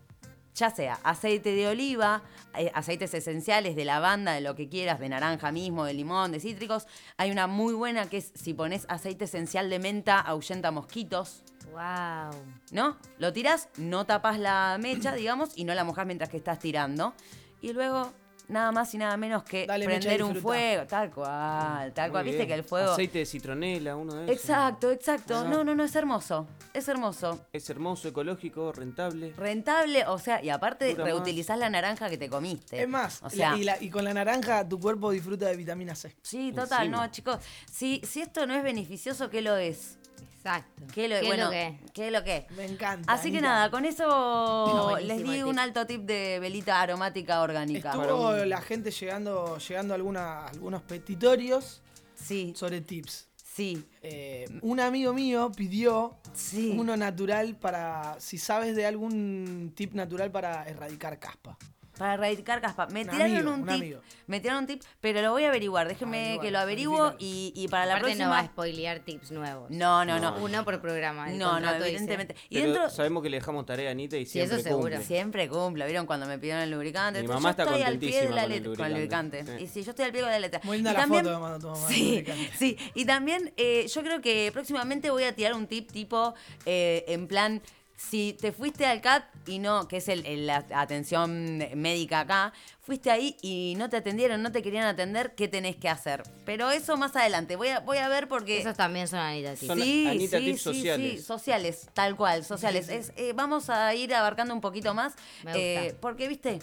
[0.60, 2.22] ya sea aceite de oliva,
[2.56, 6.38] eh, aceites esenciales de lavanda, de lo que quieras, de naranja mismo, de limón, de
[6.38, 6.86] cítricos.
[7.16, 11.42] Hay una muy buena que es si pones aceite esencial de menta, ahuyenta mosquitos.
[11.72, 12.38] Wow.
[12.72, 12.96] ¿no?
[13.18, 17.14] Lo tirás, no tapas la mecha, digamos, y no la mojas mientras que estás tirando.
[17.62, 18.12] Y luego,
[18.48, 20.86] nada más y nada menos que Dale, prender un fuego.
[20.86, 22.24] Tal cual, tal Muy cual.
[22.24, 22.48] Viste bien.
[22.48, 22.92] que el fuego.
[22.92, 24.36] Aceite de citronela, uno de esos.
[24.36, 25.38] Exacto, exacto.
[25.38, 25.48] Ah.
[25.48, 26.46] No, no, no, es hermoso.
[26.72, 27.46] Es hermoso.
[27.52, 29.32] Es hermoso, ecológico, rentable.
[29.36, 32.80] Rentable, o sea, y aparte Dura reutilizás la naranja que te comiste.
[32.82, 35.56] Es más, o sea, la- y, la- y con la naranja tu cuerpo disfruta de
[35.56, 36.14] vitamina C.
[36.22, 37.06] sí, total, Encima.
[37.06, 37.38] no, chicos.
[37.70, 39.98] Si, si esto no es beneficioso, ¿qué lo es?
[40.36, 40.84] Exacto.
[40.94, 41.78] ¿Qué lo, ¿Qué es bueno, lo que?
[41.92, 42.46] ¿Qué es lo que?
[42.56, 43.12] Me encanta.
[43.12, 47.90] Así que nada, con eso les di un alto tip de velita aromática orgánica.
[47.90, 51.82] Estuvo la gente llegando, llegando a alguna- algunos petitorios
[52.14, 53.26] Sí, sobre tips.
[53.54, 56.74] Sí, Eh, un amigo mío pidió sí.
[56.78, 61.58] uno natural para, si sabes de algún tip natural para erradicar caspa.
[62.00, 62.86] Para erradicar caspa.
[62.86, 63.96] Me Un tiraron amigo, un un tip.
[64.26, 65.86] Me tiraron un tip, pero lo voy a averiguar.
[65.86, 68.24] Déjenme que lo averiguo y, y para la Aparte próxima.
[68.24, 69.70] no va a spoilear tips nuevos.
[69.70, 70.34] No, no, no.
[70.38, 71.28] Uno por programa.
[71.28, 71.88] No, no, dice.
[71.88, 72.36] evidentemente.
[72.48, 72.88] Y Pero dentro.
[72.90, 74.82] sabemos que le dejamos tarea a Anita y Sí, siempre eso seguro.
[74.96, 75.04] cumple.
[75.04, 76.06] Siempre cumple, ¿vieron?
[76.06, 77.20] Cuando me pidieron el lubricante.
[77.20, 78.72] Mi Yo mamá está estoy al pie de la letra.
[78.74, 79.44] Con el lubricante.
[79.44, 79.64] Sí.
[79.64, 80.60] Y sí, yo estoy al pie de la letra.
[80.64, 81.88] Muy linda Y la también- foto que mandó tu mamá.
[81.88, 82.24] Sí,
[82.58, 82.78] sí.
[82.94, 87.26] Y también eh, yo creo que próximamente voy a tirar un tip tipo eh, en
[87.28, 87.60] plan.
[88.08, 92.52] Si te fuiste al CAT y no, que es el, el- la atención médica acá,
[92.80, 96.22] fuiste ahí y no te atendieron, no te querían atender, ¿qué tenés que hacer?
[96.46, 98.58] Pero eso más adelante, voy a, voy a ver porque...
[98.58, 99.66] Esos también son Anita tips.
[99.66, 101.20] Son Sí, Anita sí, tips sí, sociales.
[101.20, 102.88] sí, sociales, tal cual, sociales.
[102.88, 105.14] Es, eh, vamos a ir abarcando un poquito más,
[105.44, 105.58] Me gusta.
[105.58, 106.58] eh, porque, viste,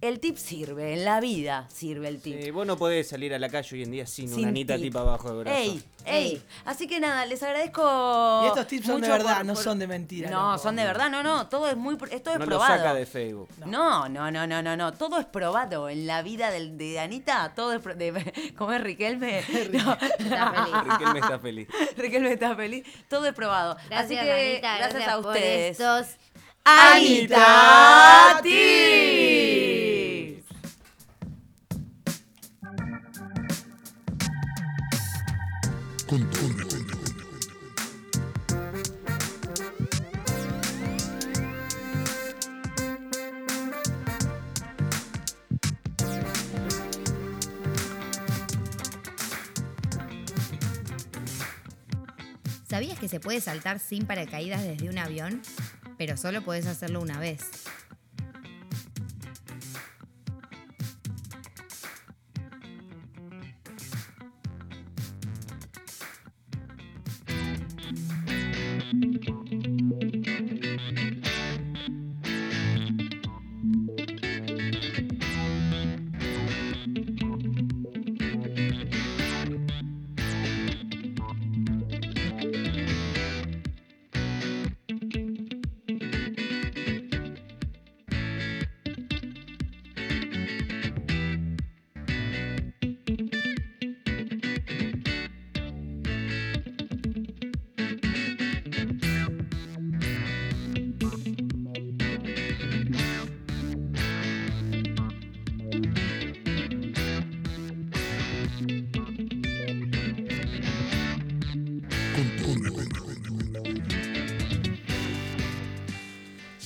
[0.00, 2.34] El tip sirve, en la vida sirve el tip.
[2.40, 4.74] Eh, vos no podés salir a la calle hoy en día sin, Sin una anita
[4.76, 4.84] tip.
[4.84, 5.58] tipa abajo de brazo.
[5.58, 5.82] ¡Ey!
[6.06, 6.42] ¡Ey!
[6.64, 8.42] Así que nada, les agradezco.
[8.44, 10.30] Y estos tips son de verdad, por- no por- son de mentira.
[10.30, 10.62] No, loco.
[10.62, 11.48] son de verdad, no, no.
[11.48, 11.98] Todo es muy.
[12.10, 12.76] Esto es no lo probado.
[12.78, 13.50] saca de Facebook.
[13.66, 14.92] No, no, no, no, no, no.
[14.94, 15.90] Todo es probado.
[15.90, 17.80] En la vida del, de Anita, todo es.
[17.82, 19.42] pro- De, ¿Cómo es Riquelme?
[19.72, 19.98] No.
[20.92, 21.68] Riquelme está feliz.
[21.98, 22.86] Riquelme está feliz.
[23.08, 23.76] Todo es probado.
[23.90, 25.78] Gracias, Así que, Anita, gracias, gracias a por ustedes.
[25.78, 26.06] estos
[26.64, 29.10] Anita Tips.
[52.68, 55.42] ¿Sabías que se puede saltar sin paracaídas desde un avión?
[56.00, 57.40] Pero solo podés hacerlo una vez.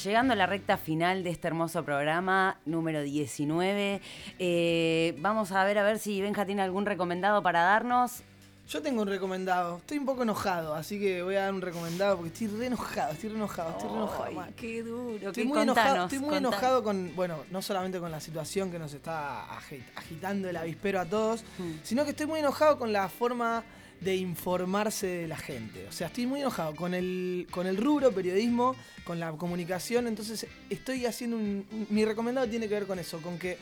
[0.04, 4.02] Llegando a la recta final de este hermoso programa, número 19.
[4.38, 8.22] eh, vamos a ver a ver si Benja tiene algún recomendado para darnos.
[8.68, 9.78] Yo tengo un recomendado.
[9.78, 13.12] Estoy un poco enojado, así que voy a dar un recomendado porque estoy re enojado,
[13.12, 14.40] estoy re enojado, estoy re enojado.
[14.40, 15.14] Ay, qué duro.
[15.28, 16.52] Estoy qué- muy, enojado, estoy muy contanos.
[16.52, 21.00] enojado con, bueno, no solamente con la situación que nos está agi- agitando el avispero
[21.00, 21.72] a todos, Hmm.
[21.82, 23.62] sino que estoy muy enojado con la forma
[24.00, 25.86] de informarse de la gente.
[25.88, 30.06] O sea, estoy muy enojado con el, con el rubro periodismo, con la comunicación.
[30.06, 33.56] Entonces, estoy haciendo un, un- Mi recomendado tiene que ver con eso, con que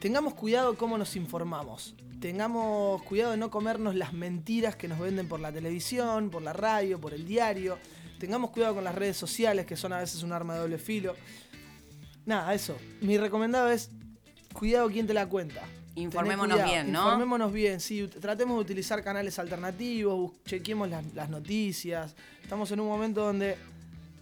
[0.00, 1.94] tengamos cuidado cómo nos informamos.
[2.20, 6.52] Tengamos cuidado de no comernos las mentiras que nos venden por la televisión, por la
[6.52, 7.78] radio, por el diario.
[8.18, 11.16] Tengamos cuidado con las redes sociales, que son a veces un arma de doble filo.
[12.26, 12.76] Nada, eso.
[13.02, 13.90] Mi recomendado es
[14.54, 15.62] cuidado quién te la cuenta.
[15.96, 17.02] Informémonos cuidado, bien, ¿no?
[17.04, 18.08] Informémonos bien, sí.
[18.20, 22.14] Tratemos de utilizar canales alternativos, chequemos las, las noticias.
[22.42, 23.56] Estamos en un momento donde.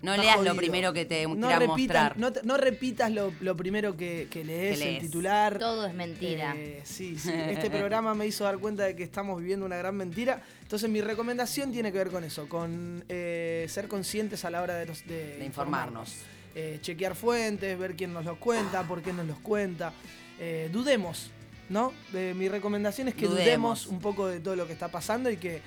[0.02, 2.18] No leas lo primero que te no repitas, mostrar.
[2.18, 5.58] No, te- no repitas lo, lo primero que, que lees, Que el titular.
[5.60, 6.54] Todo es mentira.
[6.56, 7.30] Eh, sí, sí.
[7.32, 10.42] Este programa me hizo dar cuenta de que estamos viviendo una gran mentira.
[10.62, 14.74] Entonces mi recomendación tiene que ver con eso, con eh, ser conscientes a la hora
[14.74, 16.16] de, los- de De informarnos.
[16.56, 19.92] Eh, chequear fuentes, ver quién nos los cuenta, por qué nos los cuenta.
[20.40, 21.30] Eh, dudemos,
[21.72, 21.92] ¿no?
[22.14, 23.44] Eh, mi recomendación es que Dudemos.
[23.44, 25.60] dudemos un poco de todo lo que está pasando y que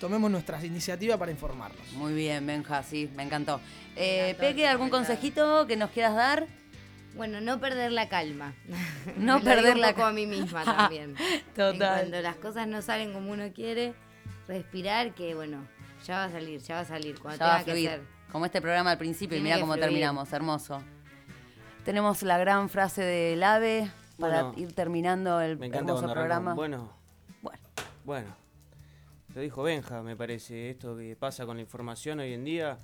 [0.00, 1.92] tomemos nuestras iniciativas para informarnos.
[1.92, 3.60] Muy bien, Benja, sí, me encantó.
[3.94, 6.46] Eh, encantó Peque, ¿algún consejito que nos quieras dar?
[7.14, 8.54] Bueno, no perder la calma.
[9.18, 11.14] No Me perder la un poco ca- a mí misma también.
[11.54, 11.98] Total.
[12.00, 13.92] Cuando las cosas no salen como uno quiere,
[14.48, 15.66] respirar que bueno,
[16.06, 17.18] ya va a salir, ya va a salir.
[17.20, 17.90] Cuando Ya va a tenga que fluir.
[17.90, 18.00] ser.
[18.32, 19.84] Como este programa al principio, y mira cómo fluir.
[19.88, 20.82] terminamos, hermoso.
[21.84, 26.54] Tenemos la gran frase del AVE para Bueno, ir terminando el Me encanta hermoso programa.
[26.54, 26.90] Bueno,
[27.42, 27.58] Bueno.
[28.04, 28.36] bueno.
[29.34, 30.70] Lo dijo Benja, me parece.
[30.70, 32.78] Esto que pasa con la información hoy en día,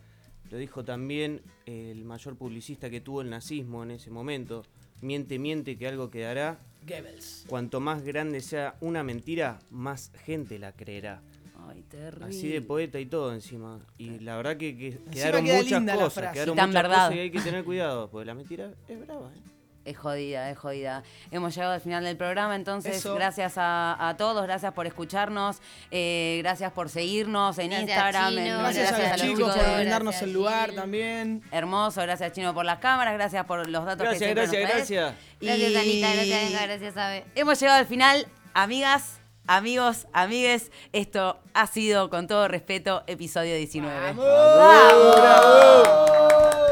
[0.51, 4.65] lo dijo también el mayor publicista que tuvo el nazismo en ese momento.
[5.03, 6.59] Miente, miente que algo quedará.
[6.87, 7.45] Goebbels.
[7.49, 11.21] Cuanto más grande sea una mentira, más gente la creerá.
[11.69, 12.27] Ay, terrible.
[12.27, 13.81] Así de poeta y todo encima.
[13.99, 16.33] Y la verdad que, que quedaron queda muchas cosas.
[16.33, 16.97] Quedaron Y tan muchas verdad.
[17.09, 19.31] cosas y hay que tener cuidado, porque la mentira es brava.
[19.35, 19.41] ¿eh?
[19.85, 21.03] Es jodida, es jodida.
[21.31, 23.15] Hemos llegado al final del programa, entonces Eso.
[23.15, 25.61] gracias a, a todos, gracias por escucharnos,
[25.91, 28.41] eh, gracias por seguirnos en Gracias, Instagram, Chino.
[28.43, 31.43] en- Gracias, a los chicos chicos por brindarnos Gracias, el lugar también.
[31.53, 34.71] Hermoso, gracias Chino por las cámaras, gracias por los datos que Gracias, siempre gracias, nos
[34.77, 35.15] gracias.
[35.41, 37.25] Gracias, Y Anita, gracias, gracias, Abe.
[37.35, 40.71] Hemos llegado al final, amigas, amigos, amigues.
[40.93, 44.13] Esto ha sido, con todo respeto, episodio 19.
[44.17, 46.68] Cuatro amigos en